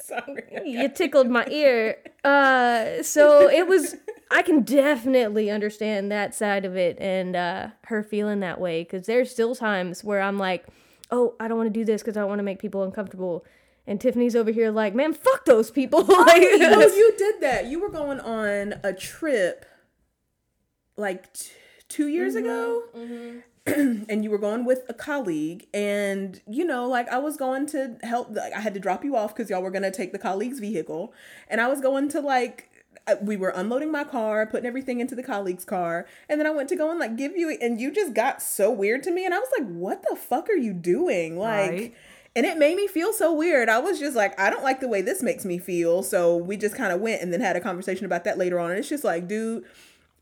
Sorry. 0.04 0.44
you 0.66 0.88
tickled 0.90 1.30
my 1.30 1.46
ear. 1.46 1.96
Uh, 2.24 3.02
so 3.02 3.48
it 3.48 3.66
was. 3.66 3.96
I 4.32 4.42
can 4.42 4.62
definitely 4.62 5.50
understand 5.50 6.12
that 6.12 6.34
side 6.34 6.64
of 6.64 6.76
it 6.76 6.96
and 7.00 7.34
uh, 7.34 7.68
her 7.86 8.02
feeling 8.02 8.40
that 8.40 8.60
way 8.60 8.82
because 8.84 9.06
there's 9.06 9.30
still 9.30 9.56
times 9.56 10.04
where 10.04 10.20
I'm 10.20 10.38
like, 10.38 10.66
oh, 11.10 11.34
I 11.40 11.48
don't 11.48 11.56
want 11.56 11.72
to 11.72 11.78
do 11.78 11.84
this 11.84 12.02
because 12.02 12.16
I 12.16 12.24
want 12.24 12.38
to 12.38 12.42
make 12.42 12.60
people 12.60 12.82
uncomfortable. 12.82 13.44
And 13.86 14.00
Tiffany's 14.00 14.36
over 14.36 14.50
here 14.52 14.70
like, 14.70 14.94
man, 14.94 15.14
fuck 15.14 15.46
those 15.46 15.70
people. 15.70 16.04
like, 16.04 16.42
no, 16.42 16.80
you 16.80 17.14
did 17.16 17.40
that. 17.40 17.66
You 17.66 17.80
were 17.80 17.88
going 17.88 18.20
on 18.20 18.74
a 18.84 18.92
trip 18.92 19.64
like 21.00 21.32
t- 21.32 21.50
two 21.88 22.08
years 22.08 22.34
mm-hmm, 22.34 22.44
ago. 22.44 22.82
Mm-hmm. 22.96 23.38
and 24.08 24.24
you 24.24 24.30
were 24.30 24.38
going 24.38 24.64
with 24.64 24.82
a 24.88 24.94
colleague 24.94 25.66
and 25.74 26.40
you 26.48 26.64
know 26.64 26.88
like 26.88 27.06
i 27.10 27.18
was 27.18 27.36
going 27.36 27.66
to 27.66 27.94
help 28.02 28.34
like 28.34 28.54
i 28.54 28.60
had 28.60 28.72
to 28.72 28.80
drop 28.80 29.04
you 29.04 29.14
off 29.14 29.34
because 29.34 29.50
y'all 29.50 29.60
were 29.60 29.70
going 29.70 29.82
to 29.82 29.90
take 29.90 30.12
the 30.12 30.18
colleague's 30.18 30.58
vehicle 30.60 31.12
and 31.46 31.60
i 31.60 31.68
was 31.68 31.78
going 31.78 32.08
to 32.08 32.20
like 32.20 32.70
we 33.20 33.36
were 33.36 33.50
unloading 33.50 33.92
my 33.92 34.02
car 34.02 34.46
putting 34.46 34.66
everything 34.66 34.98
into 34.98 35.14
the 35.14 35.22
colleague's 35.22 35.64
car 35.66 36.06
and 36.28 36.40
then 36.40 36.46
i 36.46 36.50
went 36.50 36.70
to 36.70 36.76
go 36.76 36.90
and 36.90 36.98
like 36.98 37.16
give 37.16 37.36
you 37.36 37.50
and 37.60 37.78
you 37.78 37.92
just 37.92 38.14
got 38.14 38.40
so 38.40 38.70
weird 38.70 39.02
to 39.02 39.10
me 39.10 39.26
and 39.26 39.34
i 39.34 39.38
was 39.38 39.48
like 39.58 39.68
what 39.68 40.02
the 40.08 40.16
fuck 40.16 40.48
are 40.48 40.56
you 40.56 40.72
doing 40.72 41.38
like 41.38 41.70
Right. 41.70 41.94
and 42.34 42.46
it 42.46 42.56
made 42.56 42.76
me 42.76 42.86
feel 42.86 43.12
so 43.12 43.32
weird. 43.32 43.68
I 43.68 43.78
was 43.78 43.98
just 43.98 44.16
like, 44.16 44.38
I 44.38 44.50
don't 44.50 44.62
like 44.62 44.80
the 44.80 44.88
way 44.88 45.02
this 45.02 45.20
makes 45.22 45.44
me 45.44 45.58
feel. 45.58 46.02
So 46.04 46.36
we 46.36 46.56
just 46.56 46.76
kind 46.76 46.92
of 46.92 47.00
went 47.00 47.22
and 47.22 47.32
then 47.32 47.40
had 47.40 47.56
a 47.56 47.60
conversation 47.60 48.06
about 48.06 48.22
that 48.24 48.38
later 48.38 48.60
on. 48.60 48.70
And 48.70 48.78
it's 48.78 48.88
just 48.88 49.02
like, 49.02 49.26
dude, 49.26 49.64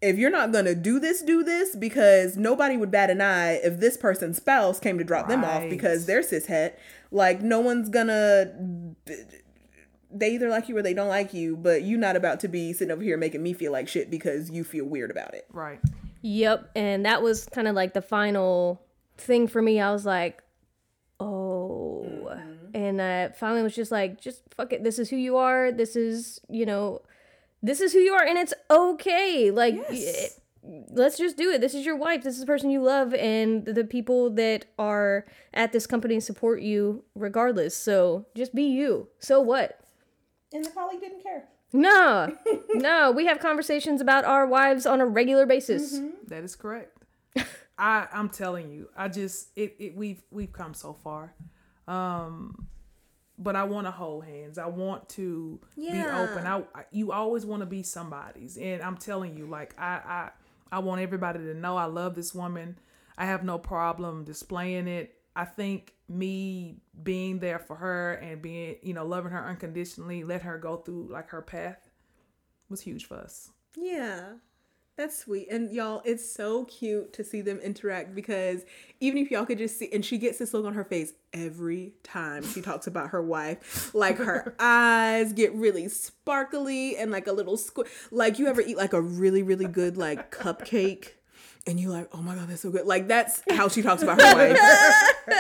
if 0.01 0.16
you're 0.16 0.30
not 0.30 0.53
gonna 0.53 0.74
do 0.74 1.01
this, 1.01 1.22
do 1.22 1.42
this 1.42 1.74
because 1.74 2.36
nobody 2.36 2.76
would 2.76 2.90
bat 2.90 3.11
an 3.11 3.20
eye 3.20 3.55
if 3.64 3.80
this 3.80 3.96
person's 3.96 4.36
spouse 4.36 4.78
came 4.78 4.99
to 4.99 5.05
drop 5.05 5.28
them 5.28 5.44
off 5.44 5.68
because 5.68 6.07
they're 6.07 6.22
cishet. 6.22 6.74
Like 7.11 7.42
no 7.42 7.61
one's 7.61 7.88
gonna. 7.88 8.53
They 10.11 10.34
either 10.34 10.49
like 10.49 10.68
you 10.68 10.76
or 10.76 10.82
they 10.82 10.94
don't 10.94 11.09
like 11.09 11.34
you, 11.34 11.57
but 11.57 11.82
you're 11.82 11.99
not 11.99 12.16
about 12.16 12.40
to 12.40 12.49
be 12.49 12.72
sitting 12.72 12.92
over 12.92 13.03
here 13.03 13.16
making 13.16 13.42
me 13.42 13.53
feel 13.53 13.72
like 13.72 13.88
shit 13.88 14.11
because 14.11 14.51
you 14.51 14.64
feel 14.64 14.84
weird 14.86 15.11
about 15.11 15.34
it. 15.34 15.46
Right. 15.53 15.80
Yep, 16.22 16.70
and 16.74 17.05
that 17.05 17.22
was 17.22 17.46
kind 17.46 17.68
of 17.68 17.74
like 17.74 17.94
the 17.94 18.03
final 18.03 18.82
thing 19.16 19.46
for 19.49 19.61
me. 19.61 19.80
I 19.80 19.92
was 19.92 20.07
like, 20.07 20.42
oh, 21.20 22.07
mm-hmm. 22.09 22.74
and 22.74 23.03
I 23.03 23.28
finally 23.30 23.62
was 23.62 23.74
just 23.74 23.92
like, 23.92 24.20
just 24.20 24.42
fuck 24.55 24.72
it. 24.72 24.82
This 24.82 24.99
is 24.99 25.11
who 25.11 25.16
you 25.16 25.36
are. 25.36 25.70
This 25.72 25.96
is 25.96 26.40
you 26.49 26.66
know, 26.66 27.03
this 27.63 27.81
is 27.81 27.93
who 27.93 27.99
you 27.99 28.13
are, 28.15 28.25
and 28.25 28.39
it's 28.39 28.55
okay. 28.71 29.51
Like, 29.51 29.75
Yes. 29.91 30.39
y- 30.63 30.85
let's 30.91 31.17
just 31.19 31.37
do 31.37 31.51
it. 31.51 31.61
This 31.61 31.75
is 31.75 31.85
your 31.87 31.97
wife. 31.97 32.23
This 32.23 32.35
is 32.35 32.41
the 32.41 32.47
person 32.47 32.71
you 32.71 32.83
love, 32.83 33.15
and 33.15 33.65
the 33.65 33.85
people 33.85 34.31
that 34.31 34.67
are 34.79 35.27
at 35.55 35.73
this 35.73 35.87
company 35.87 36.21
support 36.21 36.61
you 36.63 37.05
regardless. 37.15 37.77
So 37.77 38.27
just 38.35 38.55
be 38.55 38.65
you. 38.65 39.09
So 39.19 39.41
what? 39.41 39.81
And 40.53 40.65
the 40.65 40.71
colleague 40.71 41.01
didn't 41.01 41.23
care. 41.23 41.49
No, 41.73 42.35
no, 42.75 43.11
we 43.13 43.27
have 43.27 43.41
conversations 43.41 44.01
about 44.01 44.25
our 44.25 44.47
wives 44.47 44.87
on 44.87 45.01
a 45.03 45.07
regular 45.07 45.45
basis. 45.47 46.01
That 46.29 46.43
is 46.43 46.57
correct. 46.57 46.97
I 47.79 48.09
I'm 48.13 48.29
telling 48.31 48.71
you, 48.71 48.89
I 48.97 49.09
just 49.09 49.51
it, 49.55 49.77
it 49.79 49.95
we've 49.97 50.23
we've 50.31 50.53
come 50.53 50.73
so 50.75 50.95
far. 50.95 51.35
Um 51.87 52.67
but 53.39 53.57
I 53.57 53.64
want 53.64 53.86
to 53.86 53.91
hold 53.91 54.24
hands. 54.24 54.59
I 54.59 54.66
want 54.66 55.09
to 55.11 55.61
be 55.76 56.05
open. 56.05 56.47
I, 56.47 56.62
I 56.74 56.84
you 56.91 57.12
always 57.12 57.47
want 57.47 57.61
to 57.61 57.66
be 57.66 57.82
somebody's 57.82 58.57
and 58.57 58.82
I'm 58.82 58.97
telling 58.97 59.36
you 59.36 59.47
like 59.47 59.78
I 59.78 60.01
I 60.05 60.30
I 60.70 60.78
want 60.80 61.01
everybody 61.01 61.39
to 61.39 61.55
know 61.55 61.76
I 61.76 61.84
love 61.84 62.14
this 62.14 62.34
woman. 62.34 62.78
I 63.16 63.26
have 63.26 63.45
no 63.45 63.59
problem 63.59 64.24
displaying 64.24 64.89
it. 64.89 65.14
I 65.34 65.45
think 65.45 65.95
me 66.09 66.80
being 67.03 67.39
there 67.39 67.59
for 67.59 67.76
her 67.76 68.14
and 68.14 68.43
being, 68.43 68.76
you 68.82 68.93
know, 68.93 69.07
loving 69.07 69.30
her 69.30 69.45
unconditionally, 69.45 70.24
let 70.24 70.43
her 70.43 70.59
go 70.59 70.78
through 70.78 71.09
like 71.11 71.28
her 71.30 71.43
path 71.43 71.91
was 72.68 72.80
huge 72.80 73.07
for 73.07 73.16
us. 73.16 73.51
Yeah. 73.76 74.32
That's 74.99 75.16
sweet. 75.16 75.46
And 75.49 75.72
y'all, 75.72 76.03
it's 76.05 76.28
so 76.28 76.64
cute 76.64 77.12
to 77.12 77.22
see 77.22 77.40
them 77.40 77.61
interact 77.61 78.16
because 78.16 78.64
even 78.99 79.22
if 79.22 79.30
y'all 79.30 79.46
could 79.46 79.59
just 79.59 79.78
see, 79.78 79.88
and 79.92 80.05
she 80.05 80.18
gets 80.18 80.38
this 80.38 80.53
look 80.53 80.66
on 80.66 80.74
her 80.74 80.82
face 80.82 81.12
every 81.32 81.92
time 82.03 82.42
she 82.42 82.61
talks 82.61 82.88
about 82.88 83.11
her 83.11 83.22
wife. 83.22 83.94
Like 83.94 84.18
her 84.18 84.57
eyes 84.59 85.32
get 85.32 85.55
really 85.55 85.88
sparkly 85.88 86.96
and 86.96 87.12
like 87.12 87.28
a 87.28 87.32
little 87.32 87.57
squ- 87.57 87.86
like 88.11 88.40
you 88.40 88.49
ever 88.49 88.61
eat 88.61 88.76
like 88.76 88.92
a 88.92 89.01
really, 89.01 89.44
really 89.44 89.68
good 89.68 89.96
like 89.96 90.32
cupcake 90.32 91.11
and 91.69 91.79
you're 91.79 91.91
like, 91.93 92.09
oh 92.12 92.19
my 92.23 92.35
God, 92.35 92.49
that's 92.49 92.62
so 92.62 92.71
good. 92.71 92.87
Like 92.87 93.07
that's 93.07 93.43
how 93.51 93.69
she 93.69 93.83
talks 93.83 94.03
about 94.03 94.21
her 94.21 94.35
wife. 94.35 94.59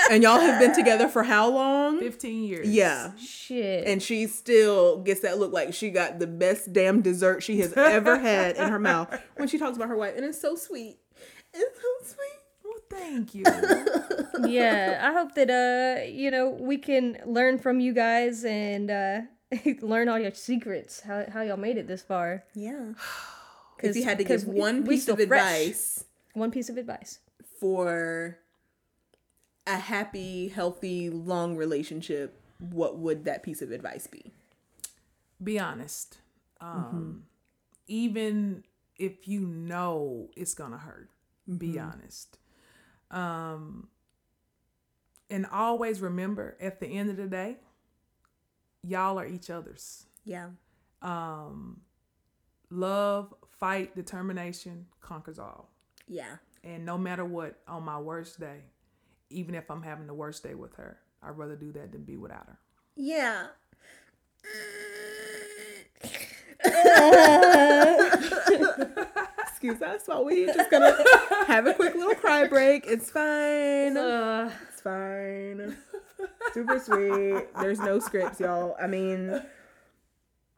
and 0.10 0.22
y'all 0.22 0.38
have 0.38 0.60
been 0.60 0.74
together 0.74 1.08
for 1.08 1.22
how 1.24 1.48
long? 1.50 1.98
15 1.98 2.44
years. 2.44 2.68
Yeah. 2.68 3.12
Shit. 3.16 3.86
and 3.88 4.00
she 4.02 4.26
still 4.28 4.98
gets 5.02 5.20
that 5.20 5.38
look 5.38 5.52
like 5.52 5.74
she 5.74 5.90
got 5.90 6.18
the 6.20 6.26
best 6.26 6.72
damn 6.72 7.00
dessert 7.00 7.42
she 7.42 7.58
has 7.60 7.72
ever 7.72 8.18
had 8.18 8.56
in 8.56 8.68
her 8.68 8.78
mouth 8.78 9.18
when 9.36 9.48
she 9.48 9.58
talks 9.58 9.76
about 9.76 9.88
her 9.88 9.96
wife, 9.96 10.14
and 10.16 10.24
it's 10.24 10.40
so 10.40 10.54
sweet. 10.54 10.98
It's 11.54 11.80
so 11.80 12.14
sweet. 12.14 12.42
Well, 12.64 13.00
thank 13.00 13.34
you. 13.34 13.44
yeah, 14.50 15.00
I 15.02 15.12
hope 15.18 15.34
that 15.34 15.48
uh, 15.50 16.04
you 16.06 16.30
know, 16.30 16.50
we 16.50 16.76
can 16.76 17.16
learn 17.24 17.58
from 17.58 17.80
you 17.80 17.94
guys 17.94 18.44
and 18.44 18.90
uh 18.90 19.20
learn 19.80 20.08
all 20.10 20.18
your 20.18 20.32
secrets, 20.34 21.00
how 21.00 21.24
how 21.32 21.40
y'all 21.40 21.56
made 21.56 21.78
it 21.78 21.88
this 21.88 22.02
far. 22.02 22.44
Yeah. 22.54 22.92
If 23.80 23.94
you 23.94 24.02
had 24.02 24.18
to 24.18 24.24
'cause 24.24 24.42
give 24.42 24.54
we- 24.54 24.60
one 24.60 24.84
piece 24.84 25.06
of 25.06 25.16
fresh. 25.18 25.22
advice 25.22 26.04
One 26.38 26.50
piece 26.50 26.68
of 26.68 26.76
advice. 26.76 27.18
for 27.60 28.38
a 29.66 29.76
happy, 29.76 30.48
healthy, 30.48 31.10
long 31.10 31.56
relationship, 31.56 32.40
what 32.58 32.98
would 32.98 33.24
that 33.24 33.42
piece 33.42 33.60
of 33.60 33.70
advice 33.70 34.06
be? 34.06 34.32
Be 35.42 35.58
honest. 35.58 36.18
Um, 36.60 37.24
Even 37.86 38.64
if 38.96 39.28
you 39.28 39.40
know 39.40 40.30
it's 40.36 40.54
going 40.54 40.72
to 40.72 40.78
hurt, 40.78 41.10
be 41.58 41.78
honest. 41.78 42.38
Um, 43.10 43.88
and 45.30 45.46
always 45.46 46.00
remember 46.00 46.56
at 46.60 46.80
the 46.80 46.86
end 46.86 47.10
of 47.10 47.16
the 47.16 47.26
day, 47.26 47.56
y'all 48.82 49.18
are 49.18 49.26
each 49.26 49.50
other's. 49.50 50.06
Yeah. 50.24 50.48
Um, 51.02 51.80
love, 52.70 53.34
fight, 53.58 53.94
determination 53.94 54.86
conquers 55.00 55.38
all. 55.38 55.70
Yeah. 56.08 56.36
And 56.64 56.84
no 56.84 56.98
matter 56.98 57.24
what, 57.24 57.58
on 57.68 57.84
my 57.84 57.98
worst 57.98 58.40
day, 58.40 58.60
even 59.30 59.54
if 59.54 59.70
I'm 59.70 59.82
having 59.82 60.06
the 60.06 60.14
worst 60.14 60.42
day 60.42 60.54
with 60.54 60.74
her, 60.76 60.98
I'd 61.22 61.36
rather 61.38 61.56
do 61.56 61.72
that 61.72 61.92
than 61.92 62.04
be 62.04 62.16
without 62.16 62.46
her. 62.46 62.58
Yeah. 62.96 63.46
Excuse 69.48 69.82
us 69.82 70.02
while 70.06 70.24
we 70.24 70.46
just 70.46 70.70
gonna 70.70 70.96
have 71.46 71.66
a 71.66 71.74
quick 71.74 71.94
little 71.94 72.14
cry 72.14 72.46
break. 72.46 72.84
It's 72.86 73.10
fine. 73.10 73.96
Uh, 73.96 74.50
It's 74.70 74.80
fine. 74.80 75.76
Super 76.54 76.78
sweet. 76.78 77.52
There's 77.60 77.80
no 77.80 77.98
scripts, 77.98 78.40
y'all. 78.40 78.76
I 78.80 78.86
mean, 78.86 79.42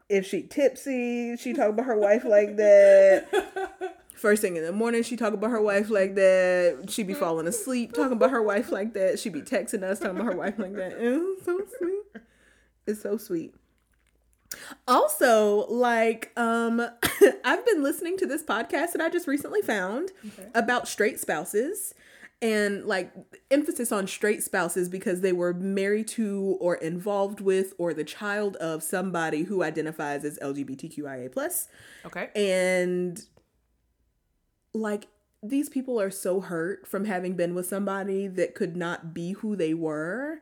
if 0.08 0.26
she 0.26 0.42
tipsy, 0.42 1.36
she 1.36 1.52
talk 1.54 1.70
about 1.70 1.86
her 1.86 1.96
wife 1.98 2.24
like 2.24 2.56
that. 2.56 3.96
First 4.20 4.42
thing 4.42 4.56
in 4.56 4.62
the 4.64 4.70
morning, 4.72 5.02
she 5.02 5.16
talk 5.16 5.32
about 5.32 5.50
her 5.50 5.62
wife 5.62 5.88
like 5.88 6.14
that. 6.16 6.88
She 6.90 7.02
be 7.04 7.14
falling 7.14 7.46
asleep 7.46 7.94
talking 7.94 8.12
about 8.12 8.30
her 8.30 8.42
wife 8.42 8.70
like 8.70 8.92
that. 8.92 9.18
She 9.18 9.30
be 9.30 9.40
texting 9.40 9.82
us 9.82 9.98
talking 9.98 10.16
about 10.16 10.26
her 10.32 10.36
wife 10.38 10.58
like 10.58 10.74
that. 10.74 10.92
It's 10.98 11.44
so 11.46 11.58
sweet. 11.78 12.22
It's 12.86 13.00
so 13.02 13.16
sweet. 13.16 13.54
Also, 14.86 15.66
like, 15.68 16.32
um, 16.36 16.80
I've 17.44 17.64
been 17.64 17.82
listening 17.82 18.18
to 18.18 18.26
this 18.26 18.42
podcast 18.42 18.92
that 18.92 19.00
I 19.00 19.08
just 19.08 19.26
recently 19.26 19.62
found 19.62 20.10
about 20.54 20.86
straight 20.88 21.18
spouses 21.20 21.94
and 22.42 22.86
like 22.86 23.12
emphasis 23.50 23.92
on 23.92 24.06
straight 24.06 24.42
spouses 24.42 24.88
because 24.88 25.20
they 25.20 25.32
were 25.32 25.52
married 25.52 26.08
to 26.08 26.56
or 26.60 26.74
involved 26.76 27.40
with 27.40 27.74
or 27.78 27.92
the 27.94 28.02
child 28.04 28.56
of 28.56 28.82
somebody 28.82 29.42
who 29.44 29.62
identifies 29.62 30.24
as 30.24 30.38
LGBTQIA 30.40 31.30
plus 31.30 31.68
Okay. 32.06 32.28
and 32.34 33.22
like 34.72 35.08
these 35.42 35.68
people 35.68 36.00
are 36.00 36.10
so 36.10 36.40
hurt 36.40 36.86
from 36.86 37.06
having 37.06 37.34
been 37.34 37.54
with 37.54 37.66
somebody 37.66 38.26
that 38.26 38.54
could 38.54 38.76
not 38.76 39.14
be 39.14 39.32
who 39.32 39.56
they 39.56 39.74
were 39.74 40.40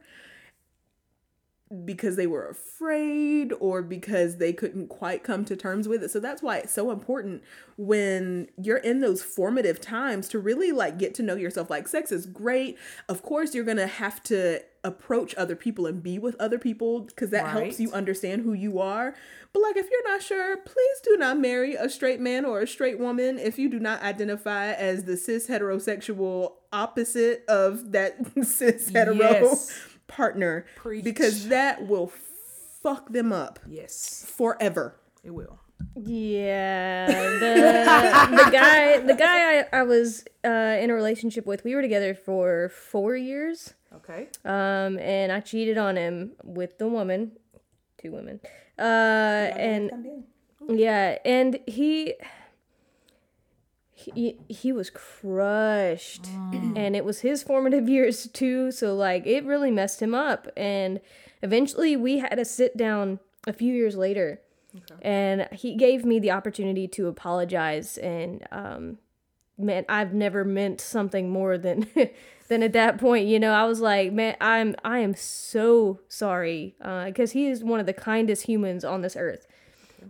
because 1.85 2.16
they 2.16 2.27
were 2.27 2.49
afraid 2.49 3.53
or 3.61 3.83
because 3.83 4.39
they 4.39 4.53
couldn't 4.53 4.89
quite 4.89 5.23
come 5.23 5.45
to 5.45 5.57
terms 5.57 5.87
with 5.87 6.03
it. 6.03 6.11
So 6.11 6.19
that's 6.19 6.43
why 6.43 6.59
it's 6.59 6.73
so 6.73 6.91
important 6.91 7.43
when 7.77 8.49
you're 8.61 8.79
in 8.79 9.01
those 9.01 9.23
formative 9.23 9.81
times 9.81 10.29
to 10.29 10.39
really 10.39 10.73
like 10.73 10.99
get 10.99 11.14
to 11.16 11.23
know 11.23 11.37
yourself. 11.37 11.69
Like 11.69 11.87
sex 11.87 12.11
is 12.11 12.25
great. 12.25 12.79
Of 13.09 13.23
course, 13.23 13.55
you're 13.55 13.64
going 13.64 13.77
to 13.77 13.87
have 13.87 14.23
to 14.25 14.62
approach 14.85 15.35
other 15.35 15.57
people 15.57 15.87
and 15.87 16.03
be 16.03 16.19
with 16.19 16.37
other 16.41 16.59
people 16.59 17.01
because 17.01 17.31
that 17.31 17.49
helps 17.49 17.81
you 17.81 17.93
understand 17.93 18.43
who 18.43 18.53
you 18.53 18.79
are. 18.79 19.14
But 19.53 19.62
like 19.62 19.77
if 19.77 19.91
you're 19.91 20.09
not 20.09 20.23
sure, 20.23 20.57
please 20.59 21.01
do 21.05 21.16
not 21.16 21.39
marry 21.39 21.75
a 21.75 21.89
straight 21.89 22.21
man 22.21 22.45
or 22.45 22.61
a 22.61 22.66
straight 22.66 22.99
woman 22.99 23.39
if 23.39 23.59
you 23.59 23.69
do 23.69 23.79
not 23.79 24.03
identify 24.03 24.73
as 24.73 25.05
the 25.05 25.16
cis 25.16 25.47
heterosexual 25.49 26.53
opposite 26.73 27.45
of 27.49 27.93
that 27.93 28.16
cis 28.43 28.89
hetero 28.91 29.14
Yes. 29.14 29.88
Partner 30.09 30.66
Preach. 30.76 31.04
because 31.04 31.48
that 31.48 31.86
will 31.86 32.11
fuck 32.82 33.12
them 33.12 33.32
up 33.32 33.59
Yes, 33.68 34.24
forever. 34.28 34.96
it 35.22 35.30
will. 35.30 35.61
Yeah, 35.94 37.06
the 37.40 38.36
the 38.44 38.50
guy 38.50 38.98
the 38.98 39.14
guy 39.14 39.61
I, 39.61 39.64
I 39.72 39.82
was 39.84 40.24
uh, 40.44 40.48
in 40.48 40.90
a 40.90 40.94
relationship 40.94 41.46
with, 41.46 41.62
we 41.64 41.74
were 41.74 41.82
together 41.82 42.14
for 42.14 42.68
four 42.70 43.14
years. 43.16 43.74
Okay. 43.94 44.28
Um, 44.44 44.98
and 44.98 45.30
I 45.32 45.40
cheated 45.40 45.78
on 45.78 45.96
him 45.96 46.32
with 46.44 46.78
the 46.78 46.88
woman, 46.88 47.32
two 48.00 48.11
women. 48.12 48.40
Uh, 48.78 48.82
and 48.82 50.24
yeah, 50.68 51.18
and 51.24 51.59
he 51.66 52.14
he 53.99 54.38
he 54.49 54.72
was 54.72 54.90
crushed, 54.90 56.26
and 56.76 56.94
it 56.94 57.05
was 57.05 57.20
his 57.20 57.42
formative 57.42 57.88
years 57.96 58.28
too. 58.28 58.70
So 58.70 58.94
like, 58.94 59.26
it 59.26 59.44
really 59.44 59.70
messed 59.70 60.01
him 60.01 60.14
up. 60.14 60.49
And 60.57 61.01
eventually, 61.42 61.96
we 61.96 62.18
had 62.18 62.38
a 62.38 62.44
sit 62.44 62.76
down 62.76 63.18
a 63.46 63.53
few 63.53 63.74
years 63.74 63.96
later, 63.96 64.40
and 65.03 65.49
he 65.53 65.74
gave 65.74 66.05
me 66.05 66.18
the 66.20 66.30
opportunity 66.30 66.86
to 66.88 67.09
apologize. 67.09 67.99
And 67.99 68.46
um, 68.53 68.99
man, 69.57 69.84
I've 69.88 70.14
never 70.14 70.44
meant 70.44 70.80
something 70.80 71.28
more 71.28 71.59
than 71.59 71.88
than 72.49 72.62
at 72.62 72.72
that 72.74 72.99
point. 72.99 73.26
You 73.26 73.40
know, 73.40 73.53
I 73.53 73.64
was 73.64 73.80
like, 73.80 74.12
man, 74.12 74.36
I'm 74.40 74.76
I 74.84 75.01
am 75.01 75.14
so 75.16 76.01
sorry 76.09 76.76
because 76.78 77.32
he 77.32 77.49
is 77.49 77.64
one 77.64 77.80
of 77.80 77.86
the 77.86 77.92
kindest 77.92 78.44
humans 78.44 78.84
on 78.84 79.03
this 79.03 79.16
earth, 79.16 79.49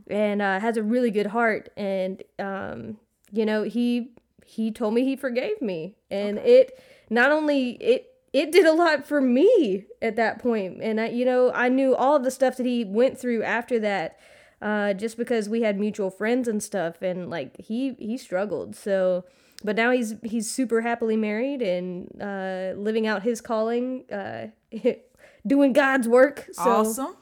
and 0.08 0.42
uh, 0.42 0.60
has 0.60 0.76
a 0.76 0.82
really 0.82 1.10
good 1.10 1.28
heart. 1.28 1.70
And 1.76 2.22
um, 2.38 2.98
you 3.32 3.44
know, 3.44 3.62
he 3.62 4.12
he 4.44 4.70
told 4.70 4.94
me 4.94 5.04
he 5.04 5.16
forgave 5.16 5.60
me, 5.60 5.96
and 6.10 6.38
it 6.38 6.78
not 7.10 7.30
only 7.30 7.70
it. 7.72 8.14
It 8.30 8.52
did 8.52 8.66
a 8.66 8.72
lot 8.72 9.06
for 9.06 9.22
me 9.22 9.86
at 10.02 10.16
that 10.16 10.38
point, 10.38 10.82
and 10.82 11.00
I, 11.00 11.08
you 11.08 11.24
know, 11.24 11.50
I 11.50 11.70
knew 11.70 11.96
all 11.96 12.16
of 12.16 12.24
the 12.24 12.30
stuff 12.30 12.58
that 12.58 12.66
he 12.66 12.84
went 12.84 13.18
through 13.18 13.42
after 13.42 13.78
that, 13.78 14.18
uh, 14.60 14.92
just 14.92 15.16
because 15.16 15.48
we 15.48 15.62
had 15.62 15.80
mutual 15.80 16.10
friends 16.10 16.46
and 16.46 16.62
stuff, 16.62 17.00
and 17.00 17.30
like 17.30 17.58
he 17.58 17.94
he 17.98 18.18
struggled. 18.18 18.76
So, 18.76 19.24
but 19.64 19.76
now 19.76 19.92
he's 19.92 20.14
he's 20.22 20.50
super 20.50 20.82
happily 20.82 21.16
married 21.16 21.62
and 21.62 22.06
uh, 22.20 22.78
living 22.78 23.06
out 23.06 23.22
his 23.22 23.40
calling, 23.40 24.04
uh, 24.12 24.48
doing 25.46 25.72
God's 25.72 26.06
work. 26.06 26.48
So, 26.52 26.62
awesome. 26.70 27.16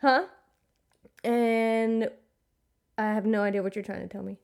huh? 0.00 0.26
And 1.24 2.08
I 2.96 3.14
have 3.14 3.26
no 3.26 3.42
idea 3.42 3.64
what 3.64 3.74
you're 3.74 3.84
trying 3.84 4.02
to 4.02 4.08
tell 4.08 4.22
me. 4.22 4.38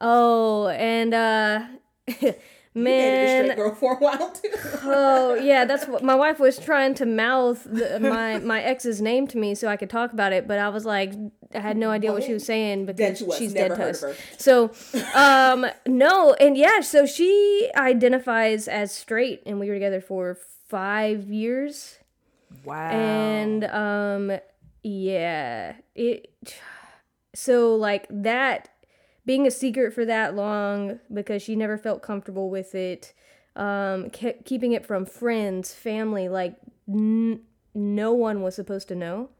Oh, 0.00 0.68
and 0.68 1.14
uh, 1.14 1.66
man, 2.74 3.54
girl 3.56 3.74
for 3.74 3.94
a 3.94 3.96
while 3.98 4.30
too. 4.32 4.48
Oh 4.86 5.34
yeah, 5.34 5.64
that's 5.64 5.86
what 5.86 6.02
my 6.02 6.14
wife 6.14 6.38
was 6.38 6.58
trying 6.58 6.94
to 6.96 7.06
mouth 7.06 7.62
the, 7.64 7.98
my 8.00 8.38
my 8.40 8.60
ex's 8.62 9.00
name 9.00 9.26
to 9.28 9.38
me 9.38 9.54
so 9.54 9.68
I 9.68 9.76
could 9.76 9.88
talk 9.90 10.12
about 10.12 10.32
it, 10.32 10.46
but 10.46 10.58
I 10.58 10.68
was 10.68 10.84
like, 10.84 11.12
I 11.54 11.60
had 11.60 11.76
no 11.76 11.90
idea 11.90 12.12
what 12.12 12.22
she 12.24 12.32
was 12.34 12.44
saying 12.44 12.86
because 12.86 13.18
she 13.18 13.24
was. 13.24 13.38
she's 13.38 13.54
Never 13.54 13.68
dead 13.68 13.76
to 13.76 13.82
heard 13.82 13.90
us. 13.90 14.02
of 14.02 14.10
her. 14.10 14.16
So, 14.38 14.70
um, 15.14 15.66
no, 15.86 16.34
and 16.34 16.56
yeah, 16.56 16.80
so 16.80 17.06
she 17.06 17.70
identifies 17.76 18.68
as 18.68 18.92
straight, 18.92 19.42
and 19.46 19.58
we 19.60 19.68
were 19.68 19.74
together 19.74 20.00
for 20.00 20.36
five 20.68 21.28
years, 21.30 21.98
Wow. 22.64 22.90
and 22.90 23.64
um, 23.64 24.38
yeah, 24.82 25.74
it. 25.94 26.30
So 27.34 27.74
like 27.74 28.06
that 28.10 28.68
being 29.26 29.46
a 29.46 29.50
secret 29.50 29.92
for 29.92 30.04
that 30.04 30.34
long 30.34 30.98
because 31.12 31.42
she 31.42 31.56
never 31.56 31.78
felt 31.78 32.02
comfortable 32.02 32.50
with 32.50 32.74
it 32.74 33.12
um 33.56 34.10
kept 34.10 34.44
keeping 34.44 34.72
it 34.72 34.84
from 34.84 35.06
friends 35.06 35.72
family 35.72 36.28
like 36.28 36.56
n- 36.88 37.40
no 37.74 38.12
one 38.12 38.40
was 38.42 38.54
supposed 38.54 38.86
to 38.88 38.94
know. 38.94 39.30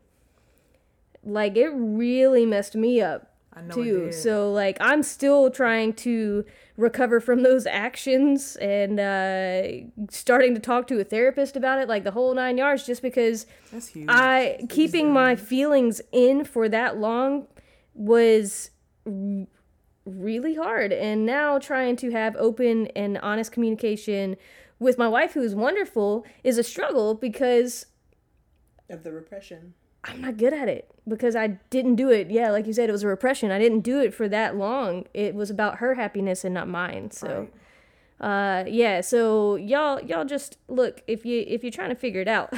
Like 1.25 1.57
it 1.57 1.69
really 1.71 2.45
messed 2.45 2.75
me 2.75 3.01
up 3.01 3.31
I 3.53 3.63
know 3.63 3.81
it 3.81 3.85
too. 3.85 4.13
so 4.13 4.53
like 4.53 4.77
i'm 4.81 5.03
still 5.05 5.49
trying 5.51 5.93
to 5.95 6.45
recover 6.77 7.21
from 7.21 7.45
those 7.45 7.67
actions 7.67 8.57
and 8.57 8.99
uh 8.99 9.63
starting 10.11 10.55
to 10.55 10.61
talk 10.61 10.89
to 10.89 10.99
a 11.01 11.05
therapist 11.05 11.57
about 11.57 11.79
it 11.79 11.89
like 11.89 12.03
the 12.05 12.11
whole 12.11 12.35
nine 12.35 12.59
yards 12.59 12.85
just 12.85 13.01
because 13.01 13.47
That's 13.73 13.87
huge. 13.89 14.07
I 14.11 14.67
keeping 14.69 15.13
my 15.13 15.37
feelings 15.37 16.01
in 16.11 16.45
for 16.45 16.69
that 16.69 16.99
long 16.99 17.47
was 17.95 18.71
really 20.07 20.55
hard 20.55 20.93
and 20.93 21.25
now 21.25 21.59
trying 21.59 21.97
to 21.97 22.11
have 22.11 22.37
open 22.37 22.89
and 22.89 23.19
honest 23.19 23.53
communication 23.53 24.37
with 24.79 24.99
my 24.99 25.09
wife 25.09 25.33
who 25.33 25.41
is 25.41 25.55
wonderful 25.55 26.27
is 26.43 26.59
a 26.59 26.63
struggle 26.63 27.15
because 27.15 27.87
Of 28.91 29.03
the 29.03 29.13
repression. 29.13 29.75
I'm 30.05 30.21
not 30.21 30.37
good 30.37 30.53
at 30.53 30.69
it 30.69 30.91
because 31.09 31.35
I 31.35 31.59
didn't 31.71 31.95
do 31.95 32.11
it. 32.11 32.31
Yeah, 32.31 32.51
like 32.51 32.67
you 32.67 32.75
said 32.75 32.91
it 32.91 32.93
was 32.93 33.03
a 33.03 33.09
repression. 33.09 33.51
I 33.51 33.59
didn't 33.59 33.81
do 33.81 34.01
it 34.01 34.13
for 34.13 34.29
that 34.29 34.57
long. 34.57 35.07
It 35.15 35.35
was 35.35 35.49
about 35.49 35.79
her 35.79 35.95
happiness 35.95 36.45
and 36.45 36.53
not 36.53 36.69
mine. 36.69 37.11
So 37.11 37.49
uh 38.21 38.65
yeah, 38.67 39.01
so 39.01 39.57
y'all 39.57 40.01
y'all 40.03 40.27
just 40.27 40.59
look 40.69 41.03
if 41.07 41.25
you 41.25 41.45
if 41.47 41.63
you're 41.65 41.73
trying 41.73 41.89
to 41.89 41.95
figure 41.95 42.21
it 42.21 42.29
out 42.29 42.53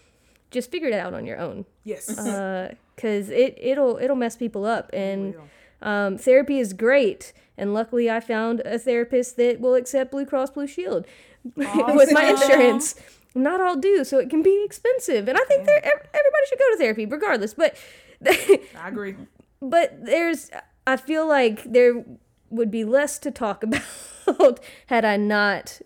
just 0.50 0.70
figure 0.70 0.88
it 0.88 0.94
out 0.94 1.14
on 1.14 1.24
your 1.24 1.38
own 1.38 1.64
yes. 1.84 2.18
uh, 2.18 2.74
cause 2.96 3.28
it 3.30 3.56
it'll 3.58 3.96
it'll 3.98 4.16
mess 4.16 4.36
people 4.36 4.66
up 4.66 4.90
and. 4.92 5.34
Um, 5.82 6.18
therapy 6.18 6.58
is 6.58 6.72
great 6.72 7.32
and 7.60 7.74
luckily 7.74 8.10
I 8.10 8.20
found 8.20 8.60
a 8.60 8.78
therapist 8.78 9.36
that 9.36 9.60
will 9.60 9.74
accept 9.74 10.10
Blue 10.10 10.24
Cross 10.24 10.52
Blue 10.52 10.66
Shield 10.66 11.06
with 11.54 12.12
my 12.12 12.24
insurance. 12.30 12.96
Not 13.34 13.60
all 13.60 13.76
do, 13.76 14.02
so 14.02 14.18
it 14.18 14.28
can 14.28 14.42
be 14.42 14.64
expensive, 14.64 15.28
and 15.28 15.38
I 15.38 15.44
think 15.44 15.64
there 15.64 15.84
everybody 15.84 16.46
should 16.48 16.58
go 16.58 16.70
to 16.72 16.78
therapy 16.78 17.06
regardless. 17.06 17.54
But 17.54 17.76
I 18.26 18.88
agree. 18.88 19.14
but 19.62 20.04
there's 20.04 20.50
I 20.86 20.96
feel 20.96 21.28
like 21.28 21.62
there 21.64 22.04
would 22.48 22.70
be 22.70 22.82
less 22.82 23.18
to 23.20 23.30
talk 23.30 23.62
about 24.26 24.60
had 24.86 25.04
I 25.04 25.16
not 25.16 25.80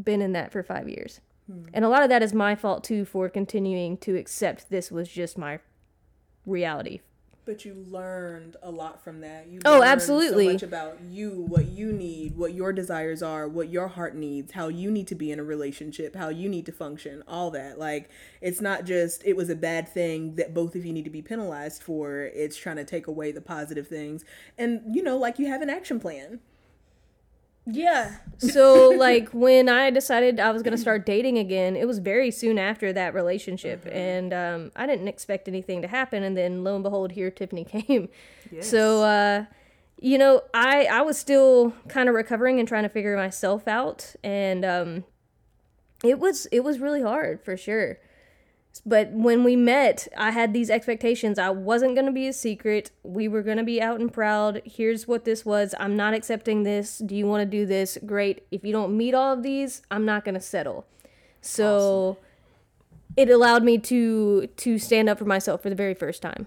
been 0.00 0.20
in 0.20 0.32
that 0.32 0.52
for 0.52 0.62
five 0.62 0.88
years. 0.88 1.20
And 1.74 1.84
a 1.84 1.88
lot 1.88 2.04
of 2.04 2.08
that 2.10 2.22
is 2.22 2.32
my 2.32 2.54
fault 2.54 2.84
too 2.84 3.04
for 3.04 3.28
continuing 3.28 3.96
to 3.98 4.16
accept 4.16 4.70
this 4.70 4.92
was 4.92 5.08
just 5.08 5.36
my 5.36 5.58
reality. 6.46 7.00
But 7.50 7.64
you 7.64 7.84
learned 7.90 8.56
a 8.62 8.70
lot 8.70 9.02
from 9.02 9.22
that. 9.22 9.48
You 9.48 9.58
Oh, 9.64 9.82
absolutely. 9.82 10.46
So 10.46 10.52
much 10.52 10.62
about 10.62 11.00
you, 11.02 11.46
what 11.48 11.66
you 11.66 11.92
need, 11.92 12.36
what 12.36 12.54
your 12.54 12.72
desires 12.72 13.24
are, 13.24 13.48
what 13.48 13.70
your 13.70 13.88
heart 13.88 14.14
needs, 14.14 14.52
how 14.52 14.68
you 14.68 14.88
need 14.88 15.08
to 15.08 15.16
be 15.16 15.32
in 15.32 15.40
a 15.40 15.42
relationship, 15.42 16.14
how 16.14 16.28
you 16.28 16.48
need 16.48 16.64
to 16.66 16.72
function, 16.72 17.24
all 17.26 17.50
that. 17.50 17.76
Like 17.76 18.08
it's 18.40 18.60
not 18.60 18.84
just 18.84 19.24
it 19.24 19.36
was 19.36 19.50
a 19.50 19.56
bad 19.56 19.88
thing 19.88 20.36
that 20.36 20.54
both 20.54 20.76
of 20.76 20.86
you 20.86 20.92
need 20.92 21.06
to 21.06 21.10
be 21.10 21.22
penalized 21.22 21.82
for. 21.82 22.20
It's 22.22 22.56
trying 22.56 22.76
to 22.76 22.84
take 22.84 23.08
away 23.08 23.32
the 23.32 23.40
positive 23.40 23.88
things. 23.88 24.24
And 24.56 24.82
you 24.94 25.02
know, 25.02 25.16
like 25.16 25.40
you 25.40 25.48
have 25.48 25.60
an 25.60 25.70
action 25.70 25.98
plan. 25.98 26.38
Yeah. 27.66 28.16
So 28.38 28.90
like 28.90 29.28
when 29.32 29.68
I 29.68 29.90
decided 29.90 30.40
I 30.40 30.50
was 30.50 30.62
gonna 30.62 30.78
start 30.78 31.04
dating 31.06 31.38
again, 31.38 31.76
it 31.76 31.86
was 31.86 31.98
very 31.98 32.30
soon 32.30 32.58
after 32.58 32.92
that 32.92 33.14
relationship, 33.14 33.86
and 33.90 34.32
um, 34.32 34.72
I 34.76 34.86
didn't 34.86 35.08
expect 35.08 35.48
anything 35.48 35.82
to 35.82 35.88
happen, 35.88 36.22
and 36.22 36.36
then 36.36 36.64
lo 36.64 36.74
and 36.74 36.82
behold, 36.82 37.12
here 37.12 37.30
Tiffany 37.30 37.64
came. 37.86 38.08
So 38.60 39.02
uh, 39.02 39.44
you 40.00 40.18
know, 40.18 40.42
I 40.54 40.86
I 40.86 41.02
was 41.02 41.18
still 41.18 41.74
kind 41.88 42.08
of 42.08 42.14
recovering 42.14 42.58
and 42.58 42.66
trying 42.66 42.84
to 42.84 42.88
figure 42.88 43.16
myself 43.16 43.68
out, 43.68 44.14
and 44.24 44.64
um, 44.64 45.04
it 46.02 46.18
was 46.18 46.46
it 46.46 46.60
was 46.60 46.78
really 46.78 47.02
hard 47.02 47.42
for 47.44 47.56
sure. 47.56 47.98
But 48.86 49.10
when 49.10 49.44
we 49.44 49.56
met, 49.56 50.08
I 50.16 50.30
had 50.30 50.54
these 50.54 50.70
expectations. 50.70 51.38
I 51.38 51.50
wasn't 51.50 51.94
going 51.94 52.06
to 52.06 52.12
be 52.12 52.28
a 52.28 52.32
secret. 52.32 52.90
We 53.02 53.28
were 53.28 53.42
going 53.42 53.58
to 53.58 53.64
be 53.64 53.80
out 53.80 54.00
and 54.00 54.12
proud. 54.12 54.62
Here's 54.64 55.06
what 55.06 55.24
this 55.24 55.44
was. 55.44 55.74
I'm 55.78 55.96
not 55.96 56.14
accepting 56.14 56.62
this. 56.62 56.98
Do 56.98 57.14
you 57.14 57.26
want 57.26 57.42
to 57.42 57.46
do 57.46 57.66
this? 57.66 57.98
Great. 58.06 58.46
If 58.50 58.64
you 58.64 58.72
don't 58.72 58.96
meet 58.96 59.14
all 59.14 59.32
of 59.34 59.42
these, 59.42 59.82
I'm 59.90 60.04
not 60.04 60.24
going 60.24 60.34
to 60.34 60.40
settle. 60.40 60.86
So 61.42 62.18
it 63.16 63.28
allowed 63.28 63.62
me 63.64 63.78
to 63.78 64.46
to 64.46 64.78
stand 64.78 65.08
up 65.08 65.18
for 65.18 65.24
myself 65.24 65.62
for 65.62 65.68
the 65.68 65.74
very 65.74 65.94
first 65.94 66.22
time. 66.22 66.46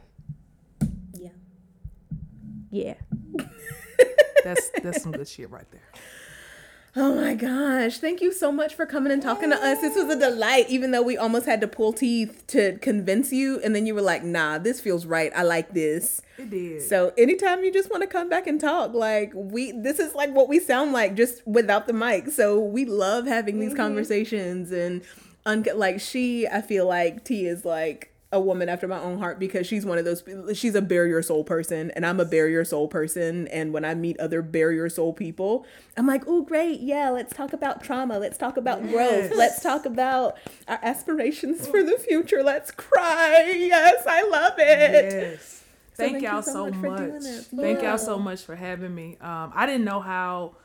Yeah. 1.14 1.30
Yeah. 2.72 2.96
That's 4.44 4.70
that's 4.82 5.02
some 5.02 5.14
good 5.14 5.28
shit 5.28 5.50
right 5.50 5.70
there. 5.72 5.90
Oh 6.96 7.16
my 7.16 7.34
gosh. 7.34 7.98
Thank 7.98 8.22
you 8.22 8.32
so 8.32 8.52
much 8.52 8.76
for 8.76 8.86
coming 8.86 9.12
and 9.12 9.22
talking 9.22 9.50
to 9.50 9.56
us. 9.56 9.82
This 9.82 9.96
was 9.96 10.16
a 10.16 10.20
delight, 10.20 10.70
even 10.70 10.92
though 10.92 11.02
we 11.02 11.18
almost 11.18 11.48
had 11.48 11.60
to 11.62 11.68
pull 11.68 11.92
teeth 11.92 12.44
to 12.48 12.78
convince 12.80 13.34
you. 13.34 13.60
And 13.62 13.76
then 13.76 13.88
you 13.88 13.96
were 13.96 14.02
like, 14.02 14.24
nah, 14.24 14.60
this 14.60 14.80
feels 14.80 15.08
right. 15.08 15.32
I 15.36 15.42
like 15.42 15.74
this. 15.74 16.22
It 16.38 16.52
did. 16.52 16.84
So 16.84 17.12
anytime 17.18 17.64
you 17.64 17.74
just 17.74 17.90
want 17.90 18.04
to 18.04 18.08
come 18.08 18.30
back 18.30 18.46
and 18.46 18.62
talk, 18.62 18.94
like 18.94 19.32
we 19.34 19.72
this 19.72 19.98
is 19.98 20.14
like 20.14 20.32
what 20.36 20.48
we 20.50 20.60
sound 20.60 20.94
like 20.94 21.16
just 21.16 21.46
without 21.48 21.88
the 21.88 21.94
mic. 21.94 22.28
So 22.30 22.60
we 22.60 22.86
love 22.86 23.26
having 23.26 23.60
these 23.60 23.70
mm-hmm. 23.70 23.78
conversations 23.78 24.72
and 24.72 25.02
un- 25.48 25.66
like 25.76 26.00
she 26.00 26.48
I 26.48 26.62
feel 26.62 26.88
like 26.88 27.24
T 27.24 27.48
is 27.48 27.66
like 27.66 28.13
a 28.34 28.40
woman 28.40 28.68
after 28.68 28.88
my 28.88 29.00
own 29.00 29.18
heart 29.20 29.40
because 29.40 29.66
she's 29.66 29.86
one 29.86 29.98
of 29.98 30.04
those 30.04 30.24
she's 30.58 30.76
a 30.76 30.82
barrier 30.82 31.22
soul 31.22 31.46
person 31.46 31.92
and 31.92 32.06
I'm 32.06 32.20
a 32.20 32.26
barrier 32.26 32.66
soul 32.66 32.90
person 32.90 33.48
and 33.48 33.72
when 33.72 33.86
I 33.86 33.94
meet 33.96 34.20
other 34.20 34.42
barrier 34.42 34.90
soul 34.90 35.14
people 35.14 35.66
I'm 35.96 36.08
like 36.08 36.24
oh 36.28 36.42
great 36.42 36.82
yeah 36.82 37.10
let's 37.12 37.34
talk 37.34 37.54
about 37.54 37.84
trauma 37.84 38.20
let's 38.20 38.38
talk 38.38 38.58
about 38.58 38.82
growth 38.82 39.32
let's 39.36 39.62
talk 39.62 39.86
about 39.86 40.38
our 40.68 40.80
aspirations 40.82 41.66
for 41.68 41.84
the 41.84 41.98
future 41.98 42.44
let's 42.44 42.72
cry 42.72 43.54
yes 43.56 44.04
I 44.06 44.24
love 44.28 44.54
it 44.58 45.14
Yes. 45.14 45.64
Thank, 45.96 46.14
thank 46.14 46.24
you 46.24 46.30
y'all 46.30 46.42
so 46.42 46.52
so 46.54 46.66
much 46.66 46.74
much. 46.76 47.00
for 47.00 47.06
doing 47.08 47.24
this. 47.24 47.48
Thank 47.50 47.82
Yeah. 47.84 47.90
y'all 47.90 47.98
so 48.00 48.18
much 48.18 48.42
for 48.42 48.56
having 48.56 48.96
me. 48.96 49.16
Um, 49.22 49.52
I 49.54 49.68
didn't 49.68 49.86
know 49.86 50.00
how 50.00 50.56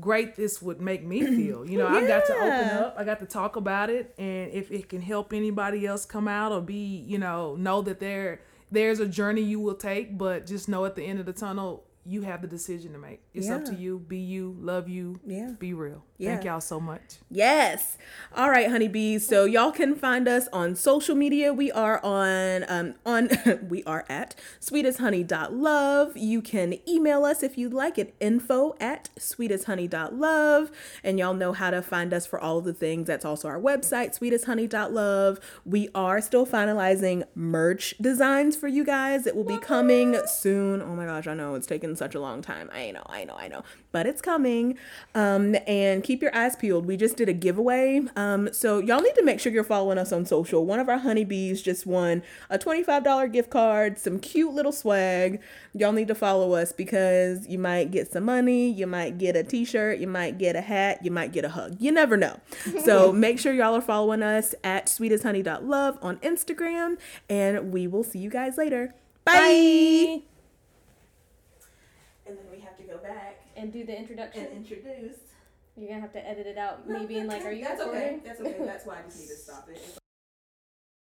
great 0.00 0.36
this 0.36 0.60
would 0.60 0.80
make 0.80 1.04
me 1.04 1.20
feel. 1.36 1.68
You 1.68 1.78
know, 1.78 1.88
I 1.88 2.06
got 2.06 2.26
to 2.26 2.34
open 2.34 2.78
up. 2.78 2.94
I 2.98 3.04
got 3.04 3.20
to 3.20 3.26
talk 3.26 3.56
about 3.56 3.90
it, 3.90 4.14
and 4.18 4.50
if 4.52 4.70
it 4.70 4.88
can 4.88 5.00
help 5.00 5.32
anybody 5.32 5.86
else 5.86 6.04
come 6.04 6.28
out 6.28 6.52
or 6.52 6.60
be, 6.60 7.04
you 7.06 7.18
know, 7.18 7.56
know 7.56 7.82
that 7.82 8.00
there 8.00 8.40
there's 8.70 9.00
a 9.00 9.06
journey 9.06 9.42
you 9.42 9.60
will 9.60 9.74
take, 9.74 10.18
but 10.18 10.46
just 10.46 10.68
know 10.68 10.84
at 10.84 10.96
the 10.96 11.02
end 11.02 11.20
of 11.20 11.26
the 11.26 11.32
tunnel. 11.32 11.84
You 12.06 12.22
have 12.22 12.42
the 12.42 12.48
decision 12.48 12.92
to 12.92 12.98
make. 12.98 13.20
It's 13.32 13.48
up 13.48 13.64
to 13.66 13.74
you. 13.74 13.98
Be 13.98 14.18
you. 14.18 14.56
Love 14.60 14.88
you. 14.88 15.20
Yeah. 15.26 15.52
Be 15.58 15.72
real. 15.72 16.04
Yeah. 16.18 16.34
Thank 16.34 16.44
y'all 16.44 16.60
so 16.60 16.78
much. 16.78 17.16
Yes. 17.30 17.98
All 18.36 18.50
right, 18.50 18.70
honeybees. 18.70 19.26
So 19.26 19.46
y'all 19.46 19.72
can 19.72 19.96
find 19.96 20.28
us 20.28 20.46
on 20.52 20.76
social 20.76 21.16
media. 21.16 21.52
We 21.52 21.72
are 21.72 22.04
on 22.04 22.64
um 22.68 22.94
on 23.04 23.30
we 23.68 23.82
are 23.84 24.04
at 24.08 24.34
sweetesthoney.love. 24.60 26.16
You 26.16 26.42
can 26.42 26.78
email 26.88 27.24
us 27.24 27.42
if 27.42 27.58
you'd 27.58 27.74
like 27.74 27.98
at 27.98 28.12
info 28.20 28.76
at 28.80 29.08
sweetesthoney.love. 29.18 30.70
And 31.02 31.18
y'all 31.18 31.34
know 31.34 31.52
how 31.52 31.70
to 31.70 31.82
find 31.82 32.12
us 32.12 32.26
for 32.26 32.38
all 32.38 32.58
of 32.58 32.64
the 32.64 32.74
things. 32.74 33.06
That's 33.06 33.24
also 33.24 33.48
our 33.48 33.60
website, 33.60 34.18
sweetesthoney.love. 34.18 35.40
We 35.64 35.88
are 35.94 36.20
still 36.20 36.46
finalizing 36.46 37.24
merch 37.34 37.94
designs 38.00 38.56
for 38.56 38.68
you 38.68 38.84
guys. 38.84 39.26
It 39.26 39.34
will 39.34 39.44
be 39.44 39.58
coming 39.58 40.20
soon. 40.26 40.80
Oh 40.80 40.94
my 40.94 41.06
gosh, 41.06 41.26
I 41.26 41.34
know 41.34 41.54
it's 41.54 41.66
such 41.96 42.14
a 42.14 42.20
long 42.20 42.42
time. 42.42 42.70
I 42.72 42.90
know, 42.90 43.02
I 43.06 43.24
know, 43.24 43.34
I 43.36 43.48
know. 43.48 43.62
But 43.92 44.06
it's 44.06 44.20
coming. 44.20 44.78
Um, 45.14 45.56
and 45.66 46.02
keep 46.02 46.22
your 46.22 46.34
eyes 46.34 46.56
peeled. 46.56 46.86
We 46.86 46.96
just 46.96 47.16
did 47.16 47.28
a 47.28 47.32
giveaway. 47.32 48.02
Um, 48.16 48.52
so 48.52 48.78
y'all 48.78 49.00
need 49.00 49.14
to 49.14 49.24
make 49.24 49.40
sure 49.40 49.52
you're 49.52 49.64
following 49.64 49.98
us 49.98 50.12
on 50.12 50.26
social. 50.26 50.64
One 50.64 50.80
of 50.80 50.88
our 50.88 50.98
honeybees 50.98 51.62
just 51.62 51.86
won 51.86 52.22
a 52.50 52.58
$25 52.58 53.32
gift 53.32 53.50
card, 53.50 53.98
some 53.98 54.18
cute 54.18 54.52
little 54.52 54.72
swag. 54.72 55.40
Y'all 55.72 55.92
need 55.92 56.08
to 56.08 56.14
follow 56.14 56.52
us 56.52 56.72
because 56.72 57.46
you 57.48 57.58
might 57.58 57.90
get 57.90 58.10
some 58.12 58.24
money, 58.24 58.70
you 58.70 58.86
might 58.86 59.18
get 59.18 59.36
a 59.36 59.42
t-shirt, 59.42 59.98
you 59.98 60.06
might 60.06 60.38
get 60.38 60.56
a 60.56 60.60
hat, 60.60 61.00
you 61.02 61.10
might 61.10 61.32
get 61.32 61.44
a 61.44 61.50
hug. 61.50 61.76
You 61.78 61.92
never 61.92 62.16
know. 62.16 62.40
So 62.84 63.12
make 63.24 63.38
sure 63.38 63.52
y'all 63.52 63.74
are 63.74 63.80
following 63.80 64.22
us 64.22 64.54
at 64.62 64.86
sweetesthoney.love 64.86 65.98
on 66.02 66.16
Instagram, 66.18 66.98
and 67.28 67.72
we 67.72 67.86
will 67.86 68.04
see 68.04 68.18
you 68.18 68.30
guys 68.30 68.56
later. 68.56 68.94
Bye. 69.24 70.22
And 72.26 72.36
then 72.36 72.44
we 72.50 72.60
have 72.60 72.76
to 72.76 72.82
go 72.82 72.98
back 72.98 73.43
And 73.56 73.72
do 73.72 73.84
the 73.84 73.96
introduction. 73.96 74.46
introduce. 74.46 75.18
You're 75.76 75.88
gonna 75.88 76.00
have 76.00 76.12
to 76.12 76.26
edit 76.28 76.46
it 76.46 76.58
out. 76.58 76.88
Maybe 76.88 77.18
in 77.18 77.26
like, 77.26 77.44
are 77.44 77.52
you 77.52 77.64
That's 77.64 77.80
recording? 77.80 78.02
okay. 78.02 78.20
That's 78.24 78.40
okay. 78.40 78.56
That's 78.60 78.86
why 78.86 78.98
I 78.98 79.02
just 79.02 79.20
need 79.20 79.26
to 79.28 79.36
stop 79.36 79.68
it. 79.68 80.03